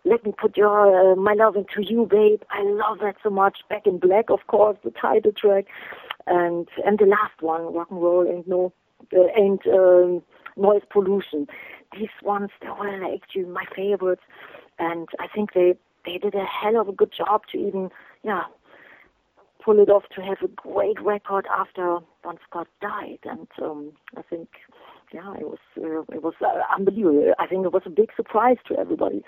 Let 0.04 0.24
me 0.24 0.32
put 0.36 0.56
your 0.56 1.12
uh, 1.12 1.16
my 1.16 1.34
love 1.34 1.54
into 1.56 1.82
you, 1.88 2.06
babe. 2.10 2.42
I 2.50 2.62
love 2.64 2.98
that 3.00 3.16
so 3.22 3.30
much. 3.30 3.58
Back 3.68 3.86
in 3.86 3.98
Black, 3.98 4.30
of 4.30 4.40
course, 4.48 4.76
the 4.82 4.90
title 4.90 5.32
track, 5.32 5.66
and 6.26 6.68
and 6.84 6.98
the 6.98 7.06
last 7.06 7.40
one, 7.40 7.72
rock 7.72 7.88
and 7.90 8.02
roll 8.02 8.28
and 8.28 8.46
no 8.48 8.72
uh, 9.16 9.26
and 9.36 9.60
um, 9.68 10.22
noise 10.56 10.82
pollution. 10.90 11.46
These 11.92 12.08
ones 12.22 12.50
they 12.60 12.68
were 12.68 13.14
actually 13.14 13.44
my 13.44 13.64
favorites, 13.76 14.22
and 14.78 15.08
I 15.20 15.28
think 15.32 15.52
they 15.54 15.74
they 16.04 16.18
did 16.18 16.34
a 16.34 16.44
hell 16.44 16.80
of 16.80 16.88
a 16.88 16.92
good 16.92 17.12
job 17.16 17.42
to 17.52 17.58
even 17.58 17.90
yeah 18.24 18.42
pull 19.64 19.78
it 19.80 19.88
off 19.88 20.04
to 20.16 20.20
have 20.20 20.38
a 20.42 20.48
great 20.48 21.00
record 21.00 21.46
after 21.56 21.98
Bon 22.24 22.38
Scott 22.48 22.66
died, 22.80 23.20
and 23.24 23.46
um, 23.62 23.92
I 24.16 24.22
think 24.22 24.48
yeah 25.12 25.34
it 25.38 25.46
was 25.48 25.58
uh, 25.78 26.00
it 26.12 26.22
was 26.22 26.34
uh, 26.40 26.62
unbelievable. 26.76 27.34
I 27.38 27.46
think 27.46 27.64
it 27.64 27.72
was 27.72 27.82
a 27.86 27.90
big 27.90 28.10
surprise 28.16 28.56
to 28.66 28.78
everybody. 28.78 29.22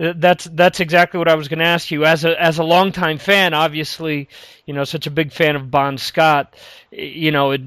Uh, 0.00 0.14
That's 0.16 0.44
that's 0.46 0.80
exactly 0.80 1.18
what 1.18 1.28
I 1.28 1.34
was 1.34 1.48
going 1.48 1.58
to 1.58 1.64
ask 1.66 1.90
you. 1.90 2.04
As 2.04 2.24
a 2.24 2.40
as 2.40 2.58
a 2.58 2.64
longtime 2.64 3.18
fan, 3.18 3.54
obviously, 3.54 4.28
you 4.66 4.74
know, 4.74 4.84
such 4.84 5.06
a 5.06 5.10
big 5.10 5.32
fan 5.32 5.56
of 5.56 5.70
Bon 5.70 5.98
Scott, 5.98 6.54
you 6.90 7.30
know, 7.30 7.50
it 7.50 7.60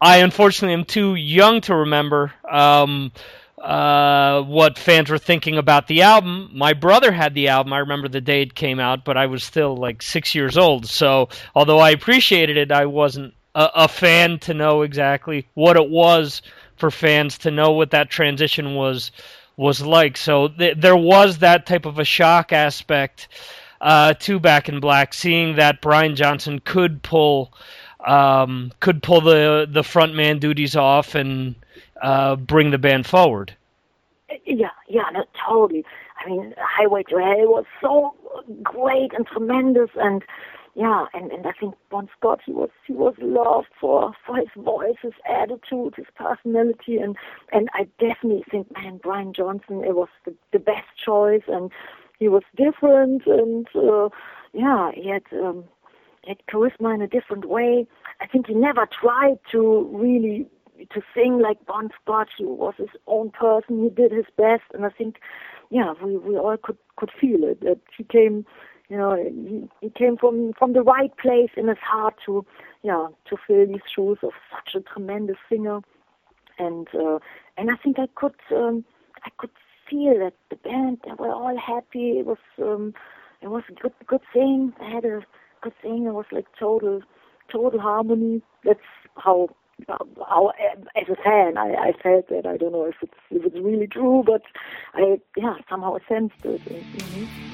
I 0.00 0.18
unfortunately 0.18 0.74
am 0.74 0.84
too 0.84 1.14
young 1.14 1.60
to 1.62 1.74
remember 1.74 2.32
um, 2.50 3.12
uh, 3.58 4.42
what 4.42 4.78
fans 4.78 5.10
were 5.10 5.18
thinking 5.18 5.56
about 5.58 5.86
the 5.86 6.02
album. 6.02 6.50
My 6.54 6.72
brother 6.74 7.12
had 7.12 7.34
the 7.34 7.48
album. 7.48 7.72
I 7.72 7.78
remember 7.78 8.08
the 8.08 8.20
day 8.20 8.42
it 8.42 8.54
came 8.54 8.80
out, 8.80 9.04
but 9.04 9.16
I 9.16 9.26
was 9.26 9.42
still 9.44 9.76
like 9.76 10.02
six 10.02 10.34
years 10.34 10.58
old. 10.58 10.86
So 10.86 11.28
although 11.54 11.78
I 11.78 11.90
appreciated 11.90 12.56
it, 12.56 12.72
I 12.72 12.86
wasn't 12.86 13.34
a, 13.54 13.68
a 13.74 13.88
fan 13.88 14.38
to 14.40 14.54
know 14.54 14.82
exactly 14.82 15.46
what 15.54 15.76
it 15.76 15.88
was 15.88 16.42
for 16.76 16.90
fans 16.90 17.38
to 17.38 17.50
know 17.50 17.72
what 17.72 17.92
that 17.92 18.10
transition 18.10 18.74
was 18.74 19.12
was 19.56 19.82
like. 19.82 20.16
So 20.16 20.48
th- 20.48 20.76
there 20.78 20.96
was 20.96 21.38
that 21.38 21.66
type 21.66 21.86
of 21.86 21.98
a 21.98 22.04
shock 22.04 22.52
aspect 22.52 23.28
uh, 23.80 24.14
to 24.14 24.40
Back 24.40 24.68
in 24.68 24.80
Black, 24.80 25.14
seeing 25.14 25.56
that 25.56 25.80
Brian 25.80 26.16
Johnson 26.16 26.60
could 26.60 27.02
pull 27.02 27.52
um, 28.04 28.72
could 28.80 29.02
pull 29.02 29.20
the 29.20 29.66
the 29.70 29.82
front 29.82 30.14
man 30.14 30.38
duties 30.38 30.76
off 30.76 31.14
and 31.14 31.54
uh, 32.02 32.36
bring 32.36 32.70
the 32.70 32.78
band 32.78 33.06
forward. 33.06 33.56
Yeah, 34.44 34.70
yeah, 34.88 35.08
no, 35.12 35.24
totally. 35.46 35.84
I 36.24 36.28
mean, 36.28 36.54
Highway 36.58 37.02
to 37.04 37.16
Hell 37.16 37.48
was 37.48 37.64
so 37.80 38.14
great 38.62 39.12
and 39.12 39.26
tremendous, 39.26 39.90
and 39.96 40.22
yeah, 40.74 41.06
and 41.14 41.30
and 41.30 41.46
I 41.46 41.52
think 41.52 41.74
Bon 41.90 42.08
Scott 42.18 42.40
he 42.44 42.52
was 42.52 42.70
he 42.86 42.92
was 42.92 43.14
loved 43.20 43.68
for 43.80 44.12
for 44.26 44.36
his 44.36 44.48
voice, 44.56 44.96
his 45.02 45.12
attitude, 45.28 45.94
his 45.96 46.06
personality, 46.16 46.98
and 46.98 47.16
and 47.52 47.68
I 47.74 47.86
definitely 48.00 48.44
think 48.50 48.72
man 48.72 48.98
Brian 49.02 49.32
Johnson 49.32 49.84
it 49.84 49.94
was 49.94 50.08
the 50.24 50.34
the 50.52 50.58
best 50.58 50.88
choice, 50.96 51.44
and 51.46 51.70
he 52.18 52.28
was 52.28 52.42
different, 52.56 53.26
and 53.26 53.68
uh, 53.74 54.08
yeah, 54.52 54.90
he 54.92 55.08
had 55.08 55.22
um, 55.32 55.64
he 56.22 56.30
had 56.30 56.38
charisma 56.50 56.94
in 56.94 57.02
a 57.02 57.06
different 57.08 57.44
way. 57.44 57.86
I 58.20 58.26
think 58.26 58.48
he 58.48 58.54
never 58.54 58.86
tried 58.86 59.38
to 59.52 59.88
really 59.92 60.46
to 60.90 61.02
sing 61.14 61.38
like 61.38 61.64
Bon 61.66 61.90
Scott. 62.02 62.28
He 62.36 62.44
was 62.44 62.74
his 62.76 62.88
own 63.06 63.30
person. 63.30 63.82
He 63.84 63.90
did 63.90 64.10
his 64.10 64.26
best, 64.36 64.64
and 64.72 64.84
I 64.84 64.90
think, 64.90 65.16
yeah, 65.70 65.94
we 66.02 66.16
we 66.16 66.36
all 66.36 66.56
could 66.56 66.78
could 66.96 67.10
feel 67.20 67.44
it 67.44 67.60
that 67.60 67.80
he 67.96 68.04
came, 68.04 68.44
you 68.88 68.96
know, 68.96 69.16
he, 69.80 69.90
came 69.90 70.16
from 70.16 70.52
from 70.58 70.72
the 70.72 70.82
right 70.82 71.16
place 71.16 71.50
in 71.56 71.68
his 71.68 71.78
heart 71.78 72.14
to, 72.26 72.44
yeah, 72.82 73.08
to 73.28 73.36
fill 73.46 73.66
these 73.66 73.80
shoes 73.94 74.18
of 74.22 74.32
such 74.52 74.74
a 74.74 74.80
tremendous 74.80 75.36
singer, 75.48 75.80
and 76.58 76.88
uh, 76.94 77.18
and 77.56 77.70
I 77.70 77.76
think 77.82 77.98
I 77.98 78.08
could 78.14 78.34
um, 78.54 78.84
I 79.24 79.30
could 79.38 79.50
feel 79.88 80.18
that 80.18 80.34
the 80.50 80.56
band 80.56 80.98
they 81.04 81.12
were 81.18 81.32
all 81.32 81.56
happy. 81.56 82.18
It 82.18 82.26
was 82.26 82.38
um, 82.58 82.94
it 83.40 83.48
was 83.48 83.62
a 83.70 83.72
good 83.72 83.94
good 84.06 84.22
thing. 84.32 84.74
I 84.80 84.90
had 84.90 85.04
a 85.04 85.24
good 85.62 85.74
thing. 85.80 86.06
It 86.06 86.12
was 86.12 86.26
like 86.30 86.46
total 86.58 87.00
total 87.50 87.80
harmony. 87.80 88.42
That's 88.64 88.80
how 89.16 89.48
how 89.88 90.52
as 90.94 91.08
a 91.08 91.16
fan 91.22 91.56
I, 91.56 91.74
I 91.74 91.92
felt 92.02 92.28
that. 92.28 92.46
I 92.46 92.58
don't 92.58 92.72
know 92.72 92.84
if 92.84 92.96
it's 93.00 93.14
if 93.30 93.46
it's 93.46 93.56
really 93.64 93.86
true, 93.86 94.22
but 94.26 94.42
I 94.92 95.20
yeah 95.36 95.56
somehow 95.70 95.96
sensed 96.06 96.44
it. 96.44 96.60
Mm-hmm. 96.64 97.53